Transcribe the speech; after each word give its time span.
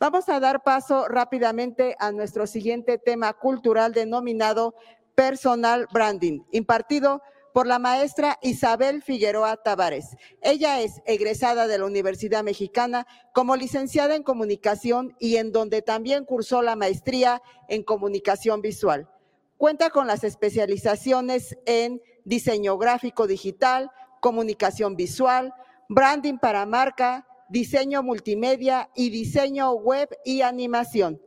Vamos 0.00 0.28
a 0.28 0.38
dar 0.38 0.62
paso 0.62 1.08
rápidamente 1.08 1.96
a 1.98 2.12
nuestro 2.12 2.46
siguiente 2.46 2.98
tema 2.98 3.32
cultural 3.32 3.92
denominado 3.92 4.76
Personal 5.16 5.88
Branding, 5.92 6.42
impartido 6.52 7.20
por 7.52 7.66
la 7.66 7.80
maestra 7.80 8.38
Isabel 8.40 9.02
Figueroa 9.02 9.56
Tavares. 9.56 10.16
Ella 10.40 10.80
es 10.80 11.02
egresada 11.04 11.66
de 11.66 11.78
la 11.78 11.86
Universidad 11.86 12.44
Mexicana 12.44 13.08
como 13.34 13.56
licenciada 13.56 14.14
en 14.14 14.22
comunicación 14.22 15.16
y 15.18 15.34
en 15.34 15.50
donde 15.50 15.82
también 15.82 16.24
cursó 16.24 16.62
la 16.62 16.76
maestría 16.76 17.42
en 17.66 17.82
comunicación 17.82 18.62
visual. 18.62 19.10
Cuenta 19.56 19.90
con 19.90 20.06
las 20.06 20.22
especializaciones 20.22 21.58
en 21.66 22.00
diseño 22.24 22.78
gráfico 22.78 23.26
digital, 23.26 23.90
comunicación 24.20 24.94
visual, 24.94 25.52
branding 25.88 26.38
para 26.38 26.66
marca, 26.66 27.26
diseño 27.48 28.02
multimedia 28.02 28.90
y 28.94 29.10
diseño 29.10 29.72
web 29.72 30.08
y 30.24 30.42
animación. 30.42 31.20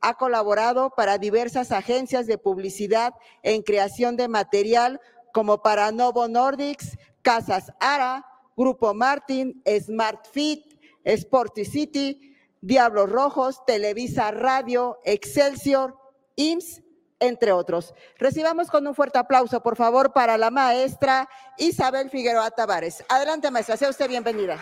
Ha 0.00 0.14
colaborado 0.14 0.90
para 0.90 1.18
diversas 1.18 1.72
agencias 1.72 2.26
de 2.26 2.38
publicidad 2.38 3.14
en 3.42 3.62
creación 3.62 4.16
de 4.16 4.28
material 4.28 5.00
como 5.32 5.62
para 5.62 5.92
Novo 5.92 6.28
Nordics, 6.28 6.96
Casas 7.22 7.72
Ara, 7.80 8.24
Grupo 8.56 8.94
Martin, 8.94 9.62
Smart 9.80 10.26
Fit, 10.30 10.62
Sporty 11.04 11.64
City, 11.64 12.36
Diablos 12.60 13.10
Rojos, 13.10 13.64
Televisa 13.66 14.30
Radio, 14.30 14.98
Excelsior, 15.04 15.96
IMSS, 16.36 16.82
entre 17.20 17.52
otros. 17.52 17.94
Recibamos 18.18 18.68
con 18.68 18.86
un 18.86 18.94
fuerte 18.94 19.18
aplauso, 19.18 19.62
por 19.62 19.76
favor, 19.76 20.12
para 20.12 20.36
la 20.36 20.50
maestra 20.50 21.28
Isabel 21.58 22.10
Figueroa 22.10 22.50
Tavares. 22.50 23.04
Adelante, 23.08 23.50
maestra, 23.50 23.76
sea 23.76 23.90
usted 23.90 24.08
bienvenida. 24.08 24.58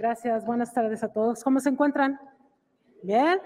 Gracias, 0.00 0.46
buenas 0.46 0.72
tardes 0.72 1.04
a 1.04 1.12
todos. 1.12 1.44
¿Cómo 1.44 1.60
se 1.60 1.68
encuentran? 1.68 2.18
¿Bien? 3.02 3.38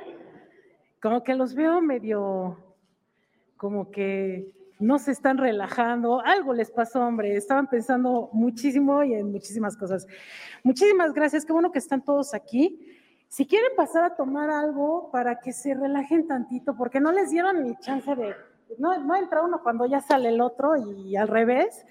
Como 1.03 1.25
que 1.25 1.35
los 1.35 1.57
veo 1.57 1.81
medio, 1.81 2.77
como 3.57 3.91
que 3.91 4.53
no 4.79 5.01
se 5.01 5.11
están 5.11 5.37
relajando. 5.39 6.21
Algo 6.25 6.55
les 6.55 6.71
pasó, 6.71 7.05
hombre. 7.05 7.35
Estaban 7.35 7.69
pensando 7.69 8.31
muchísimo 8.33 9.03
y 9.03 9.15
en 9.15 9.33
muchísimas 9.33 9.77
cosas. 9.77 10.07
Muchísimas 10.63 11.13
gracias. 11.13 11.45
Qué 11.45 11.53
bueno 11.53 11.73
que 11.73 11.81
están 11.81 12.05
todos 12.05 12.35
aquí. 12.35 12.87
Si 13.27 13.49
quieren 13.49 13.73
pasar 13.77 14.05
a 14.05 14.15
tomar 14.15 14.49
algo 14.49 15.11
para 15.11 15.41
que 15.41 15.53
se 15.53 15.75
relajen 15.75 16.29
tantito, 16.29 16.77
porque 16.77 17.01
no 17.01 17.11
les 17.11 17.31
dieron 17.31 17.65
ni 17.65 17.75
chance 17.79 18.15
de, 18.15 18.33
no, 18.79 18.97
no 18.99 19.17
entra 19.17 19.43
uno 19.43 19.61
cuando 19.61 19.87
ya 19.87 20.01
sale 20.01 20.29
el 20.29 20.41
otro 20.41 20.77
y 20.77 21.17
al 21.17 21.27
revés. 21.27 21.85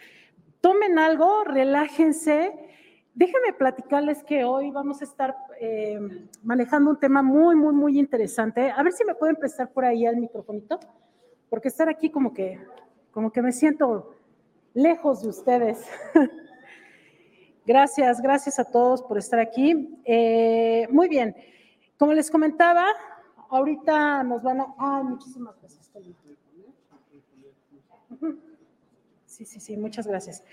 Tomen 0.61 0.99
algo, 0.99 1.43
relájense 1.43 2.69
Déjenme 3.15 3.53
platicarles 3.53 4.23
que 4.23 4.43
hoy 4.43 4.71
vamos 4.71 5.01
a 5.01 5.03
estar 5.03 5.35
eh, 5.59 5.99
manejando 6.41 6.89
un 6.89 6.99
tema 6.99 7.21
muy, 7.21 7.55
muy, 7.55 7.73
muy 7.73 7.99
interesante. 7.99 8.71
A 8.71 8.81
ver 8.81 8.91
si 8.91 9.05
me 9.05 9.13
pueden 9.13 9.35
prestar 9.35 9.71
por 9.71 9.85
ahí 9.85 10.05
el 10.05 10.17
microfonito, 10.17 10.79
porque 11.47 11.67
estar 11.67 11.87
aquí 11.89 12.09
como 12.09 12.33
que, 12.33 12.59
como 13.11 13.31
que 13.31 13.43
me 13.43 13.51
siento 13.51 14.15
lejos 14.73 15.21
de 15.21 15.29
ustedes. 15.29 15.85
gracias, 17.67 18.19
gracias 18.19 18.57
a 18.57 18.65
todos 18.65 19.03
por 19.03 19.19
estar 19.19 19.39
aquí. 19.39 20.01
Eh, 20.05 20.87
muy 20.89 21.07
bien, 21.07 21.35
como 21.99 22.13
les 22.13 22.31
comentaba, 22.31 22.87
ahorita 23.49 24.23
nos 24.23 24.41
van 24.41 24.61
a... 24.61 24.73
Ay, 24.79 25.03
muchísimas 25.03 25.55
gracias. 25.59 25.83
Sí, 29.27 29.45
sí, 29.45 29.59
sí, 29.59 29.77
muchas 29.77 30.05
gracias. 30.05 30.43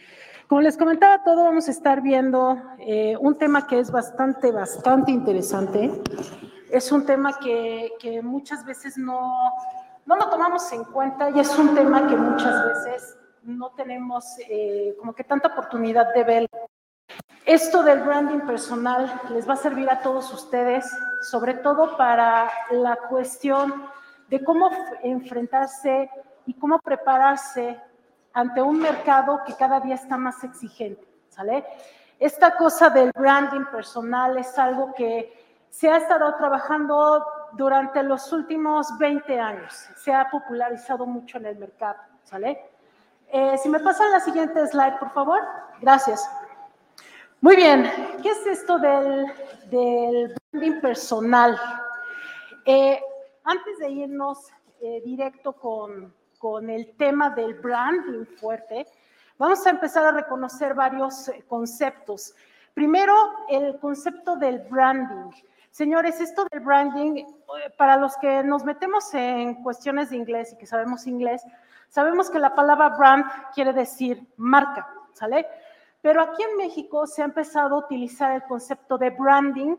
Como 0.50 0.62
les 0.62 0.76
comentaba 0.76 1.22
todo, 1.22 1.44
vamos 1.44 1.68
a 1.68 1.70
estar 1.70 2.02
viendo 2.02 2.60
eh, 2.80 3.16
un 3.20 3.38
tema 3.38 3.68
que 3.68 3.78
es 3.78 3.88
bastante, 3.92 4.50
bastante 4.50 5.12
interesante. 5.12 5.92
Es 6.72 6.90
un 6.90 7.06
tema 7.06 7.38
que, 7.38 7.92
que 8.00 8.20
muchas 8.20 8.64
veces 8.64 8.98
no, 8.98 9.32
no, 10.06 10.16
lo 10.16 10.28
tomamos 10.28 10.72
en 10.72 10.82
cuenta 10.82 11.30
y 11.30 11.38
es 11.38 11.56
un 11.56 11.72
tema 11.72 12.04
que 12.08 12.16
muchas 12.16 12.66
veces 12.66 13.16
no 13.44 13.70
tenemos 13.76 14.24
eh, 14.48 14.96
como 14.98 15.14
que 15.14 15.22
tanta 15.22 15.50
oportunidad 15.50 16.12
de 16.14 16.24
ver. 16.24 16.46
Esto 17.46 17.84
del 17.84 18.00
branding 18.00 18.40
personal 18.40 19.20
les 19.32 19.48
va 19.48 19.52
a 19.52 19.56
servir 19.56 19.88
a 19.88 20.00
todos 20.00 20.34
ustedes, 20.34 20.84
sobre 21.30 21.54
todo 21.54 21.96
para 21.96 22.50
la 22.72 22.96
cuestión 23.08 23.84
de 24.28 24.42
cómo 24.42 24.68
enfrentarse 25.04 26.10
y 26.44 26.54
cómo 26.54 26.80
prepararse 26.80 27.80
ante 28.32 28.62
un 28.62 28.78
mercado 28.78 29.40
que 29.46 29.54
cada 29.54 29.80
día 29.80 29.94
está 29.94 30.16
más 30.16 30.42
exigente, 30.44 31.06
¿sale? 31.28 31.64
Esta 32.18 32.56
cosa 32.56 32.90
del 32.90 33.10
branding 33.12 33.64
personal 33.66 34.36
es 34.38 34.58
algo 34.58 34.94
que 34.94 35.32
se 35.70 35.88
ha 35.88 35.96
estado 35.96 36.34
trabajando 36.36 37.24
durante 37.52 38.02
los 38.02 38.32
últimos 38.32 38.98
20 38.98 39.40
años, 39.40 39.72
se 39.96 40.12
ha 40.12 40.28
popularizado 40.30 41.06
mucho 41.06 41.38
en 41.38 41.46
el 41.46 41.56
mercado, 41.56 41.98
¿sale? 42.24 42.70
Eh, 43.32 43.56
si 43.58 43.68
me 43.68 43.78
pasan 43.80 44.10
la 44.10 44.20
siguiente 44.20 44.66
slide, 44.66 44.98
por 44.98 45.10
favor. 45.10 45.40
Gracias. 45.80 46.28
Muy 47.40 47.56
bien, 47.56 47.90
¿qué 48.22 48.30
es 48.30 48.46
esto 48.46 48.78
del, 48.78 49.32
branding 50.52 50.80
personal? 50.80 51.58
Eh, 52.64 53.00
antes 53.44 53.78
de 53.78 53.88
irnos 53.88 54.46
eh, 54.82 55.00
directo 55.04 55.52
con, 55.52 56.14
con 56.40 56.70
el 56.70 56.96
tema 56.96 57.28
del 57.28 57.52
branding 57.54 58.24
fuerte, 58.24 58.86
vamos 59.36 59.64
a 59.66 59.70
empezar 59.70 60.06
a 60.06 60.10
reconocer 60.10 60.72
varios 60.72 61.28
eh, 61.28 61.44
conceptos. 61.46 62.34
Primero, 62.72 63.14
el 63.50 63.78
concepto 63.78 64.36
del 64.36 64.60
branding. 64.60 65.30
Señores, 65.70 66.18
esto 66.18 66.46
del 66.50 66.60
branding, 66.60 67.18
eh, 67.18 67.26
para 67.76 67.98
los 67.98 68.16
que 68.16 68.42
nos 68.42 68.64
metemos 68.64 69.12
en 69.12 69.62
cuestiones 69.62 70.08
de 70.08 70.16
inglés 70.16 70.54
y 70.54 70.56
que 70.56 70.64
sabemos 70.64 71.06
inglés, 71.06 71.42
sabemos 71.90 72.30
que 72.30 72.38
la 72.38 72.54
palabra 72.54 72.88
brand 72.88 73.26
quiere 73.54 73.74
decir 73.74 74.26
marca, 74.38 74.88
¿sale? 75.12 75.46
Pero 76.00 76.22
aquí 76.22 76.42
en 76.42 76.56
México 76.56 77.06
se 77.06 77.20
ha 77.20 77.26
empezado 77.26 77.74
a 77.74 77.78
utilizar 77.80 78.32
el 78.32 78.44
concepto 78.44 78.96
de 78.96 79.10
branding 79.10 79.76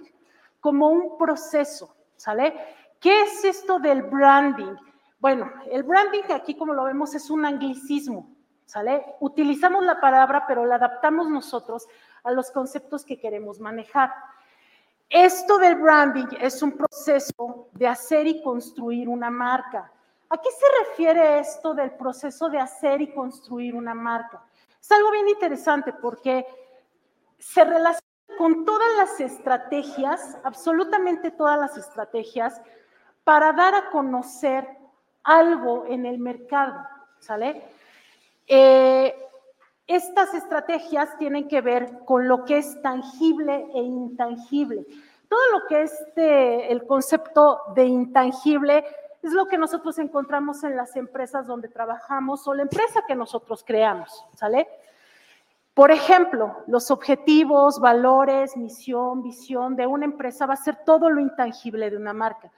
como 0.60 0.90
un 0.90 1.18
proceso, 1.18 1.96
¿sale? 2.18 2.54
¿Qué 3.00 3.24
es 3.24 3.44
esto 3.46 3.80
del 3.80 4.04
branding? 4.04 4.76
Bueno, 5.22 5.52
el 5.70 5.84
branding 5.84 6.24
aquí 6.34 6.56
como 6.56 6.74
lo 6.74 6.84
vemos 6.86 7.14
es 7.14 7.30
un 7.30 7.46
anglicismo, 7.46 8.28
¿sale? 8.66 9.06
Utilizamos 9.20 9.84
la 9.84 10.02
palabra, 10.02 10.46
pero 10.48 10.66
la 10.66 10.76
adaptamos 10.76 11.30
nosotros 11.30 11.88
a 12.24 12.32
los 12.32 12.50
conceptos 12.50 13.06
que 13.06 13.20
queremos 13.20 13.60
manejar. 13.60 14.12
Esto 15.08 15.60
del 15.60 15.76
branding 15.76 16.26
es 16.40 16.64
un 16.64 16.76
proceso 16.76 17.68
de 17.74 17.88
hacer 17.88 18.26
y 18.26 18.42
construir 18.42 19.08
una 19.08 19.30
marca. 19.30 19.92
¿A 20.28 20.38
qué 20.38 20.50
se 20.50 20.90
refiere 20.90 21.38
esto 21.38 21.76
del 21.76 21.92
proceso 21.92 22.50
de 22.50 22.58
hacer 22.58 23.00
y 23.02 23.14
construir 23.14 23.76
una 23.76 23.94
marca? 23.94 24.44
Es 24.82 24.92
algo 24.92 25.12
bien 25.12 25.28
interesante 25.28 25.94
porque 25.94 26.48
se 27.38 27.64
relaciona 27.64 28.02
con 28.40 28.66
todas 28.66 28.90
las 28.98 29.20
estrategias, 29.20 30.40
absolutamente 30.44 31.30
todas 31.30 31.60
las 31.60 31.78
estrategias, 31.78 32.60
para 33.24 33.52
dar 33.54 33.76
a 33.76 33.90
conocer 33.92 34.81
algo 35.24 35.86
en 35.88 36.06
el 36.06 36.20
mercado, 36.20 36.76
¿sale? 37.20 37.64
Eh, 38.48 39.16
estas 39.88 40.34
estrategias 40.34 41.18
tienen 41.18 41.48
que 41.48 41.62
ver 41.62 42.00
con 42.06 42.28
lo 42.28 42.46
que 42.46 42.58
es 42.58 42.82
tangible 42.82 43.68
e 43.74 43.82
intangible. 43.82 44.86
Todo 45.28 45.52
lo 45.52 45.68
que 45.68 45.84
es 45.84 45.94
el 46.16 46.86
concepto 46.86 47.62
de 47.76 47.86
intangible 47.86 48.86
es 49.22 49.34
lo 49.34 49.48
que 49.48 49.58
nosotros 49.58 49.98
encontramos 50.00 50.64
en 50.64 50.76
las 50.76 50.96
empresas 50.96 51.46
donde 51.46 51.68
trabajamos 51.68 52.48
o 52.48 52.54
la 52.54 52.64
empresa 52.64 53.04
que 53.08 53.16
nosotros 53.16 53.64
creamos, 53.66 54.26
¿sale? 54.36 54.68
Por 55.74 55.92
ejemplo, 55.92 56.64
los 56.68 56.92
objetivos, 56.92 57.80
valores, 57.80 58.58
misión, 58.58 59.22
visión 59.22 59.76
de 59.76 59.88
una 59.88 60.06
empresa 60.06 60.46
va 60.46 60.56
a 60.56 60.58
ser 60.58 60.84
todo 60.86 61.10
lo 61.10 61.22
intangible 61.22 61.90
de 61.90 61.98
una 61.98 62.14
marca. 62.14 62.52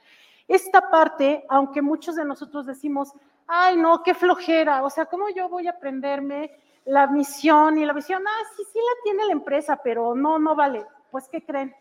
Esta 0.47 0.89
parte, 0.89 1.45
aunque 1.49 1.81
muchos 1.81 2.15
de 2.15 2.25
nosotros 2.25 2.65
decimos, 2.65 3.13
ay, 3.47 3.77
no, 3.77 4.03
qué 4.03 4.13
flojera, 4.13 4.83
o 4.83 4.89
sea, 4.89 5.05
¿cómo 5.05 5.29
yo 5.29 5.49
voy 5.49 5.67
a 5.67 5.71
aprenderme 5.71 6.51
la 6.85 7.07
misión 7.07 7.77
y 7.77 7.85
la 7.85 7.93
visión? 7.93 8.23
Ah, 8.27 8.43
sí, 8.55 8.63
sí 8.71 8.79
la 8.79 9.03
tiene 9.03 9.25
la 9.25 9.31
empresa, 9.31 9.79
pero 9.83 10.15
no, 10.15 10.39
no 10.39 10.55
vale. 10.55 10.85
Pues, 11.11 11.27
¿qué 11.29 11.43
creen? 11.43 11.75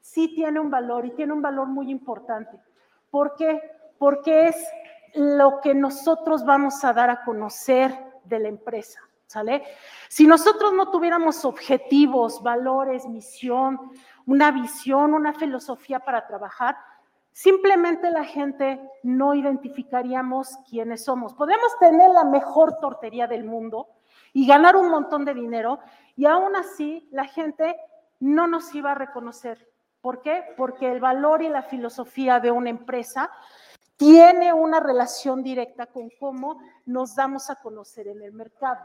Sí 0.00 0.34
tiene 0.34 0.60
un 0.60 0.70
valor 0.70 1.04
y 1.04 1.10
tiene 1.10 1.32
un 1.32 1.42
valor 1.42 1.66
muy 1.66 1.90
importante. 1.90 2.58
¿Por 3.10 3.34
qué? 3.34 3.60
Porque 3.98 4.48
es 4.48 4.56
lo 5.14 5.60
que 5.60 5.74
nosotros 5.74 6.44
vamos 6.44 6.84
a 6.84 6.92
dar 6.92 7.10
a 7.10 7.24
conocer 7.24 7.92
de 8.24 8.38
la 8.38 8.48
empresa, 8.48 9.00
¿sale? 9.26 9.64
Si 10.08 10.26
nosotros 10.26 10.72
no 10.72 10.90
tuviéramos 10.90 11.44
objetivos, 11.44 12.42
valores, 12.42 13.06
misión, 13.06 13.90
una 14.26 14.52
visión, 14.52 15.14
una 15.14 15.32
filosofía 15.34 15.98
para 16.00 16.26
trabajar, 16.26 16.76
simplemente 17.40 18.10
la 18.10 18.24
gente 18.24 18.78
no 19.02 19.34
identificaríamos 19.34 20.58
quiénes 20.68 21.04
somos. 21.04 21.32
Podemos 21.32 21.74
tener 21.78 22.10
la 22.10 22.24
mejor 22.24 22.78
tortería 22.80 23.26
del 23.26 23.44
mundo 23.44 23.88
y 24.34 24.46
ganar 24.46 24.76
un 24.76 24.90
montón 24.90 25.24
de 25.24 25.32
dinero 25.32 25.78
y 26.16 26.26
aún 26.26 26.54
así 26.54 27.08
la 27.12 27.24
gente 27.24 27.80
no 28.18 28.46
nos 28.46 28.74
iba 28.74 28.92
a 28.92 28.94
reconocer. 28.94 29.66
¿Por 30.02 30.20
qué? 30.20 30.44
Porque 30.58 30.92
el 30.92 31.00
valor 31.00 31.40
y 31.40 31.48
la 31.48 31.62
filosofía 31.62 32.40
de 32.40 32.50
una 32.50 32.68
empresa 32.68 33.30
tiene 33.96 34.52
una 34.52 34.78
relación 34.78 35.42
directa 35.42 35.86
con 35.86 36.10
cómo 36.20 36.60
nos 36.84 37.14
damos 37.14 37.48
a 37.48 37.56
conocer 37.56 38.08
en 38.08 38.20
el 38.20 38.34
mercado. 38.34 38.84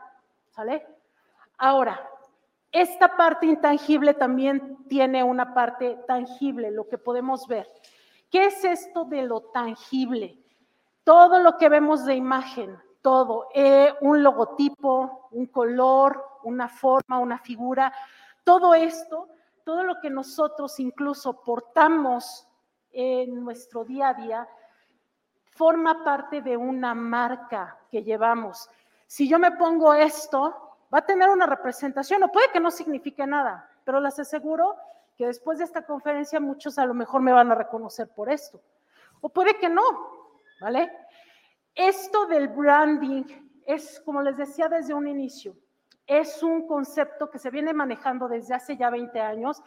Ahora, 1.58 2.10
esta 2.72 3.18
parte 3.18 3.48
intangible 3.48 4.14
también 4.14 4.78
tiene 4.88 5.26
una 5.26 5.54
parte 5.54 5.98
tangible, 6.08 6.72
lo 6.72 6.88
que 6.88 6.98
podemos 6.98 7.48
ver. 7.48 7.70
¿Qué 8.30 8.46
es 8.46 8.64
esto 8.64 9.06
de 9.06 9.24
lo 9.24 9.42
tangible? 9.42 10.38
Todo 11.04 11.40
lo 11.40 11.58
que 11.58 11.70
vemos 11.70 12.06
de 12.06 12.16
imagen, 12.16 12.78
todo, 13.02 13.50
eh, 13.54 13.94
un 14.02 14.24
logotipo, 14.24 15.28
un 15.32 15.46
color, 15.48 16.40
una 16.44 16.68
forma, 16.68 17.20
una 17.20 17.38
figura, 17.38 17.94
todo 18.44 18.74
esto, 18.74 19.30
todo 19.64 19.84
lo 19.84 20.00
que 20.00 20.10
nosotros 20.10 20.80
incluso 20.80 21.42
portamos 21.44 22.48
en 22.92 23.44
nuestro 23.44 23.84
día 23.84 24.10
a 24.10 24.14
día, 24.14 24.48
forma 25.52 26.04
parte 26.04 26.42
de 26.42 26.58
una 26.58 26.94
marca 26.94 27.78
que 27.90 28.04
llevamos. 28.04 28.70
Si 29.08 29.28
yo 29.28 29.40
me 29.40 29.52
pongo 29.52 29.94
esto, 29.94 30.78
va 30.94 31.00
a 31.00 31.06
tener 31.06 31.30
una 31.30 31.46
representación 31.46 32.24
o 32.24 32.32
puede 32.32 32.52
que 32.52 32.60
no 32.60 32.72
signifique 32.72 33.26
nada, 33.26 33.70
pero 33.84 34.00
les 34.00 34.18
aseguro 34.20 34.76
que 35.16 35.28
después 35.28 35.60
de 35.60 35.66
esta 35.66 35.86
conferencia 35.86 36.40
muchos 36.40 36.78
a 36.78 36.86
lo 36.86 36.94
mejor 36.94 37.22
me 37.22 37.32
van 37.32 37.52
a 37.52 37.56
reconocer 37.56 38.10
por 38.10 38.30
esto. 38.30 38.62
O 39.22 39.30
puede 39.30 39.58
que 39.58 39.70
no, 39.70 39.82
¿vale? 40.60 40.92
Esto 41.74 42.26
del 42.26 42.50
branding 42.50 43.24
es, 43.66 44.00
como 44.02 44.22
les 44.22 44.38
decía 44.38 44.68
desde 44.68 44.94
un 44.94 45.08
inicio, 45.08 45.56
es 46.08 46.44
un 46.44 46.68
concepto 46.68 47.30
que 47.30 47.40
se 47.40 47.50
viene 47.50 47.74
manejando 47.74 48.28
desde 48.28 48.54
hace 48.54 48.78
ya 48.78 48.90
20 48.90 49.20
años. 49.20 49.62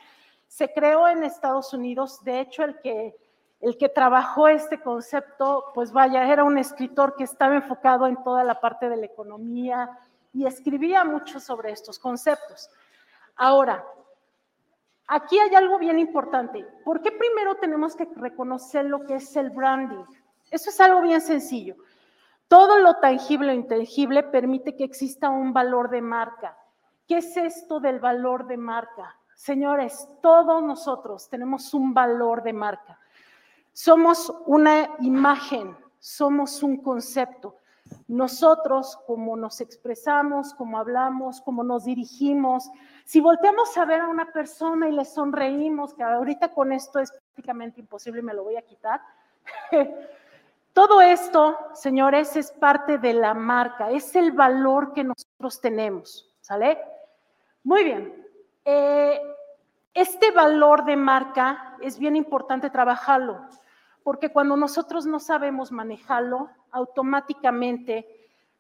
Se 0.47 0.73
creó 0.73 1.09
en 1.09 1.25
Estados 1.25 1.73
Unidos, 1.75 2.23
de 2.23 2.41
hecho 2.41 2.63
el 2.63 2.79
que, 2.81 3.17
el 3.61 3.77
que 3.77 3.89
trabajó 3.89 4.49
este 4.49 4.81
concepto, 4.81 5.73
pues 5.75 5.93
vaya, 5.93 6.31
era 6.31 6.45
un 6.45 6.59
escritor 6.59 7.17
que 7.17 7.25
estaba 7.25 7.57
enfocado 7.57 8.07
en 8.07 8.23
toda 8.23 8.45
la 8.45 8.61
parte 8.61 8.89
de 8.89 8.97
la 8.97 9.07
economía 9.07 9.91
y 10.33 10.47
escribía 10.47 11.05
mucho 11.05 11.41
sobre 11.41 11.73
estos 11.73 11.99
conceptos. 11.99 12.71
Ahora, 13.35 13.85
Aquí 15.09 15.39
hay 15.39 15.55
algo 15.55 15.79
bien 15.79 15.99
importante. 15.99 16.67
¿Por 16.85 17.01
qué 17.01 17.11
primero 17.11 17.55
tenemos 17.55 17.97
que 17.97 18.07
reconocer 18.17 18.85
lo 18.85 19.07
que 19.07 19.15
es 19.15 19.37
el 19.37 19.51
branding? 19.51 20.05
Eso 20.51 20.69
es 20.69 20.81
algo 20.81 21.01
bien 21.01 21.23
sencillo. 21.23 21.77
Todo 22.47 22.79
lo 22.79 22.95
tangible 22.97 23.53
o 23.53 23.55
intangible 23.55 24.23
permite 24.23 24.77
que 24.77 24.85
exista 24.85 25.31
un 25.31 25.55
valor 25.55 25.89
de 25.89 26.03
marca. 26.03 26.57
¿Qué 27.07 27.19
es 27.19 27.37
esto 27.39 27.81
del 27.81 28.01
valor 28.01 28.47
de 28.47 28.59
marca? 28.59 29.17
Señores, 29.35 30.07
todos 30.21 30.63
nosotros 30.63 31.29
tenemos 31.31 31.73
un 31.73 31.95
valor 31.95 32.43
de 32.43 32.53
marca. 32.53 33.01
Somos 33.73 34.35
una 34.47 34.91
imagen, 35.01 35.77
somos 35.99 36.63
un 36.63 36.83
concepto. 36.83 37.57
Nosotros, 38.09 38.99
como 39.07 39.37
nos 39.37 39.61
expresamos, 39.61 40.55
como 40.55 40.79
hablamos, 40.79 41.43
como 41.43 41.63
nos 41.63 41.85
dirigimos, 41.85 42.71
si 43.05 43.21
volteamos 43.21 43.77
a 43.77 43.85
ver 43.85 44.01
a 44.01 44.09
una 44.09 44.33
persona 44.33 44.89
y 44.89 44.93
le 44.93 45.05
sonreímos, 45.05 45.93
que 45.93 46.03
ahorita 46.03 46.55
con 46.55 46.73
esto 46.73 46.99
es 47.01 47.13
prácticamente 47.13 47.81
imposible 47.81 48.23
me 48.23 48.33
lo 48.33 48.45
voy 48.45 48.57
a 48.57 48.63
quitar, 48.63 49.03
todo 50.73 51.03
esto, 51.03 51.59
señores, 51.75 52.35
es 52.35 52.51
parte 52.51 52.97
de 52.97 53.13
la 53.13 53.35
marca, 53.35 53.91
es 53.91 54.17
el 54.17 54.33
valor 54.33 54.95
que 54.95 55.05
nosotros 55.05 55.61
tenemos, 55.61 56.35
¿sale? 56.41 56.79
Muy 57.63 57.85
bien. 57.85 58.27
Eh, 58.65 59.21
este 59.93 60.31
valor 60.31 60.87
de 60.87 60.97
marca 60.97 61.77
es 61.83 61.99
bien 61.99 62.17
importante 62.17 62.71
trabajarlo, 62.71 63.39
porque 64.03 64.33
cuando 64.33 64.57
nosotros 64.57 65.05
no 65.05 65.19
sabemos 65.19 65.73
manejarlo, 65.73 66.49
automáticamente 66.73 68.07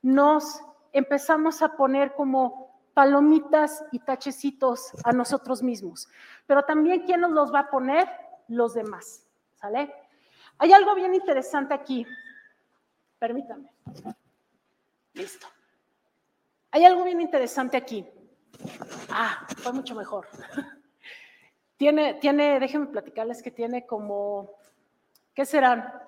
nos 0.02 0.60
empezamos 0.92 1.62
a 1.62 1.76
poner 1.76 2.14
como 2.14 2.68
palomitas 2.94 3.84
y 3.92 4.00
tachecitos 4.00 4.90
a 5.04 5.12
nosotros 5.12 5.62
mismos. 5.62 6.08
Pero 6.46 6.64
también, 6.64 7.04
¿quién 7.04 7.20
nos 7.20 7.30
los 7.30 7.54
va 7.54 7.60
a 7.60 7.70
poner? 7.70 8.08
Los 8.48 8.74
demás. 8.74 9.24
¿Sale? 9.54 9.94
Hay 10.58 10.72
algo 10.72 10.94
bien 10.94 11.14
interesante 11.14 11.74
aquí. 11.74 12.06
Permítame. 13.18 13.72
Listo. 15.12 15.46
Hay 16.70 16.84
algo 16.84 17.04
bien 17.04 17.20
interesante 17.20 17.76
aquí. 17.76 18.06
Ah, 19.10 19.46
fue 19.58 19.72
mucho 19.72 19.94
mejor. 19.94 20.26
Tiene, 21.76 22.14
tiene, 22.14 22.58
déjenme 22.58 22.88
platicarles 22.88 23.40
que 23.40 23.52
tiene 23.52 23.86
como, 23.86 24.50
¿qué 25.32 25.46
serán? 25.46 26.07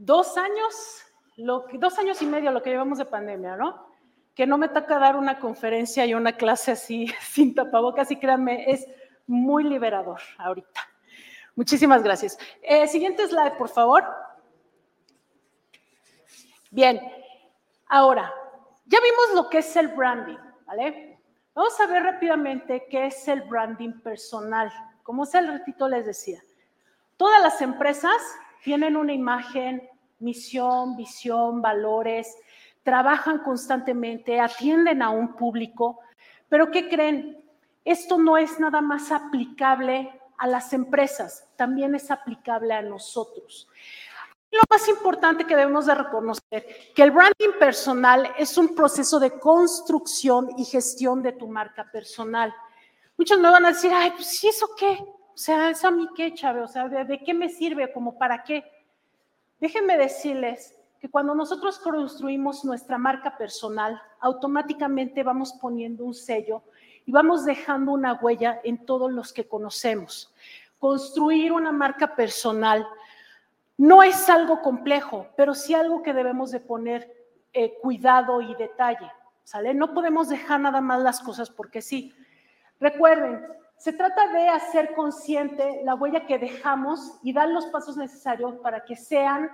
Dos 0.00 0.38
años, 0.38 1.04
lo, 1.36 1.66
dos 1.74 1.98
años 1.98 2.20
y 2.22 2.26
medio 2.26 2.50
lo 2.50 2.62
que 2.62 2.70
llevamos 2.70 2.98
de 2.98 3.04
pandemia, 3.04 3.56
¿no? 3.56 3.86
Que 4.34 4.46
no 4.46 4.56
me 4.56 4.68
toca 4.68 4.98
dar 4.98 5.16
una 5.16 5.38
conferencia 5.38 6.06
y 6.06 6.14
una 6.14 6.32
clase 6.32 6.72
así 6.72 7.06
sin 7.20 7.54
tapabocas 7.54 8.10
y 8.10 8.16
créanme, 8.16 8.70
es 8.70 8.86
muy 9.26 9.62
liberador 9.62 10.20
ahorita. 10.38 10.80
Muchísimas 11.54 12.02
gracias. 12.02 12.38
Eh, 12.62 12.88
siguiente 12.88 13.26
slide, 13.26 13.58
por 13.58 13.68
favor. 13.68 14.04
Bien, 16.70 17.00
ahora, 17.88 18.32
ya 18.86 18.98
vimos 19.00 19.34
lo 19.34 19.50
que 19.50 19.58
es 19.58 19.76
el 19.76 19.88
branding, 19.88 20.38
¿vale? 20.64 21.18
Vamos 21.52 21.78
a 21.78 21.86
ver 21.86 22.04
rápidamente 22.04 22.86
qué 22.88 23.06
es 23.06 23.28
el 23.28 23.42
branding 23.42 24.00
personal. 24.00 24.72
Como 25.02 25.24
hace 25.24 25.38
el 25.38 25.48
ratito 25.48 25.88
les 25.88 26.06
decía, 26.06 26.42
todas 27.18 27.42
las 27.42 27.60
empresas 27.60 28.16
tienen 28.62 28.96
una 28.96 29.12
imagen, 29.12 29.88
misión, 30.18 30.96
visión, 30.96 31.62
valores, 31.62 32.36
trabajan 32.82 33.38
constantemente, 33.38 34.40
atienden 34.40 35.02
a 35.02 35.10
un 35.10 35.34
público, 35.34 36.00
pero 36.48 36.70
¿qué 36.70 36.88
creen? 36.88 37.44
Esto 37.84 38.18
no 38.18 38.36
es 38.36 38.58
nada 38.60 38.80
más 38.80 39.10
aplicable 39.12 40.10
a 40.38 40.46
las 40.46 40.72
empresas, 40.72 41.46
también 41.56 41.94
es 41.94 42.10
aplicable 42.10 42.72
a 42.72 42.82
nosotros. 42.82 43.68
Lo 44.50 44.60
más 44.68 44.88
importante 44.88 45.46
que 45.46 45.54
debemos 45.54 45.86
de 45.86 45.94
reconocer, 45.94 46.66
que 46.94 47.02
el 47.02 47.12
branding 47.12 47.58
personal 47.58 48.32
es 48.36 48.58
un 48.58 48.74
proceso 48.74 49.20
de 49.20 49.38
construcción 49.38 50.48
y 50.56 50.64
gestión 50.64 51.22
de 51.22 51.32
tu 51.32 51.46
marca 51.46 51.88
personal. 51.90 52.52
Muchos 53.16 53.38
me 53.38 53.48
van 53.48 53.64
a 53.64 53.68
decir, 53.68 53.92
ay, 53.94 54.10
pues 54.10 54.26
sí, 54.26 54.48
¿eso 54.48 54.68
qué? 54.76 54.98
Sea, 55.40 55.70
¿eso 55.70 55.88
a 55.88 55.90
mí 55.90 56.06
qué, 56.14 56.34
Chávez? 56.34 56.64
O 56.64 56.68
sea, 56.68 56.86
¿de, 56.86 57.18
qué 57.24 57.32
me 57.32 57.48
sirve? 57.48 57.90
¿Como 57.94 58.18
para 58.18 58.42
qué? 58.42 58.62
Déjenme 59.58 59.96
decirles 59.96 60.76
que 61.00 61.08
cuando 61.08 61.34
nosotros 61.34 61.78
construimos 61.78 62.62
nuestra 62.62 62.98
marca 62.98 63.38
personal, 63.38 64.02
automáticamente 64.20 65.22
vamos 65.22 65.54
poniendo 65.54 66.04
un 66.04 66.12
sello 66.12 66.62
y 67.06 67.12
vamos 67.12 67.46
dejando 67.46 67.92
una 67.92 68.20
huella 68.20 68.60
en 68.64 68.84
todos 68.84 69.10
los 69.10 69.32
que 69.32 69.48
conocemos. 69.48 70.30
Construir 70.78 71.52
una 71.52 71.72
marca 71.72 72.14
personal 72.14 72.86
no 73.78 74.02
es 74.02 74.28
algo 74.28 74.60
complejo, 74.60 75.26
pero 75.38 75.54
sí 75.54 75.72
algo 75.72 76.02
que 76.02 76.12
debemos 76.12 76.50
de 76.50 76.60
poner 76.60 77.10
eh, 77.54 77.78
cuidado 77.80 78.42
y 78.42 78.54
detalle, 78.56 79.10
¿sale? 79.44 79.72
No 79.72 79.94
podemos 79.94 80.28
dejar 80.28 80.60
nada 80.60 80.82
más 80.82 81.00
las 81.00 81.18
cosas 81.18 81.48
porque 81.48 81.80
sí. 81.80 82.14
Recuerden, 82.78 83.40
se 83.80 83.94
trata 83.94 84.30
de 84.30 84.46
hacer 84.46 84.94
consciente 84.94 85.80
la 85.84 85.94
huella 85.94 86.26
que 86.26 86.38
dejamos 86.38 87.14
y 87.22 87.32
dar 87.32 87.48
los 87.48 87.64
pasos 87.68 87.96
necesarios 87.96 88.56
para 88.56 88.84
que 88.84 88.94
sean 88.94 89.50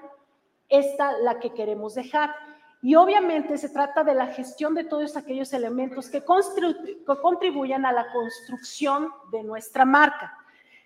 esta 0.68 1.12
la 1.18 1.38
que 1.38 1.54
queremos 1.54 1.94
dejar. 1.94 2.34
Y 2.82 2.96
obviamente 2.96 3.56
se 3.56 3.68
trata 3.68 4.02
de 4.02 4.14
la 4.14 4.26
gestión 4.26 4.74
de 4.74 4.82
todos 4.82 5.16
aquellos 5.16 5.52
elementos 5.52 6.10
que, 6.10 6.24
contribuyan 6.24 7.86
a 7.86 7.92
la 7.92 8.10
construcción 8.12 9.12
de 9.30 9.44
nuestra 9.44 9.84
marca. 9.84 10.36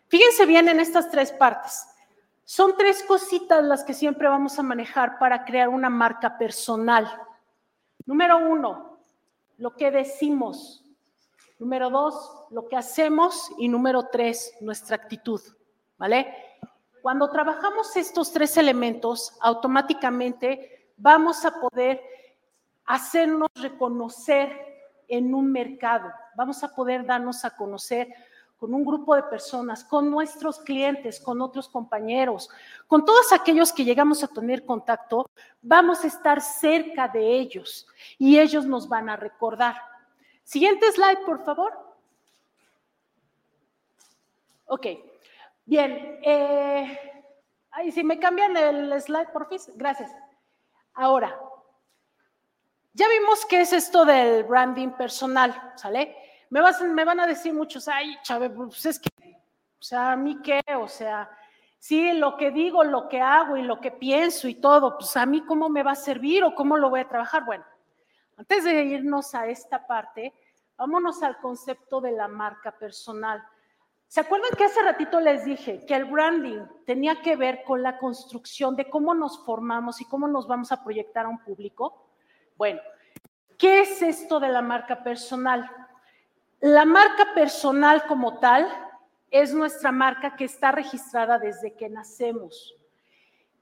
Fíjense 0.09 0.44
bien 0.44 0.68
en 0.68 0.78
estas 0.78 1.11
tres 1.11 1.32
partes. 1.32 1.88
Son 2.44 2.76
tres 2.76 3.02
cositas 3.04 3.64
las 3.64 3.85
que 3.85 3.94
siempre 3.94 4.28
vamos 4.28 4.59
a 4.59 4.62
manejar 4.62 5.18
para 5.18 5.47
crear 5.47 5.70
una 5.70 5.88
marca 5.88 6.37
personal. 6.37 7.11
Número 8.04 8.37
uno, 8.37 8.99
lo 9.56 9.75
que 9.75 9.90
decimos. 9.90 10.79
Número 11.60 11.90
dos, 11.90 12.46
lo 12.50 12.66
que 12.66 12.76
hacemos. 12.76 13.52
Y 13.58 13.68
número 13.68 14.08
tres, 14.10 14.54
nuestra 14.60 14.96
actitud. 14.96 15.40
¿Vale? 15.98 16.34
Cuando 17.02 17.30
trabajamos 17.30 17.94
estos 17.96 18.32
tres 18.32 18.56
elementos, 18.56 19.34
automáticamente 19.40 20.92
vamos 20.96 21.44
a 21.44 21.60
poder 21.60 22.02
hacernos 22.86 23.50
reconocer 23.54 24.50
en 25.06 25.34
un 25.34 25.52
mercado. 25.52 26.10
Vamos 26.34 26.64
a 26.64 26.74
poder 26.74 27.04
darnos 27.04 27.44
a 27.44 27.54
conocer 27.54 28.08
con 28.56 28.72
un 28.72 28.84
grupo 28.84 29.14
de 29.14 29.22
personas, 29.24 29.84
con 29.84 30.10
nuestros 30.10 30.60
clientes, 30.60 31.20
con 31.20 31.40
otros 31.40 31.68
compañeros, 31.68 32.48
con 32.86 33.04
todos 33.04 33.32
aquellos 33.32 33.72
que 33.72 33.84
llegamos 33.84 34.22
a 34.22 34.28
tener 34.28 34.66
contacto, 34.66 35.30
vamos 35.62 36.04
a 36.04 36.06
estar 36.06 36.42
cerca 36.42 37.08
de 37.08 37.38
ellos 37.38 37.86
y 38.18 38.38
ellos 38.38 38.66
nos 38.66 38.86
van 38.86 39.08
a 39.08 39.16
recordar. 39.16 39.76
Siguiente 40.50 40.90
slide, 40.90 41.21
por 41.25 41.45
favor. 41.45 41.73
Ok, 44.66 44.85
bien. 45.64 46.19
Eh, 46.25 47.23
ahí 47.71 47.92
si 47.92 48.02
me 48.02 48.19
cambian 48.19 48.57
el 48.57 49.00
slide, 49.00 49.28
por 49.28 49.49
fin, 49.49 49.61
gracias. 49.76 50.11
Ahora, 50.95 51.38
ya 52.95 53.07
vimos 53.09 53.47
qué 53.47 53.61
es 53.61 53.73
esto 53.73 54.04
del 54.04 54.42
branding 54.42 54.88
personal, 54.88 55.54
¿sale? 55.76 56.16
Me, 56.49 56.61
me 56.88 57.04
van 57.04 57.21
a 57.21 57.28
decir 57.28 57.54
muchos, 57.54 57.87
ay, 57.87 58.19
Chávez, 58.25 58.50
pues 58.52 58.85
es 58.87 58.99
que, 58.99 59.09
o 59.78 59.83
sea, 59.83 60.11
¿a 60.11 60.16
mí 60.16 60.42
qué? 60.42 60.61
O 60.80 60.88
sea, 60.88 61.30
sí, 61.78 62.12
lo 62.14 62.37
que 62.37 62.50
digo, 62.50 62.83
lo 62.83 63.09
que 63.09 63.21
hago 63.21 63.57
y 63.57 63.62
lo 63.62 63.80
que 63.80 63.92
pienso 63.92 64.49
y 64.49 64.57
todo, 64.57 64.99
pues 64.99 65.16
a 65.16 65.26
mí 65.26 65.45
cómo 65.47 65.69
me 65.69 65.85
va 65.85 65.92
a 65.92 65.95
servir 65.95 66.42
o 66.42 66.57
cómo 66.57 66.76
lo 66.76 66.90
voy 66.90 66.99
a 66.99 67.09
trabajar. 67.09 67.45
Bueno, 67.45 67.64
antes 68.37 68.64
de 68.64 68.83
irnos 68.85 69.35
a 69.35 69.47
esta 69.47 69.87
parte, 69.87 70.33
vámonos 70.80 71.22
al 71.22 71.37
concepto 71.37 72.00
de 72.00 72.12
la 72.12 72.26
marca 72.26 72.72
personal. 72.72 73.46
¿Se 74.08 74.20
acuerdan 74.20 74.52
que 74.56 74.64
hace 74.64 74.82
ratito 74.82 75.20
les 75.20 75.44
dije 75.44 75.84
que 75.84 75.94
el 75.94 76.06
branding 76.06 76.62
tenía 76.87 77.20
que 77.20 77.37
ver 77.37 77.64
con 77.64 77.82
la 77.82 77.99
construcción 77.99 78.75
de 78.76 78.88
cómo 78.88 79.14
nos 79.14 79.44
formamos 79.44 80.00
y 80.00 80.06
cómo 80.06 80.26
nos 80.26 80.49
vamos 80.49 80.72
a 80.72 80.82
proyectar 80.82 81.26
a 81.26 81.28
un 81.28 81.38
público? 81.40 82.06
Bueno, 82.56 82.80
¿qué 83.58 83.82
es 83.82 84.00
esto 84.00 84.40
de 84.40 84.49
la 84.49 84.62
marca 84.62 85.04
personal? 85.04 85.70
La 86.60 86.87
marca 86.87 87.34
personal 87.34 88.06
como 88.06 88.38
tal 88.38 88.66
es 89.30 89.52
nuestra 89.52 89.92
marca 89.92 90.34
que 90.34 90.46
está 90.46 90.72
registrada 90.72 91.38
desde 91.38 91.75
que 91.75 91.90
nacemos. 91.90 92.75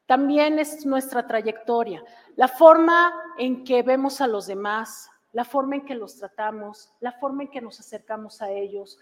También 0.06 0.60
es 0.60 0.87
nuestra 0.87 1.26
trayectoria, 1.26 2.00
la 2.37 2.46
forma 2.46 3.12
en 3.38 3.64
que 3.64 3.82
vemos 3.82 4.20
a 4.20 4.28
los 4.28 4.46
demás, 4.46 5.10
la 5.32 5.44
forma 5.44 5.76
en 5.76 5.85
que 5.85 5.94
los 5.94 6.16
tratamos, 6.16 6.90
la 7.00 7.12
forma 7.12 7.44
en 7.44 7.50
que 7.50 7.61
nos 7.61 7.78
acercamos 7.80 8.40
a 8.42 8.50
ellos, 8.50 8.99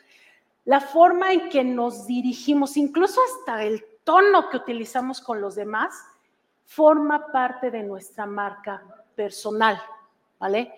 la 0.64 0.80
forma 0.80 1.32
en 1.32 1.48
que 1.48 1.62
nos 1.62 2.06
dirigimos, 2.06 2.76
incluso 2.76 3.20
hasta 3.22 3.62
el 3.62 3.84
tono 4.04 4.50
que 4.50 4.56
utilizamos 4.56 5.20
con 5.20 5.40
los 5.40 5.54
demás, 5.54 5.94
forma 6.64 7.30
parte 7.30 7.70
de 7.70 7.82
nuestra 7.82 8.26
marca 8.26 8.82
personal, 9.14 9.80
¿vale? 10.38 10.72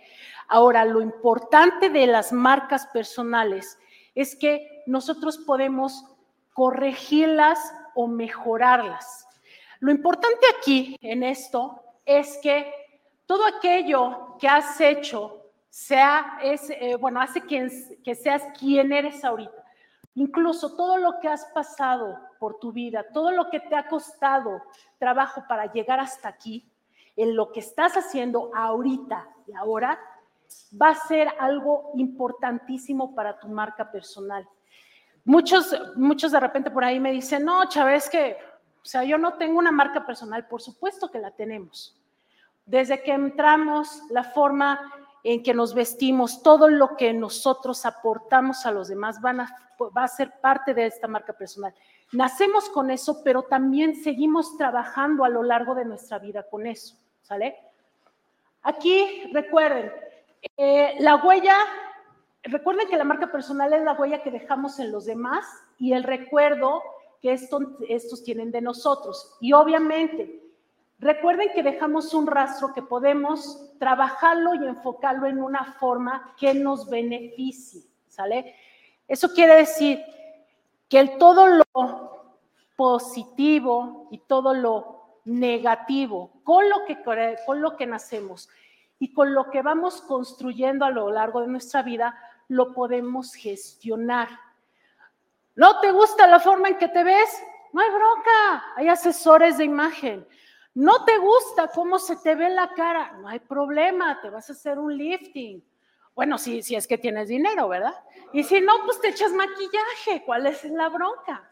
Ahora, 0.48 0.84
lo 0.84 1.00
importante 1.00 1.88
de 1.88 2.06
las 2.06 2.32
marcas 2.32 2.86
personales 2.86 3.78
es 4.14 4.36
que 4.36 4.82
nosotros 4.86 5.38
podemos 5.38 6.04
corregirlas 6.52 7.58
o 7.94 8.06
mejorarlas. 8.06 9.26
Lo 9.80 9.90
importante 9.90 10.46
aquí 10.58 10.96
en 11.00 11.22
esto 11.22 11.82
es 12.04 12.38
que 12.42 12.72
todo 13.26 13.46
aquello 13.46 14.36
que 14.38 14.48
has 14.48 14.80
hecho 14.80 15.37
sea, 15.68 16.38
es, 16.42 16.70
eh, 16.70 16.96
bueno, 16.96 17.20
hace 17.20 17.42
que, 17.42 17.68
que 18.02 18.14
seas 18.14 18.42
quien 18.58 18.92
eres 18.92 19.24
ahorita. 19.24 19.64
Incluso 20.14 20.74
todo 20.74 20.96
lo 20.96 21.20
que 21.20 21.28
has 21.28 21.44
pasado 21.46 22.18
por 22.38 22.58
tu 22.58 22.72
vida, 22.72 23.04
todo 23.12 23.30
lo 23.30 23.50
que 23.50 23.60
te 23.60 23.76
ha 23.76 23.86
costado 23.86 24.62
trabajo 24.98 25.44
para 25.48 25.72
llegar 25.72 26.00
hasta 26.00 26.28
aquí, 26.28 26.68
en 27.16 27.34
lo 27.34 27.50
que 27.50 27.60
estás 27.60 27.96
haciendo 27.96 28.50
ahorita 28.54 29.28
y 29.46 29.54
ahora, 29.54 29.98
va 30.80 30.90
a 30.90 30.94
ser 30.94 31.28
algo 31.38 31.90
importantísimo 31.94 33.14
para 33.14 33.38
tu 33.38 33.48
marca 33.48 33.90
personal. 33.90 34.48
Muchos, 35.24 35.74
muchos 35.96 36.32
de 36.32 36.40
repente 36.40 36.70
por 36.70 36.84
ahí 36.84 37.00
me 37.00 37.12
dicen, 37.12 37.44
no, 37.44 37.68
Chávez, 37.68 38.08
que, 38.08 38.36
o 38.80 38.84
sea, 38.84 39.04
yo 39.04 39.18
no 39.18 39.34
tengo 39.34 39.58
una 39.58 39.72
marca 39.72 40.06
personal. 40.06 40.46
Por 40.46 40.62
supuesto 40.62 41.10
que 41.10 41.18
la 41.18 41.32
tenemos. 41.32 42.00
Desde 42.64 43.02
que 43.02 43.12
entramos, 43.12 44.02
la 44.10 44.24
forma 44.24 44.80
en 45.24 45.42
que 45.42 45.54
nos 45.54 45.74
vestimos, 45.74 46.42
todo 46.42 46.68
lo 46.68 46.96
que 46.96 47.12
nosotros 47.12 47.84
aportamos 47.86 48.64
a 48.66 48.72
los 48.72 48.88
demás 48.88 49.18
va 49.22 50.02
a 50.04 50.08
ser 50.08 50.32
parte 50.40 50.74
de 50.74 50.86
esta 50.86 51.08
marca 51.08 51.32
personal. 51.32 51.74
Nacemos 52.12 52.68
con 52.70 52.90
eso, 52.90 53.22
pero 53.22 53.42
también 53.42 53.94
seguimos 53.96 54.56
trabajando 54.56 55.24
a 55.24 55.28
lo 55.28 55.42
largo 55.42 55.74
de 55.74 55.84
nuestra 55.84 56.18
vida 56.18 56.42
con 56.42 56.66
eso, 56.66 56.96
¿sale? 57.22 57.56
Aquí, 58.62 59.30
recuerden, 59.32 59.92
eh, 60.56 60.96
la 61.00 61.16
huella, 61.16 61.56
recuerden 62.42 62.88
que 62.88 62.96
la 62.96 63.04
marca 63.04 63.30
personal 63.30 63.72
es 63.72 63.82
la 63.82 63.92
huella 63.92 64.22
que 64.22 64.30
dejamos 64.30 64.78
en 64.78 64.90
los 64.90 65.04
demás 65.04 65.44
y 65.78 65.92
el 65.92 66.02
recuerdo 66.02 66.82
que 67.20 67.32
estos 67.32 68.24
tienen 68.24 68.50
de 68.50 68.60
nosotros. 68.60 69.36
Y 69.40 69.52
obviamente, 69.52 70.47
recuerden 70.98 71.50
que 71.54 71.62
dejamos 71.62 72.12
un 72.14 72.26
rastro 72.26 72.72
que 72.72 72.82
podemos 72.82 73.72
trabajarlo 73.78 74.54
y 74.54 74.66
enfocarlo 74.66 75.26
en 75.26 75.42
una 75.42 75.76
forma 75.80 76.34
que 76.38 76.54
nos 76.54 76.88
beneficie, 76.88 77.82
¿sale? 78.08 78.54
Eso 79.06 79.32
quiere 79.32 79.54
decir 79.54 80.02
que 80.88 80.98
el 80.98 81.18
todo 81.18 81.46
lo 81.46 81.64
positivo 82.76 84.08
y 84.10 84.18
todo 84.18 84.54
lo 84.54 84.98
negativo 85.24 86.30
con 86.44 86.68
lo 86.68 86.84
que, 86.86 86.98
con 87.44 87.60
lo 87.60 87.76
que 87.76 87.86
nacemos 87.86 88.48
y 88.98 89.12
con 89.12 89.34
lo 89.34 89.50
que 89.50 89.62
vamos 89.62 90.00
construyendo 90.02 90.84
a 90.84 90.90
lo 90.90 91.10
largo 91.10 91.40
de 91.40 91.48
nuestra 91.48 91.82
vida, 91.82 92.18
lo 92.48 92.72
podemos 92.72 93.34
gestionar. 93.34 94.28
¿No 95.54 95.80
te 95.80 95.92
gusta 95.92 96.26
la 96.26 96.40
forma 96.40 96.68
en 96.68 96.78
que 96.78 96.88
te 96.88 97.04
ves? 97.04 97.42
No 97.72 97.80
hay 97.80 97.90
bronca, 97.90 98.64
hay 98.76 98.88
asesores 98.88 99.58
de 99.58 99.64
imagen. 99.64 100.26
¿No 100.78 101.04
te 101.04 101.18
gusta 101.18 101.66
cómo 101.74 101.98
se 101.98 102.14
te 102.18 102.36
ve 102.36 102.48
la 102.50 102.72
cara? 102.72 103.18
No 103.20 103.26
hay 103.26 103.40
problema, 103.40 104.20
te 104.20 104.30
vas 104.30 104.48
a 104.48 104.52
hacer 104.52 104.78
un 104.78 104.96
lifting. 104.96 105.60
Bueno, 106.14 106.38
si, 106.38 106.60
es 106.72 106.86
que 106.86 106.96
tienes 106.96 107.26
dinero, 107.26 107.66
¿verdad? 107.66 107.96
Y 108.32 108.44
si 108.44 108.60
no, 108.60 108.84
pues 108.84 109.00
te 109.00 109.08
echas 109.08 109.32
maquillaje. 109.32 110.22
¿Cuál 110.24 110.46
es 110.46 110.62
la 110.66 110.88
bronca? 110.88 111.50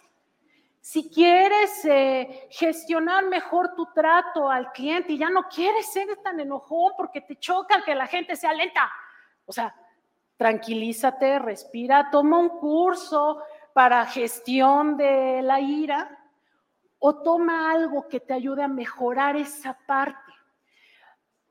Si 0.80 1.11
quieres 1.11 1.85
eh, 1.87 2.47
gestionar 2.50 3.25
mejor 3.25 3.75
tu 3.75 3.87
trato 3.92 4.49
al 4.49 4.71
cliente 4.71 5.14
y 5.14 5.18
ya 5.18 5.28
no 5.28 5.49
quieres 5.49 5.92
ser 5.92 6.06
tan 6.23 6.38
enojón 6.38 6.92
porque 6.97 7.21
te 7.21 7.35
choca 7.35 7.83
que 7.85 7.97
la 7.97 8.06
gente 8.06 8.37
sea 8.37 8.52
lenta, 8.52 8.88
o 9.45 9.52
sea, 9.52 9.75
tranquilízate, 10.37 11.40
respira, 11.40 12.11
toma 12.12 12.38
un 12.38 12.50
curso 12.50 13.42
para 13.73 14.06
gestión 14.06 14.97
de 14.97 15.42
la 15.42 15.59
ira 15.59 16.16
o 16.99 17.23
toma 17.23 17.71
algo 17.71 18.09
que 18.09 18.21
te 18.21 18.35
ayude 18.35 18.62
a 18.62 18.69
mejorar 18.69 19.37
esa 19.37 19.79
parte. 19.87 20.33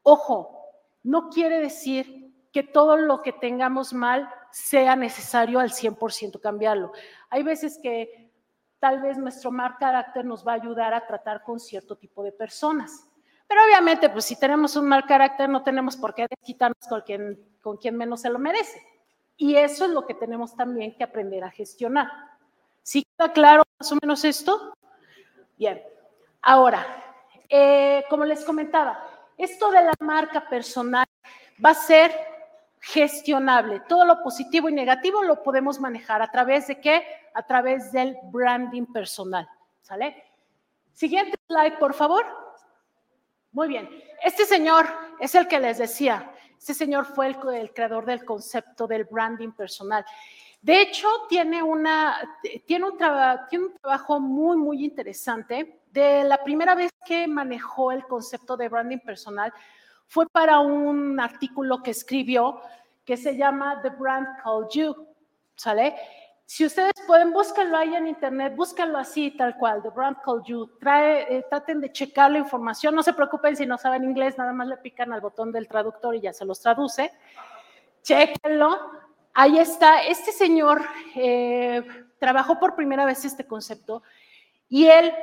Ojo, 0.04 0.60
no 1.04 1.30
quiere 1.30 1.60
decir 1.60 2.34
que 2.52 2.64
todo 2.64 2.98
lo 2.98 3.22
que 3.22 3.34
tengamos 3.34 3.94
mal 3.94 4.30
sea 4.52 4.96
necesario 4.96 5.60
al 5.60 5.72
100% 5.72 6.40
cambiarlo. 6.40 6.92
Hay 7.30 7.44
veces 7.44 7.80
que 7.82 8.32
tal 8.80 9.02
vez 9.02 9.18
nuestro 9.18 9.52
mal 9.52 9.78
carácter 9.78 10.26
nos 10.26 10.48
va 10.48 10.54
a 10.54 10.56
ayudar 10.56 10.94
a 10.94 11.06
tratar 11.06 11.44
con 11.44 11.60
cierto 11.60 11.98
tipo 11.98 12.24
de 12.24 12.32
personas. 12.32 13.08
Pero 13.48 13.62
obviamente, 13.64 14.10
pues 14.10 14.26
si 14.26 14.40
tenemos 14.40 14.76
un 14.76 14.88
mal 14.88 15.06
carácter, 15.06 15.50
no 15.50 15.64
tenemos 15.64 15.98
por 15.98 16.16
qué 16.16 16.28
desquitarnos 16.30 16.88
con 16.88 17.02
quien, 17.02 17.58
con 17.62 17.78
quien 17.78 17.98
menos 17.98 18.22
se 18.22 18.30
lo 18.30 18.40
merece. 18.40 18.82
Y 19.38 19.56
eso 19.56 19.86
es 19.86 19.92
lo 19.92 20.06
que 20.06 20.14
tenemos 20.14 20.56
también 20.56 20.96
que 20.96 21.04
aprender 21.04 21.44
a 21.44 21.52
gestionar. 21.52 22.08
¿Sí 22.82 23.06
queda 23.18 23.34
claro 23.34 23.64
más 23.80 23.92
o 23.92 23.98
menos 24.02 24.24
esto? 24.24 24.74
Bien. 25.58 25.82
Ahora, 26.42 26.86
eh, 27.50 28.04
como 28.10 28.26
les 28.26 28.44
comentaba, 28.44 29.04
esto 29.38 29.72
de 29.72 29.84
la 29.84 29.94
marca 30.00 30.48
personal 30.48 31.06
va 31.64 31.72
a 31.72 31.76
ser 31.76 32.12
gestionable. 32.80 33.82
Todo 33.88 34.06
lo 34.06 34.22
positivo 34.22 34.70
y 34.70 34.74
negativo 34.74 35.24
lo 35.24 35.42
podemos 35.42 35.80
manejar 35.80 36.22
a 36.22 36.32
través 36.32 36.68
de 36.68 36.80
qué? 36.80 37.04
A 37.34 37.44
través 37.44 37.92
del 37.92 38.16
branding 38.32 38.86
personal. 38.86 39.50
¿Sale? 39.82 40.24
Siguiente 40.94 41.38
slide, 41.48 41.78
por 41.78 41.94
favor. 41.94 42.26
Muy 43.52 43.68
bien. 43.68 43.90
Este 44.24 44.46
señor 44.46 44.86
es 45.20 45.34
el 45.36 45.48
que 45.48 45.60
les 45.60 45.78
decía. 45.78 46.32
Este 46.58 46.74
señor 46.74 47.06
fue 47.06 47.28
el, 47.28 47.74
creador 47.74 48.06
del 48.06 48.24
concepto 48.24 48.88
del 48.88 49.06
branding 49.06 49.52
personal. 49.52 50.06
De 50.66 50.82
hecho, 50.82 51.08
tiene, 51.30 51.62
una, 51.62 52.18
tiene, 52.66 52.86
un 52.86 52.98
tiene 52.98 53.66
un 53.66 53.74
trabajo 53.80 54.20
muy, 54.20 54.58
muy 54.58 54.84
interesante. 54.84 55.80
De 55.92 56.24
la 56.24 56.44
primera 56.44 56.74
vez 56.74 56.92
que 57.06 57.28
manejó 57.28 57.92
el 57.92 58.08
concepto 58.08 58.58
de 58.58 58.68
branding 58.68 58.98
personal, 58.98 59.54
fue 60.08 60.26
para 60.28 60.58
un 60.58 61.20
artículo 61.20 61.84
que 61.84 61.92
escribió 61.92 62.62
que 63.06 63.16
se 63.16 63.38
llama 63.38 63.80
The 63.84 63.92
Brand 63.92 64.26
Called 64.44 64.70
You, 64.72 65.08
¿sale? 65.56 65.96
Si 66.48 66.66
ustedes 66.66 66.94
pueden, 67.06 67.32
búsquenlo 67.32 67.78
ahí 67.78 67.94
en 67.94 68.08
internet, 68.08 68.56
búsquenlo 68.56 68.98
así, 68.98 69.38
tal 69.38 69.58
cual, 69.58 69.84
The 69.84 69.90
Brand 69.90 70.18
Called 70.26 70.46
You. 70.46 70.80
Trae, 70.80 71.28
eh, 71.30 71.46
traten 71.48 71.80
de 71.80 71.92
checar 71.92 72.32
la 72.32 72.40
información, 72.40 72.96
no 72.96 73.04
se 73.04 73.14
preocupen 73.14 73.56
si 73.56 73.68
no 73.68 73.78
saben 73.78 74.04
inglés, 74.04 74.36
nada 74.40 74.52
más 74.52 74.68
le 74.68 74.78
pican 74.78 75.14
al 75.14 75.22
botón 75.22 75.52
del 75.52 75.68
traductor 75.68 76.16
y 76.16 76.22
ya 76.22 76.34
se 76.34 76.44
los 76.44 76.60
traduce. 76.60 77.12
Chequenlo. 78.02 79.05
Ahí 79.36 79.60
está, 79.60 80.02
este 80.04 80.32
señor 80.32 80.82
eh, 81.14 81.84
trabajó 82.20 82.58
por 82.58 82.76
primera 82.76 83.06
vez 83.06 83.24
este 83.26 83.46
concepto 83.46 84.02
y 84.68 84.88
él 84.88 85.14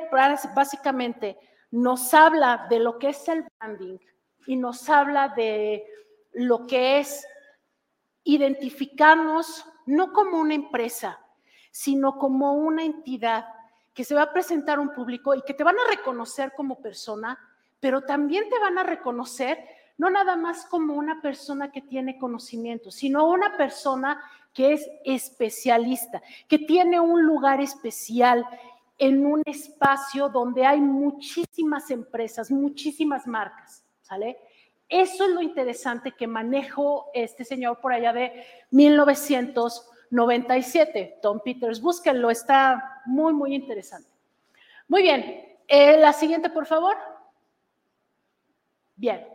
básicamente 0.55 1.37
nos 1.71 2.13
habla 2.13 2.67
de 2.69 2.79
lo 2.79 2.97
que 2.99 3.09
es 3.09 3.27
el 3.27 3.43
branding 3.59 3.97
y 4.45 4.55
nos 4.55 4.87
habla 4.89 5.29
de 5.29 5.85
lo 6.33 6.65
que 6.67 6.99
es 6.99 7.25
identificarnos 8.23 9.65
no 9.87 10.13
como 10.13 10.39
una 10.39 10.53
empresa, 10.53 11.19
sino 11.71 12.17
como 12.17 12.53
una 12.53 12.83
entidad 12.83 13.45
que 13.93 14.03
se 14.03 14.15
va 14.15 14.23
a 14.23 14.33
presentar 14.33 14.77
a 14.77 14.81
un 14.81 14.93
público 14.93 15.33
y 15.35 15.41
que 15.41 15.53
te 15.53 15.63
van 15.63 15.75
a 15.77 15.89
reconocer 15.89 16.53
como 16.55 16.81
persona, 16.81 17.37
pero 17.79 18.01
también 18.01 18.47
te 18.49 18.59
van 18.59 18.77
a 18.77 18.83
reconocer 18.83 19.57
no 19.97 20.09
nada 20.09 20.35
más 20.35 20.65
como 20.65 20.95
una 20.95 21.21
persona 21.21 21.71
que 21.71 21.81
tiene 21.81 22.17
conocimiento, 22.17 22.91
sino 22.91 23.27
una 23.27 23.55
persona 23.57 24.21
que 24.53 24.73
es 24.73 24.89
especialista, 25.03 26.21
que 26.47 26.59
tiene 26.59 26.99
un 26.99 27.23
lugar 27.23 27.59
especial 27.61 28.45
en 28.97 29.25
un 29.25 29.41
espacio 29.45 30.29
donde 30.29 30.65
hay 30.65 30.79
muchísimas 30.79 31.91
empresas, 31.91 32.49
muchísimas 32.51 33.27
marcas, 33.27 33.83
¿sale? 34.01 34.37
Eso 34.87 35.25
es 35.25 35.31
lo 35.31 35.41
interesante 35.41 36.11
que 36.11 36.27
manejó 36.27 37.09
este 37.13 37.43
señor 37.43 37.81
por 37.81 37.91
allá 37.93 38.13
de 38.13 38.45
1997, 38.69 41.17
Tom 41.21 41.41
Peters. 41.43 41.81
Búsquenlo, 41.81 42.29
está 42.29 43.01
muy, 43.05 43.33
muy 43.33 43.55
interesante. 43.55 44.07
Muy 44.87 45.01
bien, 45.01 45.57
eh, 45.67 45.97
la 45.97 46.13
siguiente, 46.13 46.51
por 46.51 46.67
favor. 46.67 46.95
Bien, 48.95 49.32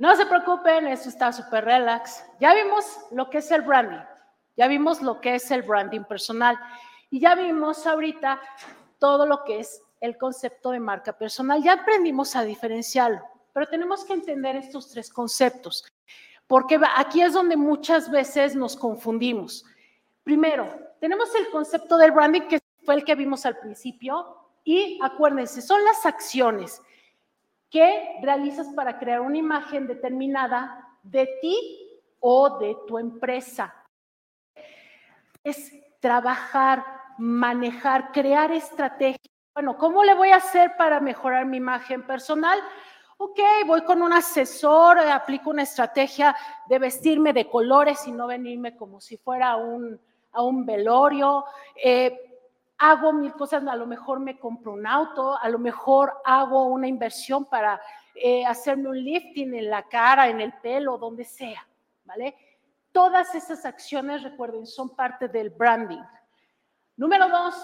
no 0.00 0.16
se 0.16 0.24
preocupen, 0.24 0.86
esto 0.86 1.10
está 1.10 1.30
súper 1.30 1.62
relax. 1.66 2.24
Ya 2.40 2.54
vimos 2.54 2.86
lo 3.10 3.28
que 3.28 3.38
es 3.38 3.50
el 3.50 3.60
branding, 3.60 4.00
ya 4.56 4.66
vimos 4.66 5.02
lo 5.02 5.20
que 5.20 5.34
es 5.34 5.50
el 5.50 5.60
branding 5.62 6.04
personal 6.04 6.58
y 7.10 7.20
ya 7.20 7.34
vimos 7.34 7.86
ahorita 7.86 8.40
todo 8.98 9.26
lo 9.26 9.44
que 9.44 9.60
es 9.60 9.82
el 10.00 10.16
concepto 10.16 10.70
de 10.70 10.80
marca 10.80 11.12
personal. 11.12 11.62
Ya 11.62 11.74
aprendimos 11.74 12.34
a 12.34 12.44
diferenciarlo. 12.44 13.20
Pero 13.52 13.66
tenemos 13.66 14.02
que 14.06 14.14
entender 14.14 14.56
estos 14.56 14.88
tres 14.88 15.12
conceptos, 15.12 15.84
porque 16.46 16.80
aquí 16.96 17.20
es 17.20 17.34
donde 17.34 17.58
muchas 17.58 18.10
veces 18.10 18.56
nos 18.56 18.76
confundimos. 18.76 19.66
Primero, 20.24 20.66
tenemos 20.98 21.34
el 21.34 21.50
concepto 21.50 21.98
del 21.98 22.12
branding, 22.12 22.42
que 22.42 22.60
fue 22.86 22.94
el 22.94 23.04
que 23.04 23.16
vimos 23.16 23.44
al 23.44 23.58
principio, 23.58 24.34
y 24.64 24.98
acuérdense, 25.02 25.60
son 25.60 25.84
las 25.84 26.06
acciones 26.06 26.80
que 27.70 28.18
realizas 28.22 28.68
para 28.74 28.98
crear 28.98 29.20
una 29.20 29.38
imagen 29.38 29.86
determinada 29.86 30.88
de 31.02 31.28
ti 31.40 32.00
o 32.18 32.58
de 32.58 32.76
tu 32.86 32.98
empresa. 32.98 33.74
Es 35.44 35.72
trabajar, 36.00 36.84
manejar, 37.18 38.12
crear 38.12 38.50
estrategias. 38.52 39.30
Bueno, 39.54 39.76
¿cómo 39.78 40.04
le 40.04 40.14
voy 40.14 40.30
a 40.30 40.36
hacer 40.36 40.76
para 40.76 41.00
mejorar 41.00 41.46
mi 41.46 41.56
imagen 41.56 42.06
personal? 42.06 42.60
ok, 43.22 43.38
voy 43.66 43.82
con 43.82 44.00
un 44.00 44.14
asesor, 44.14 44.98
aplico 44.98 45.50
una 45.50 45.64
estrategia 45.64 46.34
de 46.66 46.78
vestirme 46.78 47.34
de 47.34 47.46
colores 47.46 48.06
y 48.06 48.12
no 48.12 48.26
venirme 48.26 48.74
como 48.74 48.98
si 48.98 49.18
fuera 49.18 49.56
un, 49.56 50.00
a 50.32 50.42
un 50.42 50.64
velorio. 50.64 51.44
Eh, 51.76 52.29
hago 52.80 53.12
mil 53.12 53.32
cosas, 53.34 53.64
a 53.66 53.76
lo 53.76 53.86
mejor 53.86 54.20
me 54.20 54.38
compro 54.38 54.72
un 54.72 54.86
auto, 54.86 55.36
a 55.36 55.48
lo 55.50 55.58
mejor 55.58 56.14
hago 56.24 56.64
una 56.64 56.88
inversión 56.88 57.44
para 57.44 57.78
eh, 58.14 58.44
hacerme 58.46 58.88
un 58.88 58.98
lifting 58.98 59.54
en 59.54 59.68
la 59.68 59.82
cara, 59.82 60.28
en 60.28 60.40
el 60.40 60.54
pelo, 60.54 60.96
donde 60.96 61.26
sea, 61.26 61.68
¿vale? 62.04 62.34
Todas 62.90 63.34
esas 63.34 63.66
acciones, 63.66 64.22
recuerden, 64.22 64.66
son 64.66 64.96
parte 64.96 65.28
del 65.28 65.50
branding. 65.50 66.02
Número 66.96 67.28
dos, 67.28 67.54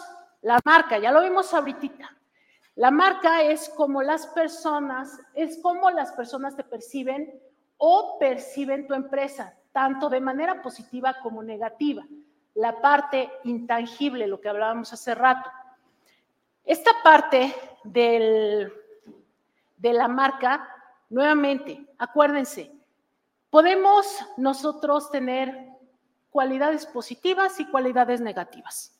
la 0.42 0.60
marca, 0.62 0.98
ya 0.98 1.10
lo 1.10 1.22
vimos 1.22 1.52
ahorita. 1.54 2.14
La 2.74 2.90
marca 2.90 3.40
es 3.40 3.70
como 3.70 4.02
las 4.02 4.26
personas, 4.26 5.18
es 5.34 5.58
como 5.62 5.90
las 5.90 6.12
personas 6.12 6.54
te 6.56 6.62
perciben 6.62 7.40
o 7.78 8.18
perciben 8.20 8.86
tu 8.86 8.92
empresa, 8.92 9.56
tanto 9.72 10.10
de 10.10 10.20
manera 10.20 10.60
positiva 10.60 11.16
como 11.22 11.42
negativa. 11.42 12.06
La 12.56 12.80
parte 12.80 13.30
intangible, 13.44 14.26
lo 14.26 14.40
que 14.40 14.48
hablábamos 14.48 14.92
hace 14.92 15.14
rato. 15.14 15.50
Esta 16.64 16.90
parte 17.02 17.54
del, 17.84 18.72
de 19.76 19.92
la 19.92 20.08
marca, 20.08 20.68
nuevamente, 21.08 21.86
acuérdense, 21.98 22.72
podemos 23.50 24.06
nosotros 24.36 25.10
tener 25.10 25.68
cualidades 26.30 26.84
positivas 26.86 27.60
y 27.60 27.66
cualidades 27.66 28.20
negativas 28.20 28.96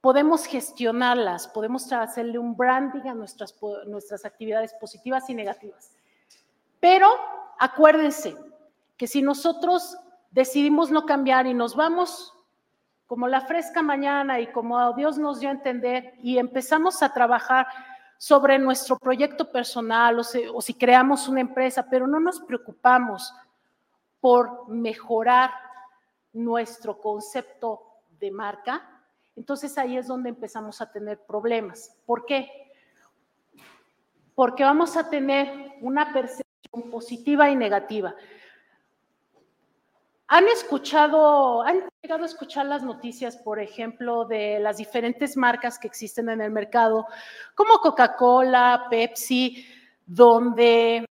podemos 0.00 0.44
gestionarlas, 0.46 1.48
podemos 1.48 1.90
hacerle 1.92 2.38
un 2.38 2.56
branding 2.56 3.08
a 3.08 3.14
nuestras, 3.14 3.54
nuestras 3.86 4.24
actividades 4.24 4.72
positivas 4.74 5.28
y 5.28 5.34
negativas. 5.34 5.96
Pero 6.80 7.08
acuérdense 7.58 8.36
que 8.96 9.06
si 9.06 9.22
nosotros 9.22 9.96
decidimos 10.30 10.90
no 10.90 11.04
cambiar 11.04 11.46
y 11.46 11.54
nos 11.54 11.74
vamos 11.74 12.34
como 13.08 13.26
la 13.26 13.40
fresca 13.40 13.82
mañana 13.82 14.38
y 14.38 14.52
como 14.52 14.92
Dios 14.92 15.18
nos 15.18 15.40
dio 15.40 15.48
a 15.48 15.52
entender 15.52 16.12
y 16.22 16.38
empezamos 16.38 17.02
a 17.02 17.12
trabajar 17.12 17.66
sobre 18.18 18.58
nuestro 18.58 18.98
proyecto 18.98 19.50
personal 19.50 20.18
o, 20.18 20.22
o 20.52 20.60
si 20.60 20.74
creamos 20.74 21.26
una 21.26 21.40
empresa, 21.40 21.88
pero 21.88 22.06
no 22.06 22.20
nos 22.20 22.38
preocupamos 22.40 23.34
por 24.20 24.68
mejorar 24.68 25.50
nuestro 26.34 27.00
concepto 27.00 27.82
de 28.20 28.30
marca, 28.30 28.86
entonces 29.36 29.78
ahí 29.78 29.96
es 29.96 30.06
donde 30.06 30.28
empezamos 30.28 30.82
a 30.82 30.92
tener 30.92 31.18
problemas. 31.24 31.96
¿Por 32.04 32.26
qué? 32.26 32.50
Porque 34.34 34.64
vamos 34.64 34.98
a 34.98 35.08
tener 35.08 35.76
una 35.80 36.12
percepción 36.12 36.90
positiva 36.90 37.48
y 37.48 37.56
negativa. 37.56 38.14
¿Han 40.30 40.46
escuchado, 40.48 41.62
han 41.62 41.88
llegado 42.02 42.22
a 42.22 42.26
escuchar 42.26 42.66
las 42.66 42.82
noticias, 42.82 43.38
por 43.38 43.58
ejemplo, 43.58 44.26
de 44.26 44.58
las 44.58 44.76
diferentes 44.76 45.38
marcas 45.38 45.78
que 45.78 45.86
existen 45.86 46.28
en 46.28 46.42
el 46.42 46.50
mercado, 46.50 47.06
como 47.54 47.78
Coca-Cola, 47.78 48.88
Pepsi, 48.90 49.66
donde 50.04 51.06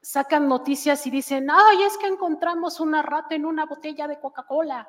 sacan 0.00 0.48
noticias 0.48 1.04
y 1.08 1.10
dicen, 1.10 1.48
ay, 1.50 1.82
es 1.82 1.98
que 1.98 2.06
encontramos 2.06 2.78
una 2.78 3.02
rata 3.02 3.34
en 3.34 3.44
una 3.44 3.66
botella 3.66 4.06
de 4.06 4.20
Coca-Cola, 4.20 4.88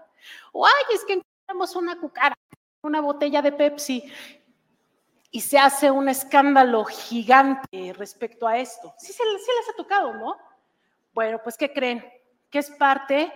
o 0.52 0.68
ay, 0.68 0.94
es 0.94 1.04
que 1.06 1.20
tenemos 1.48 1.76
una 1.76 2.00
cucara, 2.00 2.38
una 2.84 3.02
botella 3.02 3.42
de 3.42 3.54
Pepsi 3.54 4.04
y 5.32 5.42
se 5.42 5.58
hace 5.58 5.90
un 5.90 6.10
escándalo 6.10 6.86
gigante 6.86 7.92
respecto 7.98 8.48
a 8.48 8.60
esto. 8.60 8.94
Sí, 9.00 9.12
sí, 9.14 9.24
les 9.26 9.70
ha 9.70 9.76
tocado, 9.76 10.14
¿no? 10.14 10.38
Bueno, 11.12 11.40
pues 11.44 11.58
¿qué 11.58 11.74
creen? 11.74 12.04
Que 12.56 12.60
es 12.60 12.72
parte 12.72 13.34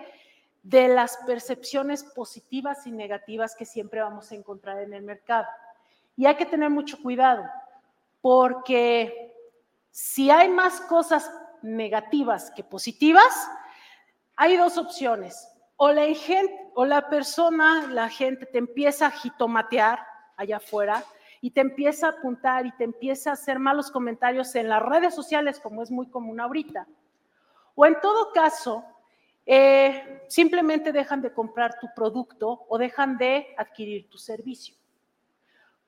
de 0.64 0.88
las 0.88 1.18
percepciones 1.28 2.06
positivas 2.06 2.88
y 2.88 2.92
negativas 2.94 3.54
que 3.54 3.66
siempre 3.66 4.00
vamos 4.00 4.32
a 4.32 4.36
encontrar 4.36 4.80
en 4.80 4.94
el 4.94 5.04
mercado. 5.04 5.46
Y 6.16 6.26
hay 6.26 6.36
que 6.36 6.46
tener 6.46 6.70
mucho 6.70 7.02
cuidado, 7.02 7.44
porque 8.22 9.36
si 9.92 10.32
hay 10.32 10.48
más 10.48 10.80
cosas 10.80 11.30
negativas 11.62 12.50
que 12.52 12.64
positivas, 12.64 13.52
hay 14.38 14.56
dos 14.56 14.78
opciones 14.78 15.50
o 15.76 15.92
la, 15.92 16.06
gente, 16.14 16.72
o 16.76 16.86
la 16.86 17.10
persona, 17.10 17.88
la 17.88 18.08
gente 18.08 18.46
te 18.46 18.60
empieza 18.60 19.08
a 19.08 19.12
jitomatear 19.12 20.00
allá 20.38 20.56
afuera 20.56 21.04
y 21.42 21.52
te 21.52 21.60
empieza 21.60 22.08
a 22.08 22.12
apuntar 22.12 22.66
y 22.66 22.72
te 22.78 22.86
empieza 22.86 23.32
a 23.32 23.34
hacer 23.34 23.60
malos 23.60 23.92
comentarios 23.92 24.56
en 24.56 24.70
las 24.70 24.82
redes 24.82 25.14
sociales, 25.14 25.60
como 25.60 25.84
es 25.84 25.92
muy 25.92 26.08
común 26.08 26.40
ahorita. 26.40 26.88
O 27.76 27.86
en 27.86 28.00
todo 28.00 28.32
caso, 28.32 28.86
eh, 29.52 30.26
simplemente 30.28 30.92
dejan 30.92 31.24
de 31.24 31.34
comprar 31.34 31.80
tu 31.80 31.88
producto 31.96 32.68
o 32.70 32.78
dejan 32.78 33.18
de 33.18 33.48
adquirir 33.58 34.08
tu 34.08 34.20
servicio. 34.20 34.76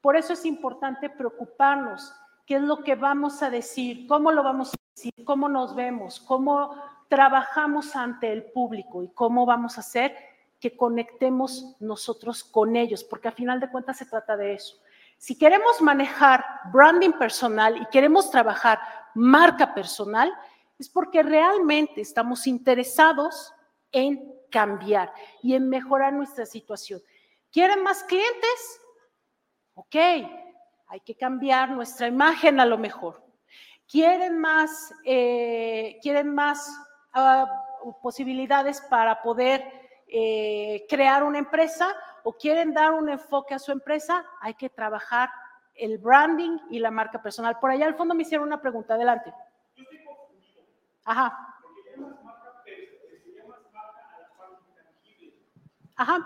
Por 0.02 0.16
eso 0.16 0.34
es 0.34 0.46
importante 0.46 1.12
preocuparnos 1.12 2.12
qué 2.48 2.56
es 2.56 2.64
lo 2.64 2.84
que 2.84 2.96
vamos 2.96 3.44
a 3.44 3.52
decir, 3.52 4.08
cómo 4.08 4.32
lo 4.32 4.42
vamos 4.42 4.74
a 4.74 4.78
decir, 4.96 5.14
cómo 5.24 5.48
nos 5.48 5.76
vemos, 5.76 6.20
cómo 6.20 6.74
trabajamos 7.08 7.96
ante 7.96 8.34
el 8.34 8.46
público 8.46 9.04
y 9.04 9.10
cómo 9.10 9.46
vamos 9.46 9.78
a 9.78 9.82
hacer 9.82 10.16
que 10.60 10.76
conectemos 10.76 11.76
nosotros 11.80 12.44
con 12.44 12.76
ellos, 12.76 13.04
porque 13.04 13.28
a 13.28 13.32
final 13.32 13.60
de 13.60 13.70
cuentas 13.70 13.98
se 13.98 14.08
trata 14.08 14.36
de 14.38 14.54
eso. 14.56 14.78
Si 15.20 15.38
queremos 15.38 15.80
manejar 15.82 16.44
branding 16.74 17.12
personal 17.12 17.80
y 17.80 17.86
queremos 17.92 18.32
trabajar 18.32 18.80
marca 19.14 19.76
personal, 19.76 20.34
es 20.82 20.90
porque 20.90 21.24
realmente 21.24 22.02
estamos 22.02 22.48
interesados 22.48 23.54
en 23.92 24.34
cambiar 24.50 25.14
y 25.42 25.56
en 25.56 25.70
mejorar 25.70 26.14
nuestra 26.14 26.46
situación. 26.46 27.02
¿Quieren 27.52 27.84
más 27.84 28.04
clientes? 28.04 28.82
Ok, 29.74 29.96
hay 29.96 31.00
que 31.06 31.16
cambiar 31.16 31.70
nuestra 31.72 32.08
imagen 32.08 32.60
a 32.60 32.66
lo 32.66 32.78
mejor. 32.78 33.24
¿Quieren 33.88 34.38
más, 34.38 34.94
eh, 35.06 36.00
¿quieren 36.02 36.34
más 36.34 36.70
posibilidades 38.02 38.82
para 38.82 39.22
poder 39.22 39.64
eh, 40.08 40.86
crear 40.90 41.24
una 41.24 41.38
empresa 41.38 41.96
o 42.24 42.34
quieren 42.34 42.74
dar 42.74 42.92
un 42.92 43.10
enfoque 43.10 43.54
a 43.54 43.60
su 43.60 43.72
empresa, 43.72 44.26
hay 44.40 44.54
que 44.54 44.70
trabajar 44.70 45.30
el 45.74 45.98
branding 45.98 46.58
y 46.70 46.80
la 46.80 46.92
marca 46.92 47.22
personal. 47.22 47.58
Por 47.60 47.72
allá 47.72 47.86
al 47.86 47.96
fondo 47.96 48.14
me 48.14 48.24
hicieron 48.24 48.48
una 48.48 48.62
pregunta, 48.62 48.94
adelante. 48.94 49.34
Ajá. 51.04 51.38
Ajá. 55.96 56.18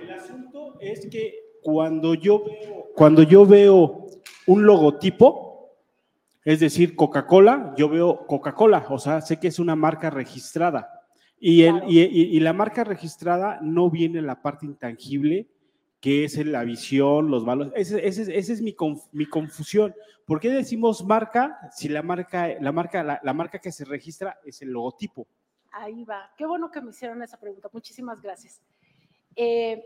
El 0.00 0.10
asunto 0.10 0.76
es 0.80 1.06
que 1.06 1.34
cuando 1.62 2.14
yo, 2.14 2.44
cuando 2.94 3.22
yo 3.22 3.46
veo 3.46 4.06
un 4.46 4.66
logotipo, 4.66 5.52
es 6.44 6.60
decir, 6.60 6.96
Coca-Cola, 6.96 7.72
yo 7.76 7.88
veo 7.88 8.26
Coca-Cola, 8.26 8.86
o 8.90 8.98
sea, 8.98 9.20
sé 9.20 9.38
que 9.38 9.48
es 9.48 9.58
una 9.58 9.76
marca 9.76 10.10
registrada. 10.10 10.88
Y, 11.38 11.62
el, 11.62 11.82
y, 11.88 12.38
la 12.38 12.52
marca 12.52 12.84
registrada 12.84 13.58
no 13.62 13.90
viene 13.90 14.20
en 14.20 14.26
la 14.26 14.42
parte 14.42 14.64
intangible, 14.64 15.48
que 16.00 16.24
es 16.24 16.36
la 16.46 16.62
visión, 16.62 17.30
los 17.30 17.44
valores. 17.44 17.72
Esa 17.74 17.98
es 18.32 18.62
mi, 18.62 18.76
mi, 19.12 19.26
confusión. 19.26 19.92
¿Por 20.32 20.40
qué 20.40 20.48
decimos 20.48 21.04
marca 21.04 21.60
si 21.70 21.90
la 21.90 22.00
marca, 22.00 22.48
la, 22.58 22.72
marca, 22.72 23.20
la, 23.22 23.32
marca 23.34 23.58
que 23.58 23.70
se 23.70 23.84
registra 23.84 24.40
es 24.42 24.62
el 24.62 24.70
logotipo? 24.70 25.26
Ahí 25.70 26.04
va. 26.04 26.32
Qué 26.38 26.46
bueno 26.46 26.70
que 26.70 26.80
me 26.80 26.88
hicieron 26.88 27.22
esa 27.22 27.38
pregunta. 27.38 27.68
Muchísimas 27.70 28.22
gracias. 28.22 28.62
Eh, 29.36 29.84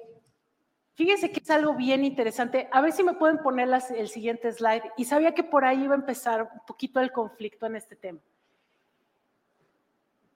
fíjense 0.94 1.32
que 1.32 1.40
es 1.40 1.50
algo 1.50 1.74
bien 1.74 2.04
interesante. 2.04 2.68
A 2.70 2.80
ver 2.80 2.92
si 2.92 3.02
me 3.02 3.14
pueden 3.14 3.38
poner 3.38 3.68
el 3.96 4.08
siguiente 4.08 4.52
slide. 4.52 4.84
Y 4.96 5.04
sabía 5.06 5.34
que 5.34 5.42
por 5.42 5.64
ahí 5.64 5.82
iba 5.82 5.94
a 5.94 5.98
empezar 5.98 6.42
un 6.42 6.60
poquito 6.64 7.00
el 7.00 7.10
conflicto 7.10 7.66
en 7.66 7.74
este 7.74 7.96
tema 7.96 8.20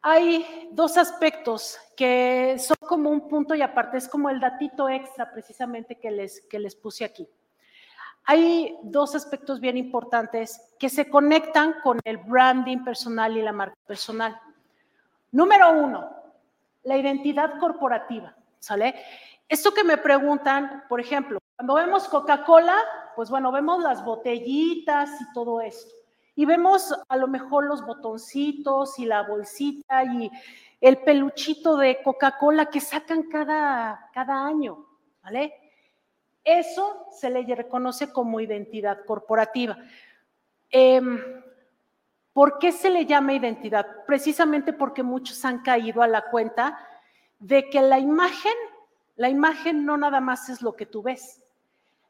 hay 0.03 0.71
dos 0.73 0.97
aspectos 0.97 1.77
que 1.95 2.57
son 2.59 2.79
como 2.81 3.11
un 3.11 3.29
punto 3.29 3.55
y 3.55 3.61
aparte, 3.61 3.99
es 3.99 4.09
como 4.09 4.31
el 4.31 4.41
datito 4.41 4.89
extra 4.89 5.31
precisamente 5.31 5.99
que 5.99 6.11
les, 6.11 6.41
que 6.49 6.59
les 6.59 6.75
puse 6.75 7.05
aquí. 7.05 7.29
Hay 8.25 8.77
dos 8.83 9.15
aspectos 9.15 9.61
bien 9.61 9.77
importantes 9.77 10.61
que 10.79 10.89
se 10.89 11.09
conectan 11.09 11.77
con 11.83 11.99
el 12.05 12.19
branding 12.19 12.85
personal 12.85 13.37
y 13.37 13.43
la 13.43 13.53
marca 13.53 13.77
personal. 13.87 14.39
Número 15.33 15.73
uno, 15.73 16.11
la 16.85 16.97
identidad 16.97 17.59
corporativa, 17.59 18.35
¿sale? 18.59 18.95
Esto 19.49 19.73
que 19.73 19.85
me 19.85 19.97
preguntan, 19.97 20.85
por 20.89 21.01
ejemplo, 21.01 21.39
cuando 21.57 21.75
vemos 21.75 22.09
Coca-Cola, 22.09 22.77
pues 23.17 23.31
bueno, 23.31 23.51
vemos 23.53 23.83
las 23.83 24.05
botellitas 24.05 25.21
y 25.21 25.33
todo 25.33 25.61
esto 25.61 26.01
y 26.41 26.47
vemos 26.47 26.95
a 27.07 27.17
lo 27.19 27.29
mejor 27.29 27.67
los 27.67 27.85
botoncitos 27.85 28.99
y 28.99 29.05
la 29.05 29.25
bolsita 29.25 30.05
y 30.05 30.31
el 30.81 30.97
peluchito 30.99 31.77
de 31.77 32.03
Coca-Cola 32.03 32.65
que 32.67 32.81
sacan 32.81 33.25
cada, 33.25 34.09
cada 34.15 34.47
año, 34.47 34.87
¿vale? 35.23 35.53
Eso 36.45 37.07
se 37.11 37.31
le 37.31 37.43
reconoce 37.55 38.13
como 38.13 38.41
identidad 38.41 39.05
corporativa. 39.05 39.77
Em, 40.71 41.21
¿Por 42.33 42.59
qué 42.59 42.73
se 42.73 42.91
le 42.91 43.07
llama 43.07 43.35
identidad? 43.35 43.87
Precisamente 44.07 44.73
porque 44.73 45.03
muchos 45.03 45.45
han 45.45 45.63
caído 45.63 46.01
a 46.01 46.07
la 46.07 46.31
cuenta 46.31 46.79
de 47.39 47.69
que 47.69 47.83
la 47.83 47.99
imagen, 47.99 48.53
la 49.17 49.29
imagen 49.29 49.85
no 49.85 49.97
nada 49.97 50.21
más 50.21 50.49
es 50.49 50.63
lo 50.63 50.75
que 50.75 50.87
tú 50.87 51.03
ves, 51.03 51.43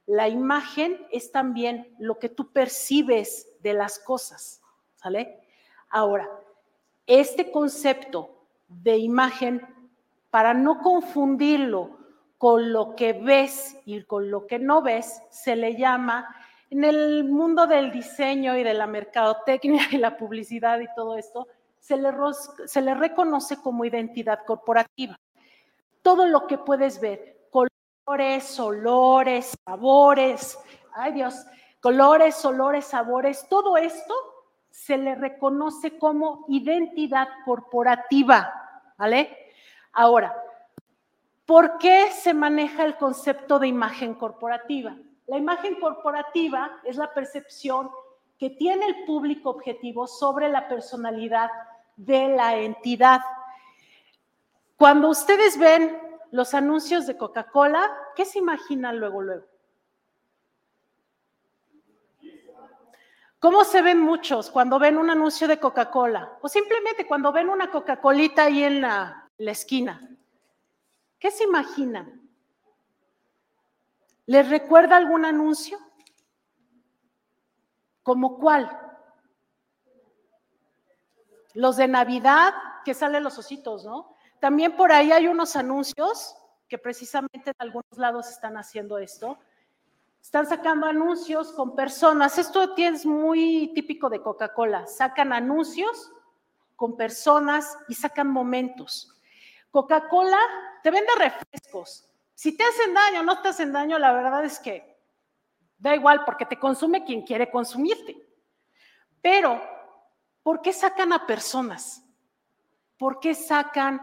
la 0.06 0.28
imagen 0.28 1.06
es 1.10 1.32
también 1.32 1.94
lo 1.98 2.18
que 2.18 2.28
tú 2.28 2.52
percibes 2.52 3.48
de 3.60 3.72
las 3.72 3.98
cosas, 3.98 4.60
¿sale? 4.96 5.40
Ahora, 5.88 6.28
este 7.06 7.50
concepto 7.50 8.44
de 8.68 8.98
imagen, 8.98 9.66
para 10.30 10.52
no 10.52 10.80
confundirlo 10.80 11.99
con 12.40 12.72
lo 12.72 12.96
que 12.96 13.12
ves 13.12 13.76
y 13.84 14.02
con 14.04 14.30
lo 14.30 14.46
que 14.46 14.58
no 14.58 14.80
ves, 14.80 15.20
se 15.28 15.56
le 15.56 15.76
llama, 15.76 16.34
en 16.70 16.84
el 16.84 17.24
mundo 17.24 17.66
del 17.66 17.92
diseño 17.92 18.56
y 18.56 18.62
de 18.62 18.72
la 18.72 18.86
mercadotecnia 18.86 19.82
y 19.90 19.98
la 19.98 20.16
publicidad 20.16 20.80
y 20.80 20.86
todo 20.96 21.18
esto, 21.18 21.48
se 21.78 21.98
le, 21.98 22.94
reconoce 22.94 23.60
como 23.60 23.84
identidad 23.84 24.38
corporativa. 24.46 25.20
Todo 26.00 26.24
lo 26.24 26.46
que 26.46 26.56
puedes 26.56 26.98
ver, 26.98 27.46
colores, 27.50 28.58
olores, 28.58 29.54
sabores, 29.62 30.58
ay 30.94 31.12
Dios, 31.12 31.44
colores, 31.82 32.42
olores, 32.46 32.86
sabores, 32.86 33.46
todo 33.50 33.76
esto 33.76 34.14
se 34.70 34.96
le 34.96 35.14
reconoce 35.14 35.98
como 35.98 36.46
identidad 36.48 37.28
corporativa, 37.44 38.50
¿vale? 38.96 39.36
Ahora, 39.92 40.34
¿por 41.50 41.78
qué 41.78 42.12
se 42.12 42.32
maneja 42.32 42.84
el 42.84 42.96
concepto 42.96 43.58
de 43.58 43.66
imagen 43.66 44.14
corporativa? 44.14 44.96
La 45.26 45.36
imagen 45.36 45.80
corporativa 45.80 46.78
es 46.84 46.94
la 46.94 47.12
percepción 47.12 47.90
que 48.38 48.50
tiene 48.50 48.86
el 48.86 49.04
público 49.04 49.50
objetivo 49.50 50.06
sobre 50.06 50.48
la 50.48 50.68
personalidad 50.68 51.50
de 51.96 52.28
la 52.28 52.56
entidad. 52.56 53.20
Cuando 54.76 55.08
ustedes 55.08 55.58
ven 55.58 56.00
los 56.30 56.54
anuncios 56.54 57.08
de 57.08 57.16
Coca-Cola, 57.16 57.82
¿qué 58.14 58.24
se 58.24 58.38
imaginan 58.38 59.00
luego, 59.00 59.20
luego? 59.20 59.46
¿Cómo 63.40 63.64
se 63.64 63.82
ven 63.82 63.98
muchos 63.98 64.52
cuando 64.52 64.78
ven 64.78 64.96
un 64.96 65.10
anuncio 65.10 65.48
de 65.48 65.58
Coca-Cola? 65.58 66.38
O 66.42 66.48
simplemente 66.48 67.08
cuando 67.08 67.32
ven 67.32 67.48
una 67.48 67.72
Coca-Colita 67.72 68.44
ahí 68.44 68.62
en 68.62 68.82
la, 68.82 69.28
la, 69.38 69.50
esquina. 69.50 70.00
¿Qué 71.20 71.30
se 71.30 71.44
imaginan? 71.44 72.28
¿Les 74.24 74.48
recuerda 74.48 74.96
algún 74.96 75.26
anuncio? 75.26 75.78
¿Como 78.02 78.38
cuál? 78.38 78.70
Los 81.52 81.76
de 81.76 81.88
Navidad, 81.88 82.54
que 82.84 82.94
salen 82.94 83.22
los 83.22 83.38
ositos, 83.38 83.84
¿no? 83.84 84.14
También 84.40 84.74
por 84.76 84.92
ahí 84.92 85.12
hay 85.12 85.26
unos 85.26 85.56
anuncios 85.56 86.34
que 86.68 86.78
precisamente 86.78 87.50
en 87.50 87.56
algunos 87.58 87.98
lados 87.98 88.30
están 88.30 88.56
haciendo 88.56 88.96
esto. 88.96 89.38
Están 90.22 90.46
sacando 90.46 90.86
anuncios 90.86 91.52
con 91.52 91.74
personas. 91.74 92.38
Esto 92.38 92.74
es 92.76 93.04
muy 93.04 93.72
típico 93.74 94.08
de 94.08 94.22
Coca-Cola. 94.22 94.86
Sacan 94.86 95.34
anuncios 95.34 96.12
con 96.76 96.96
personas 96.96 97.76
y 97.88 97.94
sacan 97.94 98.28
momentos. 98.28 99.14
Coca-Cola 99.70 100.38
te 100.82 100.90
vende 100.90 101.10
refrescos. 101.18 102.08
Si 102.34 102.56
te 102.56 102.64
hacen 102.64 102.94
daño 102.94 103.20
o 103.20 103.22
no 103.22 103.42
te 103.42 103.48
hacen 103.48 103.72
daño, 103.72 103.98
la 103.98 104.12
verdad 104.12 104.44
es 104.44 104.58
que 104.58 104.98
da 105.78 105.94
igual 105.94 106.24
porque 106.24 106.46
te 106.46 106.58
consume 106.58 107.04
quien 107.04 107.22
quiere 107.22 107.50
consumirte. 107.50 108.16
Pero, 109.20 109.60
¿por 110.42 110.62
qué 110.62 110.72
sacan 110.72 111.12
a 111.12 111.26
personas? 111.26 112.02
¿Por 112.96 113.20
qué 113.20 113.34
sacan 113.34 114.00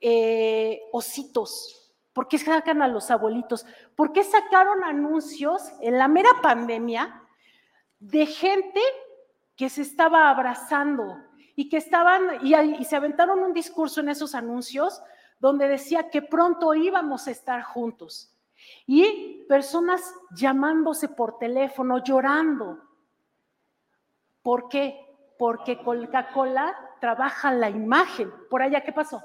eh, 0.00 0.80
ositos? 0.92 1.92
¿Por 2.12 2.28
qué 2.28 2.38
sacan 2.38 2.82
a 2.82 2.88
los 2.88 3.10
abuelitos? 3.10 3.66
¿Por 3.94 4.12
qué 4.12 4.24
sacaron 4.24 4.82
anuncios 4.84 5.62
en 5.80 5.98
la 5.98 6.08
mera 6.08 6.30
pandemia 6.42 7.22
de 7.98 8.26
gente 8.26 8.80
que 9.56 9.68
se 9.68 9.82
estaba 9.82 10.30
abrazando 10.30 11.18
y 11.54 11.68
que 11.68 11.76
estaban 11.76 12.44
y, 12.44 12.54
y 12.54 12.84
se 12.84 12.96
aventaron 12.96 13.40
un 13.40 13.52
discurso 13.52 14.00
en 14.00 14.08
esos 14.08 14.34
anuncios 14.34 15.02
donde 15.38 15.68
decía 15.68 16.10
que 16.10 16.22
pronto 16.22 16.74
íbamos 16.74 17.26
a 17.26 17.30
estar 17.30 17.62
juntos? 17.62 18.32
Y 18.86 19.44
personas 19.48 20.02
llamándose 20.34 21.08
por 21.08 21.38
teléfono, 21.38 22.02
llorando. 22.02 22.78
¿Por 24.42 24.68
qué? 24.68 24.98
Porque 25.38 25.78
Coca-Cola 25.78 26.74
trabaja 27.00 27.52
la 27.52 27.68
imagen. 27.68 28.32
Por 28.48 28.62
allá, 28.62 28.82
¿qué 28.82 28.92
pasó? 28.92 29.22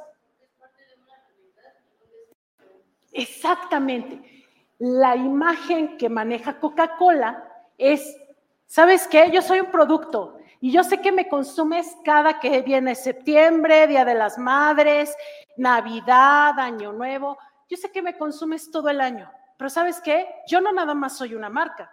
Exactamente. 3.12 4.46
La 4.80 5.16
imagen 5.16 5.98
que 5.98 6.10
maneja 6.10 6.60
Coca-Cola 6.60 7.48
es, 7.78 8.18
¿sabes 8.66 9.08
qué? 9.08 9.30
Yo 9.32 9.42
soy 9.42 9.60
un 9.60 9.72
producto 9.72 10.41
y 10.64 10.72
yo 10.72 10.84
sé 10.84 11.02
que 11.02 11.12
me 11.12 11.28
consumes 11.28 11.98
cada 12.06 12.40
que 12.40 12.62
viene 12.62 12.94
septiembre, 12.94 13.88
Día 13.88 14.06
de 14.06 14.14
las 14.14 14.38
Madres, 14.38 15.12
Navidad, 15.58 16.60
Año 16.60 16.94
Nuevo. 16.94 17.40
Yo 17.68 17.78
sé 17.78 17.92
que 17.92 18.04
me 18.04 18.16
consumes 18.16 18.70
todo 18.70 18.88
el 18.90 19.02
año, 19.02 19.30
pero 19.58 19.72
¿sabes 19.72 20.00
qué? 20.02 20.28
Yo 20.48 20.62
no 20.62 20.72
nada 20.72 20.94
más 20.94 21.18
soy 21.18 21.34
una 21.34 21.50
marca. 21.50 21.92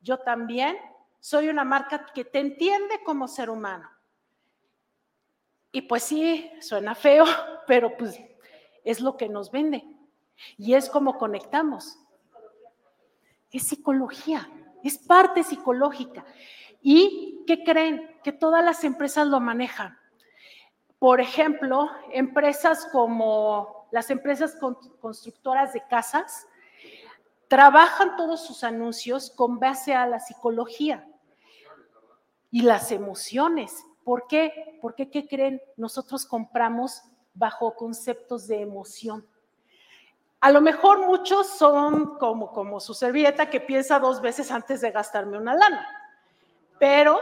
Yo 0.00 0.18
también 0.18 0.76
soy 1.18 1.48
una 1.48 1.64
marca 1.64 2.06
que 2.14 2.24
te 2.24 2.38
entiende 2.38 3.02
como 3.04 3.26
ser 3.26 3.50
humano. 3.50 3.90
Y 5.72 5.82
pues 5.82 6.04
sí, 6.04 6.48
suena 6.60 6.94
feo, 6.94 7.24
pero 7.66 7.96
pues 7.96 8.20
es 8.84 9.00
lo 9.00 9.16
que 9.16 9.28
nos 9.28 9.50
vende. 9.50 9.84
Y 10.56 10.74
es 10.74 10.88
como 10.88 11.18
conectamos. 11.18 11.98
Es 13.50 13.66
psicología, 13.66 14.48
es 14.84 14.96
parte 14.96 15.42
psicológica. 15.42 16.24
¿Y 16.88 17.42
qué 17.48 17.64
creen? 17.64 18.16
Que 18.22 18.30
todas 18.30 18.64
las 18.64 18.84
empresas 18.84 19.26
lo 19.26 19.40
manejan. 19.40 19.98
Por 21.00 21.20
ejemplo, 21.20 21.90
empresas 22.12 22.86
como 22.92 23.88
las 23.90 24.08
empresas 24.08 24.56
constructoras 25.00 25.72
de 25.72 25.82
casas 25.88 26.46
trabajan 27.48 28.14
todos 28.14 28.46
sus 28.46 28.62
anuncios 28.62 29.30
con 29.30 29.58
base 29.58 29.96
a 29.96 30.06
la 30.06 30.20
psicología 30.20 31.04
y 32.52 32.62
las 32.62 32.92
emociones. 32.92 33.84
¿Por 34.04 34.28
qué? 34.28 34.78
Porque, 34.80 35.10
¿qué 35.10 35.26
creen? 35.26 35.60
Nosotros 35.76 36.24
compramos 36.24 37.02
bajo 37.34 37.74
conceptos 37.74 38.46
de 38.46 38.60
emoción. 38.60 39.26
A 40.40 40.52
lo 40.52 40.60
mejor 40.60 41.04
muchos 41.04 41.48
son 41.48 42.16
como, 42.18 42.52
como 42.52 42.78
su 42.78 42.94
servilleta 42.94 43.50
que 43.50 43.58
piensa 43.58 43.98
dos 43.98 44.20
veces 44.20 44.52
antes 44.52 44.80
de 44.82 44.92
gastarme 44.92 45.36
una 45.36 45.56
lana, 45.56 46.05
pero 46.78 47.18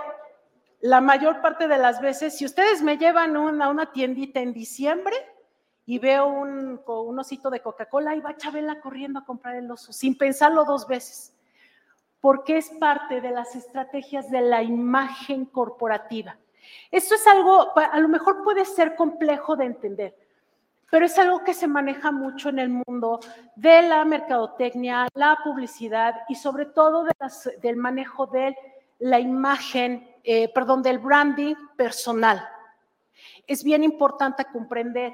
la 0.80 1.00
mayor 1.00 1.40
parte 1.40 1.66
de 1.66 1.78
las 1.78 2.00
veces, 2.00 2.36
si 2.36 2.44
ustedes 2.44 2.82
me 2.82 2.98
llevan 2.98 3.36
a 3.36 3.68
una 3.68 3.92
tiendita 3.92 4.40
en 4.40 4.52
diciembre 4.52 5.16
y 5.86 5.98
veo 5.98 6.26
un, 6.26 6.80
un 6.86 7.18
osito 7.18 7.50
de 7.50 7.60
Coca-Cola, 7.60 8.14
y 8.14 8.20
va 8.20 8.36
Chabela 8.36 8.80
corriendo 8.80 9.18
a 9.18 9.24
comprar 9.24 9.56
el 9.56 9.70
oso, 9.70 9.92
sin 9.92 10.16
pensarlo 10.16 10.64
dos 10.64 10.86
veces, 10.86 11.34
porque 12.20 12.56
es 12.56 12.70
parte 12.80 13.20
de 13.20 13.30
las 13.30 13.54
estrategias 13.54 14.30
de 14.30 14.40
la 14.40 14.62
imagen 14.62 15.44
corporativa. 15.44 16.36
Esto 16.90 17.14
es 17.14 17.26
algo, 17.26 17.72
a 17.76 17.98
lo 17.98 18.08
mejor 18.08 18.42
puede 18.42 18.64
ser 18.64 18.96
complejo 18.96 19.56
de 19.56 19.66
entender, 19.66 20.16
pero 20.90 21.06
es 21.06 21.18
algo 21.18 21.44
que 21.44 21.54
se 21.54 21.66
maneja 21.66 22.12
mucho 22.12 22.48
en 22.48 22.58
el 22.58 22.68
mundo 22.68 23.20
de 23.56 23.82
la 23.82 24.04
mercadotecnia, 24.04 25.08
la 25.14 25.38
publicidad 25.42 26.14
y 26.28 26.34
sobre 26.34 26.66
todo 26.66 27.06
del 27.60 27.76
manejo 27.76 28.26
de 28.26 28.56
la 28.98 29.20
imagen, 29.20 30.09
eh, 30.22 30.48
perdón, 30.52 30.83
del 30.83 30.98
branding 30.98 31.54
personal. 31.76 32.46
Es 33.46 33.62
bien 33.62 33.85
importante 33.85 34.44
comprender 34.46 35.12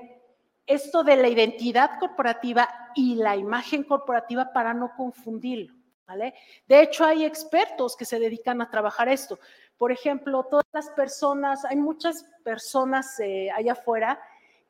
esto 0.67 1.03
de 1.03 1.17
la 1.17 1.29
identidad 1.29 1.99
corporativa 1.99 2.69
y 2.95 3.17
la 3.17 3.37
imagen 3.37 3.83
corporativa 3.83 4.53
para 4.53 4.73
no 4.73 4.93
confundirlo. 4.97 5.75
¿Vale? 6.07 6.35
De 6.67 6.83
hecho, 6.83 7.05
hay 7.05 7.25
expertos 7.25 7.97
que 7.97 8.05
se 8.05 8.19
dedican 8.19 8.61
a 8.61 8.69
trabajar 8.69 9.09
esto. 9.09 9.39
Por 9.79 9.93
ejemplo, 9.93 10.43
todas 10.43 10.67
las 10.73 10.91
personas, 10.91 11.65
hay 11.65 11.77
muchas 11.77 12.27
personas 12.43 13.19
eh, 13.21 13.49
allá 13.53 13.73
afuera 13.73 14.21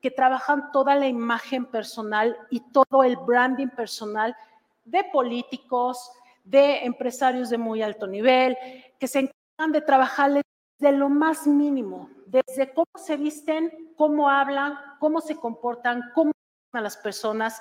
que 0.00 0.10
trabajan 0.10 0.70
toda 0.70 0.94
la 0.94 1.06
imagen 1.06 1.64
personal 1.66 2.36
y 2.50 2.60
todo 2.60 3.02
el 3.04 3.16
branding 3.16 3.68
personal 3.68 4.36
de 4.84 5.04
políticos, 5.04 6.12
de 6.44 6.84
empresarios 6.84 7.50
de 7.50 7.58
muy 7.58 7.82
alto 7.82 8.06
nivel, 8.06 8.56
que 9.00 9.08
se 9.08 9.18
encargan 9.20 9.72
de 9.72 9.80
trabajar 9.80 10.30
desde 10.30 10.96
lo 10.96 11.08
más 11.08 11.46
mínimo, 11.46 12.10
desde 12.26 12.72
cómo 12.72 12.86
se 12.96 13.16
visten, 13.16 13.92
cómo 13.96 14.28
hablan, 14.30 14.78
cómo 15.00 15.20
se 15.20 15.34
comportan, 15.34 16.12
cómo 16.14 16.32
a 16.72 16.80
las 16.80 16.96
personas 16.96 17.60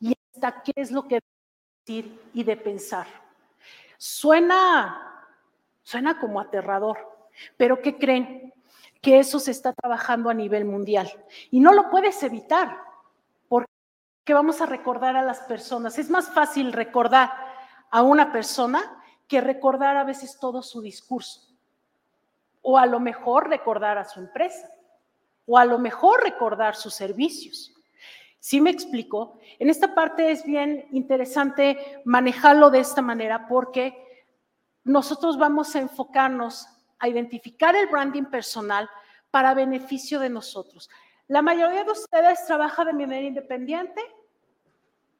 y 0.00 0.14
hasta 0.34 0.62
qué 0.62 0.72
es 0.76 0.90
lo 0.90 1.08
que 1.08 1.20
decir 1.86 2.20
y 2.34 2.44
de 2.44 2.56
pensar. 2.56 3.06
Suena, 3.96 5.26
suena 5.82 6.18
como 6.18 6.40
aterrador, 6.40 6.98
pero 7.56 7.80
¿qué 7.80 7.96
creen? 7.96 8.52
que 9.00 9.20
eso 9.20 9.38
se 9.38 9.52
está 9.52 9.72
trabajando 9.72 10.28
a 10.28 10.34
nivel 10.34 10.64
mundial. 10.64 11.08
Y 11.50 11.60
no 11.60 11.72
lo 11.72 11.88
puedes 11.88 12.22
evitar, 12.22 12.78
porque 13.48 13.68
vamos 14.28 14.60
a 14.60 14.66
recordar 14.66 15.16
a 15.16 15.22
las 15.22 15.40
personas. 15.40 15.98
Es 15.98 16.10
más 16.10 16.30
fácil 16.30 16.72
recordar 16.72 17.30
a 17.90 18.02
una 18.02 18.32
persona 18.32 18.97
que 19.28 19.40
recordar 19.40 19.96
a 19.96 20.04
veces 20.04 20.38
todo 20.40 20.62
su 20.62 20.80
discurso. 20.80 21.42
O 22.62 22.78
a 22.78 22.86
lo 22.86 22.98
mejor 22.98 23.48
recordar 23.48 23.98
a 23.98 24.04
su 24.04 24.20
empresa. 24.20 24.68
O 25.46 25.58
a 25.58 25.64
lo 25.64 25.78
mejor 25.78 26.22
recordar 26.22 26.74
sus 26.74 26.94
servicios. 26.94 27.72
¿Sí 28.40 28.60
me 28.60 28.70
explico? 28.70 29.38
En 29.58 29.68
esta 29.68 29.94
parte 29.94 30.30
es 30.30 30.44
bien 30.44 30.86
interesante 30.92 32.00
manejarlo 32.04 32.70
de 32.70 32.80
esta 32.80 33.02
manera 33.02 33.46
porque 33.48 34.06
nosotros 34.84 35.36
vamos 35.36 35.74
a 35.74 35.80
enfocarnos 35.80 36.66
a 36.98 37.08
identificar 37.08 37.76
el 37.76 37.88
branding 37.88 38.24
personal 38.24 38.88
para 39.30 39.54
beneficio 39.54 40.18
de 40.18 40.30
nosotros. 40.30 40.88
La 41.26 41.42
mayoría 41.42 41.84
de 41.84 41.90
ustedes 41.90 42.46
trabaja 42.46 42.84
de 42.84 42.92
manera 42.92 43.26
independiente. 43.26 44.00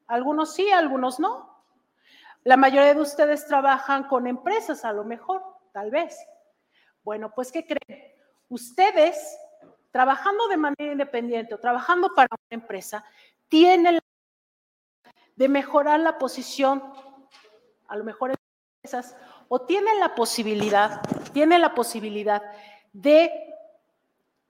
Algunos 0.07 0.55
sí, 0.55 0.71
algunos 0.71 1.19
no. 1.19 1.58
La 2.43 2.57
mayoría 2.57 2.93
de 2.93 3.01
ustedes 3.01 3.45
trabajan 3.45 4.05
con 4.05 4.27
empresas, 4.27 4.85
a 4.85 4.93
lo 4.93 5.03
mejor, 5.03 5.43
tal 5.71 5.91
vez. 5.91 6.17
Bueno, 7.03 7.31
pues 7.33 7.51
¿qué 7.51 7.65
creen? 7.65 8.13
Ustedes, 8.47 9.37
trabajando 9.91 10.47
de 10.47 10.57
manera 10.57 10.91
independiente 10.91 11.53
o 11.53 11.59
trabajando 11.59 12.13
para 12.15 12.29
una 12.31 12.61
empresa, 12.61 13.03
tienen 13.47 13.95
la 13.95 14.01
de 15.35 15.47
mejorar 15.47 16.01
la 16.01 16.17
posición, 16.17 16.83
a 17.87 17.95
lo 17.95 18.03
mejor 18.03 18.33
empresas, 18.83 19.15
o 19.47 19.61
tienen 19.61 19.97
la 19.99 20.13
posibilidad, 20.13 21.01
tienen 21.31 21.61
la 21.61 21.73
posibilidad 21.73 22.41
de 22.91 23.31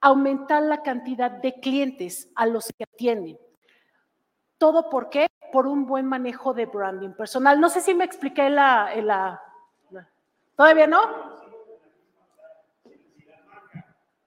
aumentar 0.01 0.63
la 0.63 0.81
cantidad 0.81 1.29
de 1.29 1.59
clientes 1.59 2.29
a 2.33 2.47
los 2.47 2.71
que 2.75 2.85
atienden. 2.85 3.39
¿Todo 4.57 4.89
por 4.89 5.09
qué? 5.09 5.28
Por 5.51 5.67
un 5.67 5.85
buen 5.85 6.05
manejo 6.05 6.53
de 6.53 6.65
branding 6.65 7.11
personal. 7.11 7.59
No 7.59 7.69
sé 7.69 7.81
si 7.81 7.93
me 7.93 8.03
expliqué 8.03 8.49
la... 8.49 8.95
la, 9.01 9.41
¿Todavía 10.55 10.87
no? 10.87 10.99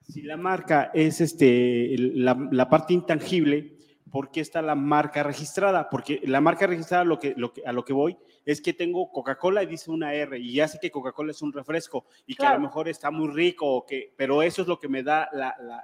Si 0.02 0.22
la 0.22 0.36
marca 0.36 0.90
es 0.94 1.20
este, 1.20 1.94
la 1.98 2.68
parte 2.68 2.94
intangible, 2.94 3.76
¿por 4.12 4.30
qué 4.30 4.40
está 4.40 4.62
la 4.62 4.74
marca 4.74 5.22
registrada? 5.22 5.88
Porque 5.88 6.20
la 6.24 6.40
marca 6.40 6.66
registrada 6.66 7.02
lo 7.02 7.18
que, 7.18 7.34
lo 7.36 7.52
que, 7.52 7.62
a 7.64 7.72
lo 7.72 7.84
que 7.84 7.94
voy 7.94 8.18
es 8.44 8.60
que 8.60 8.74
tengo 8.74 9.10
Coca-Cola 9.10 9.62
y 9.62 9.66
dice 9.66 9.90
una 9.90 10.12
R 10.12 10.38
y 10.38 10.52
ya 10.52 10.68
sé 10.68 10.78
que 10.78 10.90
Coca-Cola 10.90 11.30
es 11.30 11.40
un 11.40 11.52
refresco 11.52 12.04
y 12.26 12.34
que 12.34 12.44
a 12.44 12.54
lo 12.54 12.60
mejor 12.60 12.88
está 12.88 13.10
muy 13.10 13.28
rico, 13.28 13.86
que, 13.86 14.12
pero 14.14 14.42
eso 14.42 14.62
es 14.62 14.68
lo 14.68 14.78
que 14.78 14.88
me 14.88 15.02
da 15.02 15.28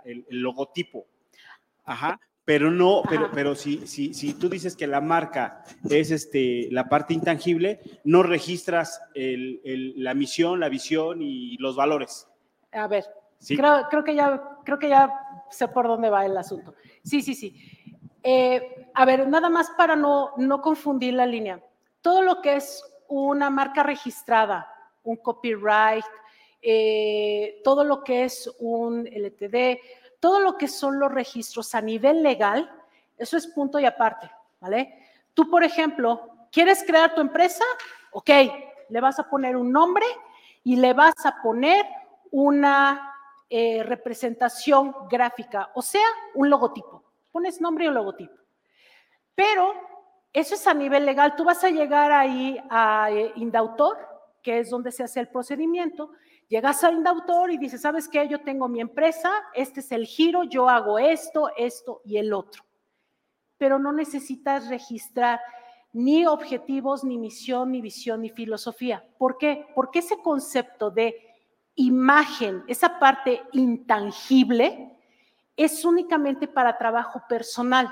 el, 0.04 0.26
logotipo. 0.28 1.06
Ajá. 1.84 2.20
Pero 2.48 2.70
no, 2.70 3.02
pero, 3.06 3.30
pero 3.30 3.54
si, 3.54 3.86
si, 3.86 4.14
si 4.14 4.32
tú 4.32 4.48
dices 4.48 4.74
que 4.74 4.86
la 4.86 5.02
marca 5.02 5.62
es 5.90 6.10
este, 6.10 6.68
la 6.70 6.88
parte 6.88 7.12
intangible, 7.12 7.78
no 8.04 8.22
registras 8.22 9.02
la 9.14 10.14
misión, 10.14 10.58
la 10.58 10.70
visión 10.70 11.20
y 11.20 11.58
los 11.58 11.76
valores. 11.76 12.26
A 12.72 12.86
ver, 12.86 13.04
creo, 13.46 13.82
creo, 13.90 14.02
que 14.02 14.14
ya, 14.14 14.42
creo 14.64 14.78
que 14.78 14.88
ya 14.88 15.12
sé 15.50 15.68
por 15.68 15.88
dónde 15.88 16.08
va 16.08 16.24
el 16.24 16.38
asunto. 16.38 16.74
Sí, 17.04 17.20
sí, 17.20 17.34
sí. 17.34 17.54
Eh, 18.22 18.86
a 18.94 19.04
ver, 19.04 19.28
nada 19.28 19.50
más 19.50 19.68
para 19.76 19.94
no, 19.94 20.30
no 20.38 20.62
confundir 20.62 21.12
la 21.12 21.26
línea. 21.26 21.62
Todo 22.00 22.22
lo 22.22 22.40
que 22.40 22.56
es 22.56 22.82
una 23.08 23.50
marca 23.50 23.82
registrada, 23.82 24.66
un 25.02 25.16
copyright, 25.16 26.06
eh, 26.62 27.60
todo 27.62 27.84
lo 27.84 28.02
que 28.02 28.24
es 28.24 28.50
un 28.58 29.06
LTD, 29.06 29.78
todo 30.20 30.40
lo 30.40 30.56
que 30.56 30.68
son 30.68 30.98
los 30.98 31.12
registros 31.12 31.74
a 31.74 31.80
nivel 31.80 32.22
legal, 32.22 32.70
eso 33.16 33.36
es 33.36 33.46
punto 33.46 33.78
y 33.78 33.86
aparte, 33.86 34.30
¿vale? 34.60 35.06
Tú, 35.34 35.50
por 35.50 35.64
ejemplo, 35.64 36.28
¿quieres 36.50 36.84
crear 36.84 37.14
tu 37.14 37.20
empresa? 37.20 37.64
Ok, 38.12 38.30
le 38.88 39.00
vas 39.00 39.18
a 39.18 39.28
poner 39.28 39.56
un 39.56 39.72
nombre 39.72 40.06
y 40.64 40.76
le 40.76 40.92
vas 40.92 41.14
a 41.24 41.40
poner 41.42 41.84
una 42.30 43.14
eh, 43.48 43.82
representación 43.82 44.94
gráfica, 45.08 45.70
o 45.74 45.82
sea, 45.82 46.06
un 46.34 46.50
logotipo 46.50 47.08
pones 47.38 47.60
nombre 47.60 47.84
y 47.84 47.88
logotipo. 47.88 48.34
Pero 49.34 49.72
eso 50.32 50.56
es 50.56 50.66
a 50.66 50.74
nivel 50.74 51.06
legal. 51.06 51.36
Tú 51.36 51.44
vas 51.44 51.62
a 51.62 51.70
llegar 51.70 52.10
ahí 52.10 52.58
a 52.68 53.10
eh, 53.12 53.32
Indautor, 53.36 53.96
que 54.42 54.58
es 54.58 54.70
donde 54.70 54.90
se 54.90 55.04
hace 55.04 55.20
el 55.20 55.28
procedimiento. 55.28 56.10
Llegas 56.48 56.82
a 56.82 56.90
Indautor 56.90 57.50
y 57.50 57.58
dices, 57.58 57.82
¿sabes 57.82 58.08
qué? 58.08 58.26
Yo 58.26 58.40
tengo 58.40 58.68
mi 58.68 58.80
empresa, 58.80 59.30
este 59.52 59.80
es 59.80 59.92
el 59.92 60.06
giro, 60.06 60.44
yo 60.44 60.68
hago 60.68 60.98
esto, 60.98 61.50
esto 61.58 62.00
y 62.06 62.16
el 62.16 62.32
otro. 62.32 62.64
Pero 63.58 63.78
no 63.78 63.92
necesitas 63.92 64.68
registrar 64.68 65.40
ni 65.92 66.24
objetivos, 66.24 67.04
ni 67.04 67.18
misión, 67.18 67.72
ni 67.72 67.82
visión, 67.82 68.22
ni 68.22 68.30
filosofía. 68.30 69.06
¿Por 69.18 69.36
qué? 69.36 69.66
Porque 69.74 69.98
ese 69.98 70.22
concepto 70.22 70.90
de 70.90 71.16
imagen, 71.74 72.64
esa 72.66 72.98
parte 72.98 73.42
intangible, 73.52 74.96
es 75.54 75.84
únicamente 75.84 76.48
para 76.48 76.78
trabajo 76.78 77.22
personal, 77.28 77.90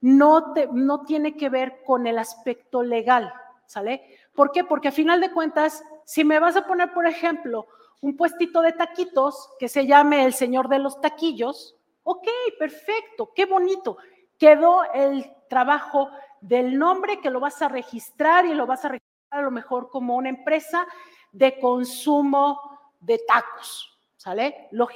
no, 0.00 0.54
no 0.72 1.04
tiene 1.04 1.36
que 1.36 1.48
ver 1.48 1.82
con 1.84 2.06
el 2.06 2.18
aspecto 2.18 2.82
legal, 2.82 3.32
¿sale? 3.66 4.18
¿Por 4.34 4.52
qué? 4.52 4.62
Porque 4.62 4.88
a 4.88 4.92
final 4.92 5.20
de 5.20 5.32
cuentas, 5.32 5.82
si 6.04 6.22
me 6.22 6.38
vas 6.38 6.56
a 6.56 6.66
poner, 6.66 6.92
por 6.92 7.06
ejemplo, 7.06 7.66
un 8.00 8.16
puestito 8.16 8.62
de 8.62 8.72
taquitos 8.72 9.50
que 9.58 9.68
se 9.68 9.86
llame 9.86 10.24
el 10.24 10.32
señor 10.32 10.68
de 10.68 10.78
los 10.78 11.00
taquillos, 11.00 11.76
ok, 12.04 12.28
perfecto, 12.58 13.32
qué 13.34 13.46
bonito. 13.46 13.98
Quedó 14.38 14.84
el 14.92 15.30
trabajo 15.48 16.10
del 16.40 16.78
nombre 16.78 17.20
que 17.20 17.30
lo 17.30 17.40
vas 17.40 17.60
a 17.62 17.68
registrar 17.68 18.46
y 18.46 18.54
lo 18.54 18.66
vas 18.66 18.84
a 18.84 18.88
registrar 18.88 19.40
a 19.40 19.42
lo 19.42 19.50
mejor 19.50 19.90
como 19.90 20.16
una 20.16 20.28
empresa 20.28 20.86
de 21.32 21.58
consumo 21.58 22.60
de 23.00 23.20
tacos, 23.26 23.98
¿sale? 24.16 24.68
Lo, 24.70 24.88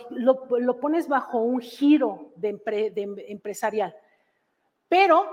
pones 0.81 1.09
bajo 1.09 1.39
un 1.39 1.61
giro 1.61 2.33
de, 2.37 2.61
empresarial. 3.29 3.95
Pero 4.89 5.27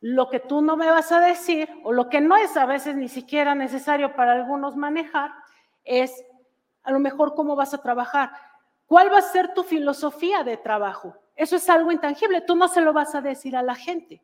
lo 0.00 0.28
que 0.28 0.40
tú 0.40 0.62
no 0.62 0.76
me 0.76 0.90
vas 0.90 1.10
a 1.12 1.20
decir, 1.20 1.68
o 1.84 1.92
lo 1.92 2.08
que 2.08 2.20
no 2.20 2.36
es 2.36 2.56
a 2.56 2.66
veces 2.66 2.96
ni 2.96 3.08
siquiera 3.08 3.54
necesario 3.54 4.14
para 4.14 4.32
algunos 4.32 4.76
manejar, 4.76 5.30
es 5.84 6.24
a 6.88 6.92
lo 6.92 7.00
mejor 7.00 7.34
cómo 7.34 7.54
vas 7.54 7.74
a 7.74 7.82
trabajar. 7.82 8.32
¿Cuál 8.86 9.12
va 9.12 9.18
a 9.18 9.22
ser 9.22 9.52
tu 9.52 9.62
filosofía 9.62 10.42
de 10.42 10.56
trabajo? 10.56 11.14
Eso 11.36 11.56
es 11.56 11.68
algo 11.68 11.92
intangible, 11.92 12.40
tú 12.40 12.56
no 12.56 12.66
se 12.66 12.80
lo 12.80 12.94
vas 12.94 13.14
a 13.14 13.20
decir 13.20 13.54
a 13.54 13.62
la 13.62 13.74
gente. 13.74 14.22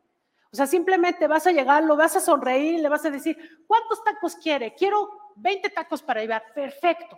O 0.51 0.55
sea, 0.55 0.65
simplemente 0.65 1.27
vas 1.27 1.45
a 1.45 1.51
llegar, 1.51 1.83
lo 1.83 1.95
vas 1.95 2.15
a 2.15 2.19
sonreír, 2.19 2.79
le 2.79 2.89
vas 2.89 3.05
a 3.05 3.11
decir, 3.11 3.37
¿cuántos 3.67 4.03
tacos 4.03 4.35
quiere? 4.35 4.73
Quiero 4.73 5.09
20 5.35 5.69
tacos 5.69 6.01
para 6.01 6.21
llevar. 6.21 6.43
Perfecto. 6.55 7.15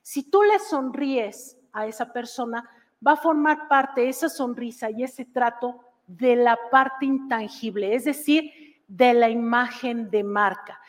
Si 0.00 0.30
tú 0.30 0.42
le 0.42 0.58
sonríes 0.58 1.58
a 1.70 1.86
esa 1.86 2.10
persona, 2.10 2.66
va 3.06 3.12
a 3.12 3.16
formar 3.16 3.68
parte 3.68 4.08
esa 4.08 4.30
sonrisa 4.30 4.90
y 4.90 5.02
ese 5.02 5.26
trato 5.26 5.84
de 6.06 6.34
la 6.34 6.58
parte 6.70 7.04
intangible, 7.04 7.94
es 7.94 8.04
decir, 8.04 8.80
de 8.86 9.12
la 9.12 9.28
imagen 9.28 10.08
de 10.08 10.24
marca. 10.24 10.80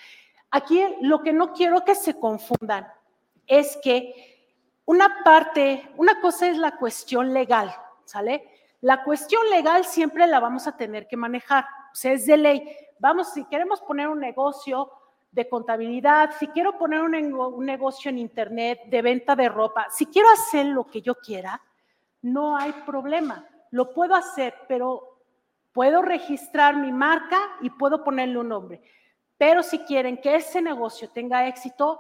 Aquí 0.52 0.82
lo 1.02 1.22
que 1.22 1.34
no 1.34 1.52
quiero 1.52 1.84
que 1.84 1.96
se 1.96 2.18
confundan 2.18 2.88
es 3.50 3.78
que 3.84 4.78
una 4.86 5.24
parte, 5.26 5.92
una 5.98 6.22
cosa 6.22 6.48
es 6.48 6.58
la 6.58 6.78
cuestión 6.78 7.34
legal, 7.34 7.76
¿sale? 8.06 8.50
La 8.80 9.04
cuestión 9.04 9.42
legal 9.50 9.84
siempre 9.84 10.26
la 10.26 10.40
vamos 10.40 10.66
a 10.68 10.78
tener 10.78 11.06
que 11.08 11.18
manejar, 11.18 11.66
o 11.92 11.96
sea, 11.96 12.14
es 12.14 12.26
de 12.26 12.38
ley. 12.38 12.78
Vamos, 13.00 13.34
si 13.34 13.44
queremos 13.46 13.82
poner 13.82 14.08
un 14.08 14.20
negocio 14.22 14.90
de 15.32 15.50
contabilidad, 15.50 16.32
si 16.40 16.48
quiero 16.48 16.78
poner 16.78 17.02
un, 17.02 17.14
un 17.14 17.66
negocio 17.66 18.10
en 18.10 18.20
internet 18.20 18.84
de 18.86 19.02
venta 19.02 19.36
de 19.36 19.50
ropa, 19.50 19.88
si 19.90 20.06
quiero 20.06 20.30
hacer 20.30 20.68
lo 20.68 20.86
que 20.86 21.02
yo 21.02 21.16
quiera, 21.16 21.62
no 22.22 22.56
hay 22.56 22.72
problema 22.86 23.46
lo 23.72 23.94
puedo 23.94 24.16
hacer, 24.16 24.54
pero 24.68 25.20
puedo 25.72 26.02
registrar 26.02 26.76
mi 26.76 26.92
marca 26.92 27.38
y 27.62 27.70
puedo 27.70 28.04
ponerle 28.04 28.40
un 28.40 28.50
nombre. 28.50 28.82
Pero 29.38 29.64
si 29.64 29.80
quieren 29.80 30.20
que 30.20 30.36
ese 30.36 30.62
negocio 30.62 31.10
tenga 31.10 31.48
éxito, 31.48 32.00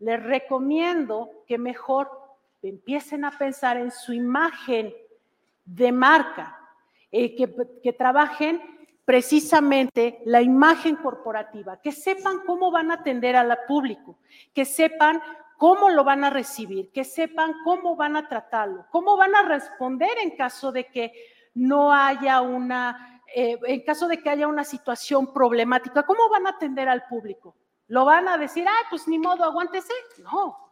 les 0.00 0.22
recomiendo 0.22 1.30
que 1.46 1.58
mejor 1.58 2.10
empiecen 2.62 3.24
a 3.24 3.30
pensar 3.30 3.76
en 3.76 3.90
su 3.90 4.12
imagen 4.12 4.92
de 5.64 5.92
marca, 5.92 6.58
eh, 7.12 7.34
que, 7.36 7.92
trabajen 7.92 8.60
precisamente 9.04 10.20
la 10.24 10.40
imagen 10.40 10.96
corporativa, 10.96 11.80
que 11.80 11.92
sepan 11.92 12.40
cómo 12.46 12.70
van 12.70 12.90
a 12.90 12.94
atender 12.94 13.36
al 13.36 13.56
público, 13.66 14.18
que 14.54 14.64
sepan 14.64 15.20
cómo 15.58 15.90
lo 15.90 16.04
van 16.04 16.24
a 16.24 16.30
recibir, 16.30 16.90
que 16.92 17.04
sepan 17.04 17.54
cómo 17.64 17.96
van 17.96 18.16
a 18.16 18.28
tratarlo, 18.28 18.86
cómo 18.90 19.16
van 19.16 19.34
a 19.34 19.42
responder 19.42 20.16
en 20.22 20.36
caso 20.36 20.72
de 20.72 20.86
que 20.86 21.12
no 21.54 21.92
haya 21.92 22.40
una, 22.40 23.22
eh, 23.34 23.58
en 23.64 23.80
caso 23.82 24.08
de 24.08 24.22
que 24.22 24.30
haya 24.30 24.48
una 24.48 24.64
situación 24.64 25.32
problemática, 25.32 26.04
cómo 26.04 26.28
van 26.30 26.46
a 26.46 26.50
atender 26.50 26.88
al 26.88 27.06
público. 27.06 27.54
¿Lo 27.90 28.04
van 28.04 28.28
a 28.28 28.38
decir, 28.38 28.64
ah, 28.68 28.86
pues 28.88 29.08
ni 29.08 29.18
modo, 29.18 29.42
aguántese? 29.42 29.92
No. 30.18 30.70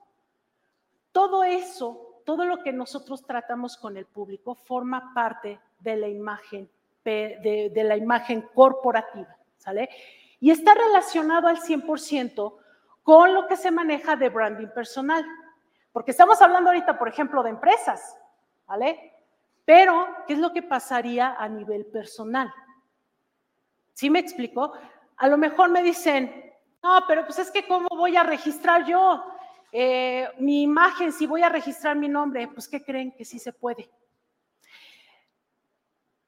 Todo 1.11 1.43
eso, 1.43 2.23
todo 2.25 2.45
lo 2.45 2.63
que 2.63 2.73
nosotros 2.73 3.27
tratamos 3.27 3.77
con 3.77 3.97
el 3.97 4.07
público 4.07 4.55
forma 4.55 5.13
parte 5.13 5.59
de 5.81 5.97
la 5.97 6.07
imagen, 6.07 6.71
de, 7.05 7.73
de 7.75 7.85
la 7.85 7.97
imagen 7.97 8.43
corporativa, 8.55 9.37
¿sale? 9.57 9.89
Y 10.39 10.53
está 10.53 10.75
relacionado 10.75 11.49
al 11.49 11.59
100% 11.59 12.55
con 13.03 13.35
lo 13.35 13.49
que 13.49 13.57
se 13.57 13.73
maneja 13.73 14.15
de 14.15 14.29
branding 14.29 14.69
personal. 14.69 15.27
Porque 15.93 16.13
estamos 16.13 16.41
hablando 16.41 16.71
ahorita, 16.71 16.97
por 17.01 17.09
ejemplo, 17.09 17.43
de 17.43 17.51
empresas, 17.51 18.17
¿vale? 18.65 19.13
Pero, 19.65 20.07
¿qué 20.29 20.35
es 20.35 20.39
lo 20.39 20.53
que 20.53 20.63
pasaría 20.63 21.35
a 21.35 21.49
nivel 21.49 21.85
personal? 21.87 22.55
¿Sí 23.93 24.09
me 24.09 24.21
explico? 24.21 24.73
A 25.17 25.27
lo 25.27 25.37
mejor 25.37 25.69
me 25.71 25.83
dicen, 25.83 26.48
no, 26.89 27.05
pero 27.07 27.25
pues 27.25 27.39
es 27.39 27.51
que 27.51 27.67
¿cómo 27.67 27.89
voy 27.91 28.17
a 28.17 28.23
registrar 28.23 28.87
yo 28.87 29.23
eh, 29.71 30.27
mi 30.39 30.63
imagen 30.63 31.13
si 31.13 31.27
voy 31.27 31.43
a 31.43 31.51
registrar 31.51 31.97
mi 31.97 32.09
nombre? 32.09 32.49
Pues 32.49 32.67
¿qué 32.67 32.83
creen 32.83 33.13
que 33.13 33.25
sí 33.27 33.39
se 33.39 33.53
puede? 33.53 33.91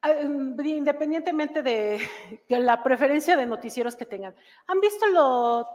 Ah, 0.03 0.11
em, 0.11 0.57
independientemente 0.65 1.63
de, 1.63 2.01
la 2.49 2.83
preferencia 2.83 3.37
de 3.37 3.47
noticieros 3.47 3.97
que 3.97 4.07
tengan, 4.07 4.35
¿han 4.67 4.81
visto 4.81 5.07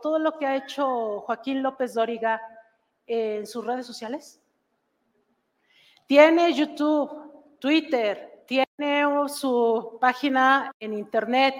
todo 0.02 0.20
lo 0.20 0.38
que 0.38 0.46
ha 0.46 0.56
hecho 0.56 1.22
Joaquín 1.22 1.64
López 1.64 1.94
Dóriga 1.96 2.42
en 3.08 3.48
sus 3.48 3.66
redes 3.66 3.88
sociales? 3.88 4.40
Tiene 6.08 6.54
YouTube, 6.54 7.58
Twitter, 7.60 8.44
tiene 8.46 9.04
su 9.30 9.98
página 10.00 10.72
en 10.80 10.94
Internet, 10.94 11.56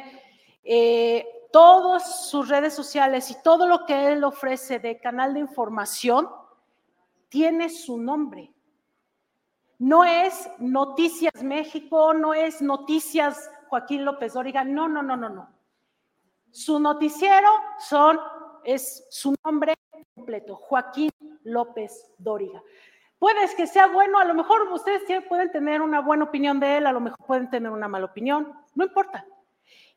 eh, 0.64 1.35
todas 1.56 2.28
sus 2.30 2.50
redes 2.50 2.74
sociales 2.74 3.32
y 3.32 3.42
todo 3.42 3.66
lo 3.66 3.86
que 3.86 4.12
él 4.12 4.26
ofrece 4.26 4.78
de 4.78 5.00
canal 5.00 5.34
de 5.34 5.40
información 5.40 6.28
tiene 7.30 7.70
su 7.70 7.98
nombre. 7.98 8.52
No 9.80 10.04
es 10.04 10.50
Noticias 10.60 11.42
México, 11.42 12.14
no 12.14 12.34
es 12.34 12.62
Noticias 12.62 13.50
Joaquín 13.70 14.04
López 14.04 14.34
Dóriga, 14.34 14.66
no, 14.66 14.90
no, 14.90 15.02
no, 15.02 15.16
no, 15.16 15.30
no. 15.30 15.50
Su 16.52 16.78
noticiero 16.78 17.48
son, 17.80 18.20
es 18.66 19.08
su 19.10 19.34
nombre 19.46 19.76
completo, 20.14 20.58
Joaquín 20.58 21.10
López 21.46 22.12
Dóriga. 22.18 22.62
Puede 23.18 23.56
que 23.56 23.66
sea 23.66 23.88
bueno, 23.88 24.20
a 24.20 24.26
lo 24.26 24.34
mejor 24.34 24.70
ustedes 24.74 25.04
pueden 25.30 25.54
tener 25.54 25.82
una 25.82 26.02
buena 26.02 26.26
opinión 26.26 26.60
de 26.60 26.80
él, 26.80 26.86
a 26.86 26.92
lo 26.92 27.00
mejor 27.00 27.26
pueden 27.26 27.50
tener 27.50 27.72
una 27.72 27.88
mala 27.88 28.08
opinión, 28.08 28.52
no 28.74 28.84
importa. 28.84 29.26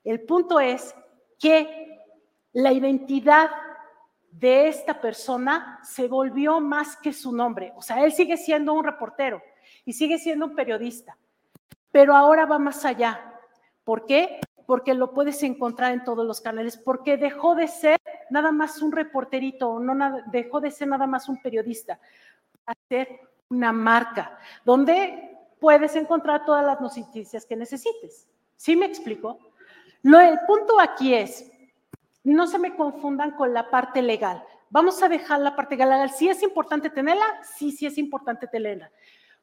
El 0.05 0.21
punto 0.21 0.61
es 0.61 0.95
que 1.39 2.01
la 2.53 2.73
identidad 2.73 3.51
de 4.31 4.69
esta 4.69 5.01
persona 5.01 5.81
se 5.83 6.09
volvió 6.09 6.61
más 6.61 6.97
que 6.97 7.13
su 7.13 7.33
nombre. 7.33 7.73
O 7.77 7.83
sea, 7.83 8.05
él 8.05 8.13
sigue 8.13 8.37
siendo 8.37 8.73
un 8.73 8.85
reportero, 8.85 9.43
y 9.85 9.95
sigue 9.95 10.19
siendo 10.19 10.45
un 10.45 10.55
periodista, 10.55 11.17
pero 11.91 12.15
ahora 12.15 12.45
va 12.45 12.59
más 12.59 12.85
allá. 12.85 13.35
¿Por 13.85 14.05
qué? 14.05 14.39
Porque 14.67 14.93
lo 14.93 15.15
puedes 15.15 15.43
encontrar 15.43 15.93
en 15.93 16.05
todos 16.05 16.27
los 16.27 16.43
canales, 16.43 16.77
porque 16.77 17.17
dejó 17.17 17.55
de 17.55 17.69
ser 17.69 17.99
nada 18.29 18.53
más 18.53 18.83
un 18.83 18.93
reporterito, 18.93 19.81
no 19.81 20.23
dejó 20.27 20.61
de 20.61 20.71
ser 20.71 20.89
nada 20.89 21.07
más 21.07 21.29
un 21.29 21.41
periodista, 21.41 21.99
a 22.67 22.75
ser 22.87 23.09
una 23.49 23.73
marca, 23.73 24.39
donde 24.63 25.39
puedes 25.59 25.97
encontrar 25.97 26.45
todas 26.45 26.65
las 26.65 26.81
noticias 26.83 27.47
que 27.47 27.57
necesites. 27.57 28.29
¿Sí 28.57 28.77
me 28.77 28.85
explico? 28.85 29.39
Lo, 30.03 30.21
el 30.21 30.39
punto 30.47 30.81
aquí 30.81 31.15
es, 31.15 31.51
no 32.25 32.47
se 32.47 32.59
me 32.59 32.75
confundan 32.77 33.33
con 33.33 33.53
la 33.53 33.71
parte 33.71 34.03
legal. 34.03 34.43
Vamos 34.71 35.03
a 35.03 35.09
dejar 35.09 35.41
la 35.41 35.57
parte 35.57 35.77
legal. 35.77 36.11
Si 36.11 36.29
es 36.29 36.43
importante 36.43 36.91
tenerla, 36.91 37.25
sí, 37.57 37.73
sí 37.73 37.87
es 37.87 37.99
importante 37.99 38.47
tenerla. 38.47 38.91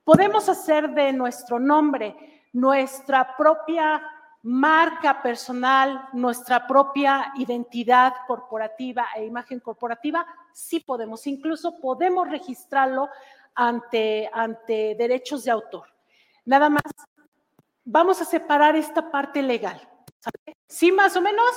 Podemos 0.04 0.48
hacer 0.50 0.90
de 0.92 1.12
nuestro 1.14 1.60
nombre 1.60 2.16
nuestra 2.54 3.36
propia 3.36 4.02
marca 4.44 5.24
personal, 5.24 6.08
nuestra 6.14 6.68
propia 6.68 7.34
identidad 7.36 8.14
corporativa 8.28 9.08
e 9.16 9.26
imagen 9.26 9.60
corporativa, 9.60 10.26
sí 10.54 10.80
podemos, 10.80 11.26
incluso 11.26 11.80
podemos 11.80 12.30
registrarlo 12.30 13.10
ante, 13.56 14.30
ante 14.32 14.96
derechos 15.00 15.46
de 15.46 15.52
autor. 15.52 15.88
Nada 16.46 16.70
más, 16.70 16.84
vamos 17.84 18.22
a 18.22 18.26
separar 18.26 18.76
esta 18.76 19.10
parte 19.10 19.42
legal. 19.42 19.82
¿Sí, 20.68 20.92
más 20.92 21.16
o 21.16 21.22
menos? 21.22 21.52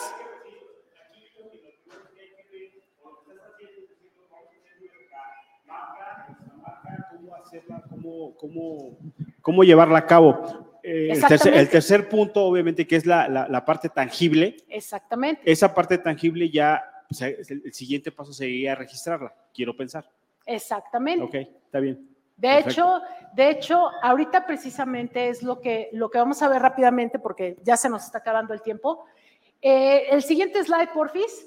cómo, 9.42 9.64
llevarla 9.64 9.98
a 9.98 10.06
cabo. 10.06 10.78
Eh, 10.82 11.10
el, 11.12 11.68
tercer, 11.68 12.08
punto, 12.08 12.44
obviamente, 12.44 12.86
que 12.86 12.96
es 12.96 13.06
la, 13.06 13.62
parte 13.66 13.88
tangible. 13.88 14.56
Exactamente. 14.68 15.42
Esa 15.50 15.74
parte 15.74 15.98
tangible 15.98 16.48
ya, 16.50 16.82
el, 17.20 17.72
siguiente 17.72 18.10
paso 18.12 18.32
sería 18.32 18.74
registrarla, 18.74 19.34
quiero 19.52 19.76
pensar. 19.76 20.08
Exactamente. 20.46 21.24
Ok, 21.24 21.34
está 21.64 21.80
bien. 21.80 22.17
De 22.38 22.58
hecho, 22.58 23.02
de 23.34 23.50
hecho, 23.50 23.90
ahorita 24.02 24.46
precisamente 24.46 25.28
es 25.28 25.42
lo 25.42 25.60
que, 25.60 25.90
lo 25.92 26.10
que 26.10 26.18
vamos 26.18 26.42
a 26.42 26.48
ver 26.48 26.62
rápidamente 26.62 27.18
porque 27.18 27.58
ya 27.62 27.76
se 27.76 27.90
nos 27.90 28.04
está 28.04 28.18
acabando 28.18 28.54
el 28.54 28.62
tiempo. 28.62 29.04
Eh, 29.60 30.06
el 30.10 30.22
siguiente 30.22 30.62
slide, 30.64 30.88
porfis. 30.94 31.46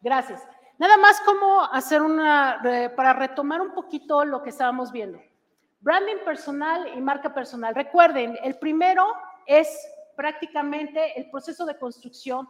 Gracias. 0.00 0.46
Nada 0.78 0.96
más 0.96 1.20
como 1.22 1.64
hacer 1.64 2.02
una, 2.02 2.62
para 2.94 3.12
retomar 3.14 3.60
un 3.60 3.74
poquito 3.74 4.24
lo 4.24 4.42
que 4.42 4.50
estábamos 4.50 4.92
viendo. 4.92 5.20
Branding 5.80 6.24
personal 6.24 6.92
y 6.94 7.00
marca 7.00 7.34
personal. 7.34 7.74
Recuerden, 7.74 8.38
el 8.42 8.58
primero 8.58 9.06
es 9.46 9.68
prácticamente 10.14 11.18
el 11.18 11.30
proceso 11.30 11.64
de 11.64 11.78
construcción 11.78 12.48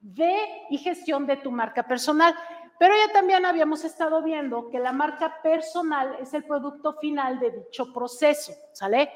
de 0.00 0.34
y 0.70 0.78
gestión 0.78 1.26
de 1.26 1.36
tu 1.36 1.50
marca 1.50 1.82
personal. 1.82 2.34
Pero 2.80 2.94
ya 2.96 3.12
también 3.12 3.44
habíamos 3.44 3.84
estado 3.84 4.22
viendo 4.22 4.70
que 4.70 4.78
la 4.78 4.90
marca 4.90 5.42
personal 5.42 6.16
es 6.18 6.32
el 6.32 6.44
producto 6.44 6.94
final 6.94 7.38
de 7.38 7.50
dicho 7.50 7.92
proceso, 7.92 8.54
¿sale? 8.72 9.12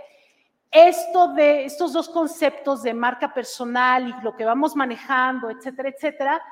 esto 0.71 1.29
de 1.29 1.65
estos 1.65 1.95
dos 1.95 2.11
conceptos 2.11 2.83
de 2.83 2.93
marca 2.93 3.33
personal 3.33 4.09
y 4.09 4.23
lo 4.23 4.37
que 4.37 4.45
vamos 4.45 4.77
manejando, 4.77 5.49
etcétera, 5.49 5.89
etcétera, 5.89 6.43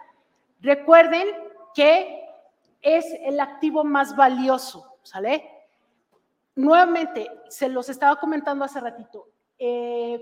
recuerden 0.61 1.29
que 1.75 2.25
es 2.81 3.05
el 3.25 3.41
activo 3.41 3.85
más 3.85 4.17
valioso, 4.17 4.97
¿sale? 5.03 5.51
Nuevamente, 6.55 7.29
se 7.49 7.69
los 7.69 7.91
estaba 7.91 8.17
comentando 8.17 8.65
hace 8.65 8.81
ratito, 8.81 9.29
eh, 9.59 10.19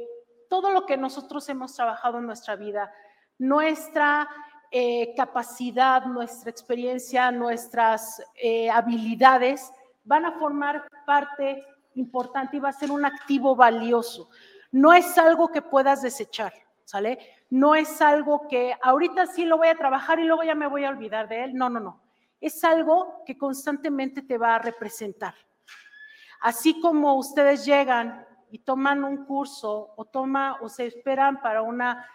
todo 0.49 0.71
lo 0.71 0.87
que 0.87 0.97
nosotros 0.97 1.47
hemos 1.51 1.73
trabajado 1.77 2.19
en 2.19 2.27
nuestra 2.27 2.57
vida, 2.57 2.93
nuestra 3.39 4.29
eh, 4.73 5.15
capacidad, 5.17 6.05
nuestra 6.05 6.49
experiencia, 6.49 7.33
nuestras 7.33 8.23
eh, 8.41 8.71
habilidades 8.71 9.73
van 10.05 10.25
a 10.25 10.39
formar 10.39 10.87
parte 11.05 11.65
importante 11.95 12.57
y 12.57 12.61
va 12.61 12.69
a 12.69 12.73
ser 12.73 12.93
un 12.93 13.05
activo 13.05 13.57
valioso. 13.57 14.31
No 14.71 14.93
es 14.93 15.19
algo 15.19 15.49
que 15.49 15.61
puedas 15.61 16.03
desechar, 16.03 16.53
¿sale? 16.85 17.19
No 17.51 17.75
es 17.75 18.01
algo 18.01 18.47
que 18.49 18.73
ahorita 18.81 19.27
sí 19.27 19.45
lo 19.45 19.59
voy 19.59 19.69
a 19.69 19.75
trabajar 19.75 20.21
y 20.21 20.25
luego 20.25 20.45
ya 20.45 20.55
me 20.55 20.69
voy 20.69 20.85
a 20.85 20.91
olvidar 20.91 21.29
de 21.29 21.45
él. 21.45 21.55
No, 21.55 21.69
no, 21.69 21.81
no. 21.81 22.01
Es 22.41 22.63
algo 22.63 23.25
que 23.27 23.37
constantemente 23.37 24.23
te 24.23 24.39
va 24.39 24.55
a 24.55 24.61
representar. 24.61 25.35
Así 26.41 26.81
como 26.81 27.15
ustedes 27.17 27.65
llegan 27.65 28.25
y 28.51 28.61
toman 28.61 29.03
un 29.03 29.25
curso 29.27 29.95
o 29.97 30.05
toma 30.05 30.59
o 30.63 30.69
se 30.69 30.87
esperan 30.87 31.41
para 31.41 31.63
una 31.63 32.07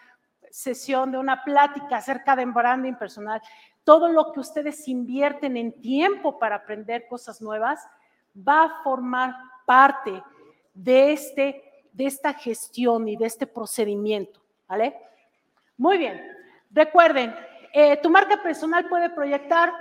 sesión 0.50 1.12
de 1.12 1.18
una 1.18 1.42
plática 1.44 1.96
acerca 1.96 2.36
de 2.36 2.46
branding 2.46 2.94
personal, 2.94 3.40
todo 3.84 4.08
lo 4.08 4.32
que 4.32 4.40
ustedes 4.40 4.88
invierten 4.88 5.56
en 5.56 5.80
tiempo 5.80 6.38
para 6.38 6.56
aprender 6.56 7.06
cosas 7.06 7.40
nuevas 7.40 7.86
va 8.36 8.64
a 8.64 8.82
formar 8.82 9.34
parte 9.64 10.22
de, 10.74 11.12
este, 11.12 11.62
de 11.92 12.06
esta 12.06 12.32
gestión 12.34 13.08
y 13.08 13.16
de 13.16 13.26
este 13.26 13.46
procedimiento, 13.46 14.40
¿vale? 14.66 14.96
Muy 15.76 15.98
bien. 15.98 16.20
Recuerden, 16.70 17.34
eh, 17.72 17.96
tu 18.02 18.10
marca 18.10 18.42
personal 18.42 18.88
puede 18.88 19.10
proyectar, 19.10 19.72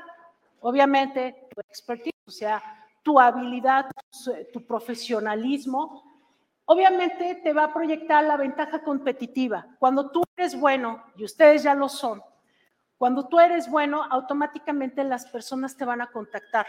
obviamente, 0.62 1.48
tu 1.54 1.62
expertise, 1.62 2.14
o 2.28 2.32
sea, 2.32 2.62
tu 3.02 3.20
habilidad, 3.20 3.86
tu 4.52 4.66
profesionalismo, 4.66 6.05
obviamente 6.66 7.36
te 7.44 7.54
va 7.54 7.66
a 7.66 7.74
proyectar 7.74 8.24
la 8.24 8.38
ventaja 8.38 8.84
competitiva. 8.84 9.68
Cuando 9.80 10.12
tú 10.12 10.24
eres 10.36 10.60
bueno, 10.60 11.04
y 11.16 11.24
ustedes 11.24 11.64
ya 11.64 11.74
lo 11.74 11.90
son, 11.90 12.22
cuando 12.98 13.28
tú 13.28 13.40
eres 13.40 13.70
bueno, 13.70 14.04
automáticamente 14.04 15.04
las 15.04 15.26
personas 15.28 15.76
te 15.76 15.86
van 15.86 16.02
a 16.02 16.12
contactar. 16.12 16.66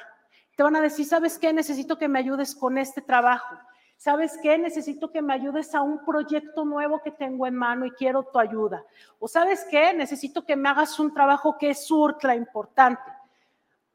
Te 0.57 0.62
van 0.62 0.76
a 0.76 0.80
decir, 0.80 1.07
¿sabes 1.07 1.38
qué? 1.38 1.53
Necesito 1.53 1.99
que 1.99 2.09
me 2.09 2.18
ayudes 2.18 2.55
con 2.55 2.78
este 2.78 3.01
trabajo. 3.01 3.57
¿Sabes 3.97 4.38
qué? 4.42 4.59
Necesito 4.59 5.11
que 5.11 5.22
me 5.22 5.32
ayudes 5.32 5.74
a 5.74 5.82
un 5.82 6.05
proyecto 6.05 6.64
nuevo 6.64 7.01
que 7.03 7.11
tengo 7.11 7.47
en 7.47 7.55
mano 7.55 7.86
y 7.86 7.90
quiero 7.92 8.24
tu 8.24 8.38
ayuda. 8.38 8.84
O 9.18 9.28
¿sabes 9.28 9.66
qué? 9.70 9.94
Necesito 9.94 10.44
que 10.44 10.57
me 10.57 10.68
hagas 10.68 10.99
un 10.99 11.14
trabajo 11.14 11.57
que 11.59 11.70
es 11.70 11.90
ultra 11.90 12.34
importante. 12.34 13.11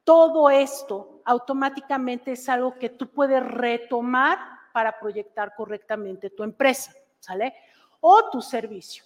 Todo 0.04 0.50
esto 0.50 1.22
automáticamente 1.26 2.32
es 2.32 2.50
algo 2.50 2.78
que 2.80 2.90
tú 2.90 3.12
puedes 3.12 3.44
retomar 3.44 4.40
para 4.72 5.00
proyectar 5.00 5.54
correctamente 5.56 6.30
tu 6.30 6.44
empresa, 6.44 6.94
¿sale? 7.20 7.54
O 8.00 8.30
tu 8.30 8.42
servicio. 8.42 9.04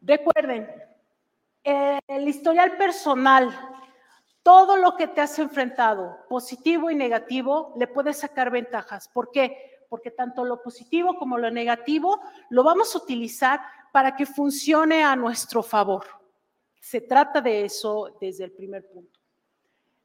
Recuerden, 0.00 0.68
el 1.64 2.28
historial 2.28 2.76
personal, 2.76 3.50
todo 4.42 4.76
lo 4.76 4.96
que 4.96 5.06
te 5.06 5.20
has 5.20 5.38
enfrentado, 5.38 6.18
positivo 6.28 6.90
y 6.90 6.96
negativo, 6.96 7.72
le 7.76 7.86
puedes 7.86 8.18
sacar 8.18 8.50
ventajas. 8.50 9.08
¿Por 9.08 9.30
qué? 9.30 9.84
Porque 9.88 10.10
tanto 10.10 10.44
lo 10.44 10.60
positivo 10.62 11.14
como 11.16 11.38
lo 11.38 11.50
negativo 11.50 12.20
lo 12.50 12.64
vamos 12.64 12.94
a 12.94 12.98
utilizar 12.98 13.60
para 13.92 14.16
que 14.16 14.26
funcione 14.26 15.04
a 15.04 15.14
nuestro 15.14 15.62
favor. 15.62 16.04
Se 16.80 17.00
trata 17.00 17.40
de 17.40 17.64
eso 17.64 18.16
desde 18.20 18.44
el 18.44 18.52
primer 18.52 18.90
punto. 18.90 19.20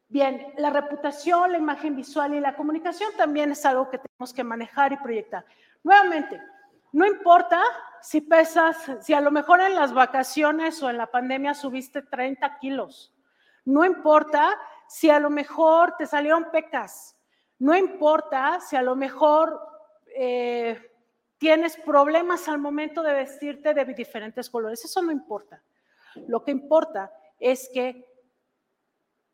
Bien, 0.09 0.53
la 0.57 0.69
reputación, 0.69 1.51
la 1.51 1.57
imagen 1.57 1.95
visual 1.95 2.33
y 2.33 2.39
la 2.39 2.55
comunicación 2.55 3.11
también 3.17 3.51
es 3.51 3.65
algo 3.65 3.89
que 3.89 3.97
tenemos 3.97 4.33
que 4.33 4.43
manejar 4.43 4.93
y 4.93 4.97
proyectar. 4.97 5.45
Nuevamente, 5.83 6.41
no 6.93 7.05
importa 7.05 7.61
si 8.01 8.21
pesas, 8.21 8.77
si 9.01 9.13
a 9.13 9.19
lo 9.19 9.31
mejor 9.31 9.59
en 9.59 9.75
las 9.75 9.93
vacaciones 9.93 10.81
o 10.81 10.89
en 10.89 10.97
la 10.97 11.07
pandemia 11.07 11.53
subiste 11.53 12.01
30 12.01 12.57
kilos. 12.59 13.13
No 13.65 13.83
importa 13.83 14.57
si 14.87 15.09
a 15.09 15.19
lo 15.19 15.29
mejor 15.29 15.95
te 15.97 16.05
salieron 16.05 16.49
pecas. 16.51 17.17
No 17.59 17.75
importa 17.75 18.61
si 18.61 18.77
a 18.77 18.81
lo 18.81 18.95
mejor 18.95 19.59
eh, 20.15 20.79
tienes 21.37 21.75
problemas 21.75 22.47
al 22.47 22.59
momento 22.59 23.03
de 23.03 23.13
vestirte 23.13 23.73
de 23.73 23.83
diferentes 23.83 24.49
colores. 24.49 24.83
Eso 24.85 25.01
no 25.01 25.11
importa. 25.11 25.61
Lo 26.27 26.43
que 26.45 26.51
importa 26.51 27.11
es 27.39 27.69
que 27.73 28.06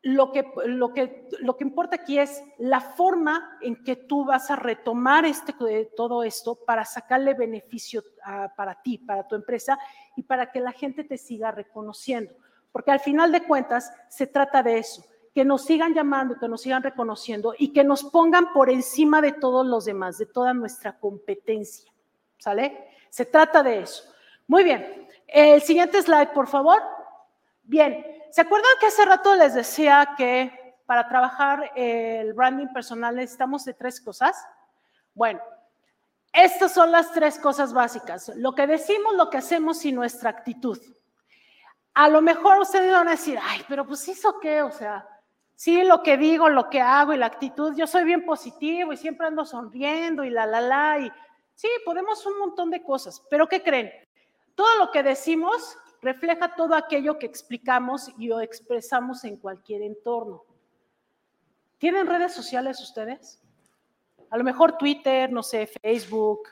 lo 0.04 0.32
que, 0.32 0.44
lo, 0.66 0.92
que, 0.92 1.28
lo 1.40 1.56
que 1.56 1.64
importa 1.64 1.96
aquí 1.96 2.18
es 2.18 2.42
la 2.58 2.80
forma 2.80 3.56
en 3.62 3.82
que 3.82 3.96
tú 3.96 4.26
vas 4.26 4.50
a 4.50 4.56
retomar 4.56 5.24
este, 5.24 5.54
todo 5.96 6.22
esto 6.22 6.56
para 6.56 6.84
sacarle 6.84 7.32
beneficio 7.32 8.04
para 8.54 8.82
ti, 8.82 8.98
para 8.98 9.26
tu 9.26 9.34
empresa 9.34 9.78
y 10.14 10.22
para 10.22 10.52
que 10.52 10.60
la 10.60 10.72
gente 10.72 11.04
te 11.04 11.16
siga 11.16 11.52
reconociendo. 11.52 12.34
Porque 12.70 12.90
al 12.90 13.00
final 13.00 13.32
de 13.32 13.44
cuentas 13.44 13.94
se 14.10 14.26
trata 14.26 14.62
de 14.62 14.78
eso, 14.78 15.02
que 15.34 15.42
nos 15.42 15.64
sigan 15.64 15.94
llamando, 15.94 16.38
que 16.38 16.48
nos 16.48 16.60
sigan 16.60 16.82
reconociendo 16.82 17.54
y 17.58 17.72
que 17.72 17.82
nos 17.82 18.04
pongan 18.04 18.52
por 18.52 18.68
encima 18.68 19.22
de 19.22 19.32
todos 19.32 19.66
los 19.66 19.86
demás, 19.86 20.18
de 20.18 20.26
toda 20.26 20.52
nuestra 20.52 20.98
competencia. 20.98 21.90
¿Sale? 22.36 22.88
Se 23.08 23.24
trata 23.24 23.62
de 23.62 23.80
eso. 23.80 24.04
Muy 24.46 24.64
bien. 24.64 25.08
El 25.26 25.62
siguiente 25.62 26.02
slide, 26.02 26.32
por 26.34 26.46
favor. 26.46 26.82
Bien, 27.62 28.04
¿Se 28.34 28.40
acuerdan 28.40 28.72
que 28.80 28.86
hace 28.86 29.04
rato 29.04 29.36
les 29.36 29.54
decía 29.54 30.14
que 30.16 30.74
para 30.86 31.06
trabajar 31.06 31.70
el 31.76 32.32
branding 32.32 32.66
personal 32.66 33.14
necesitamos 33.14 33.64
de 33.64 33.74
tres 33.74 34.00
cosas? 34.00 34.36
Bueno, 35.14 35.40
estas 36.32 36.74
son 36.74 36.90
las 36.90 37.12
tres 37.12 37.38
cosas 37.38 37.72
básicas. 37.72 38.32
Lo 38.34 38.52
que 38.52 38.66
decimos, 38.66 39.14
lo 39.14 39.30
que 39.30 39.38
hacemos 39.38 39.84
y 39.84 39.92
nuestra 39.92 40.30
actitud. 40.30 40.80
A 41.94 42.08
lo 42.08 42.20
mejor 42.20 42.58
ustedes 42.58 42.90
van 42.90 43.06
a 43.06 43.12
decir, 43.12 43.38
ay, 43.40 43.64
pero 43.68 43.86
pues 43.86 44.08
eso 44.08 44.40
qué, 44.40 44.62
o 44.62 44.72
sea, 44.72 45.06
sí, 45.54 45.84
lo 45.84 46.02
que 46.02 46.16
digo, 46.16 46.48
lo 46.48 46.68
que 46.68 46.80
hago 46.80 47.12
y 47.12 47.18
la 47.18 47.26
actitud, 47.26 47.76
yo 47.76 47.86
soy 47.86 48.02
bien 48.02 48.26
positivo 48.26 48.92
y 48.92 48.96
siempre 48.96 49.28
ando 49.28 49.44
sonriendo 49.44 50.24
y 50.24 50.30
la, 50.30 50.44
la, 50.44 50.60
la, 50.60 50.98
y 50.98 51.12
sí, 51.54 51.68
podemos 51.84 52.26
un 52.26 52.40
montón 52.40 52.68
de 52.72 52.82
cosas, 52.82 53.22
pero 53.30 53.46
¿qué 53.46 53.62
creen? 53.62 53.92
Todo 54.56 54.76
lo 54.78 54.90
que 54.90 55.04
decimos 55.04 55.78
refleja 56.04 56.54
todo 56.54 56.74
aquello 56.74 57.18
que 57.18 57.26
explicamos 57.26 58.12
y 58.18 58.30
o 58.30 58.40
expresamos 58.40 59.24
en 59.24 59.38
cualquier 59.38 59.82
entorno. 59.82 60.44
¿Tienen 61.78 62.06
redes 62.06 62.34
sociales 62.34 62.78
ustedes? 62.80 63.40
A 64.30 64.36
lo 64.36 64.44
mejor 64.44 64.76
Twitter, 64.76 65.32
no 65.32 65.42
sé, 65.42 65.66
Facebook, 65.82 66.48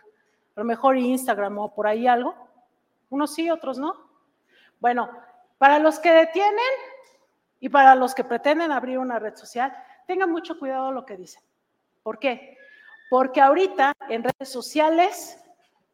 a 0.57 0.61
lo 0.61 0.65
mejor 0.65 0.97
Instagram 0.97 1.59
o 1.59 1.75
por 1.75 1.87
ahí 1.87 2.07
algo. 2.07 2.35
Unos 3.11 3.35
sí, 3.35 3.51
otros 3.51 3.79
no. 3.79 3.95
Bueno, 4.81 5.11
para 5.59 5.79
los 5.79 5.99
que 5.99 6.13
detienen 6.13 6.73
y 7.61 7.69
para 7.69 7.95
los 7.95 8.15
que 8.15 8.25
pretenden 8.25 8.73
abrir 8.73 8.99
una 8.99 9.19
red 9.19 9.37
social, 9.37 9.73
tengan 10.07 10.31
mucho 10.31 10.59
cuidado 10.59 10.93
lo 10.93 11.05
que 11.05 11.17
dicen. 11.17 11.43
¿Por 12.03 12.19
qué? 12.19 12.57
Porque 13.11 13.41
ahorita 13.41 13.93
en 14.09 14.25
redes 14.25 14.49
sociales, 14.51 15.39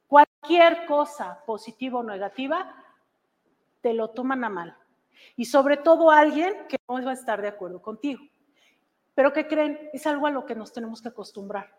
cualquier 0.06 0.86
cosa 0.86 1.42
positiva 1.44 1.98
o 1.98 2.04
negativa 2.04 2.77
te 3.80 3.94
lo 3.94 4.10
toman 4.10 4.44
a 4.44 4.48
mal. 4.48 4.76
Y 5.36 5.44
sobre 5.44 5.76
todo 5.76 6.10
alguien 6.10 6.54
que 6.68 6.76
no 6.88 7.02
va 7.02 7.10
a 7.10 7.14
estar 7.14 7.40
de 7.42 7.48
acuerdo 7.48 7.80
contigo. 7.80 8.22
Pero 9.14 9.32
¿qué 9.32 9.46
creen? 9.46 9.90
Es 9.92 10.06
algo 10.06 10.26
a 10.26 10.30
lo 10.30 10.46
que 10.46 10.54
nos 10.54 10.72
tenemos 10.72 11.02
que 11.02 11.08
acostumbrar. 11.08 11.74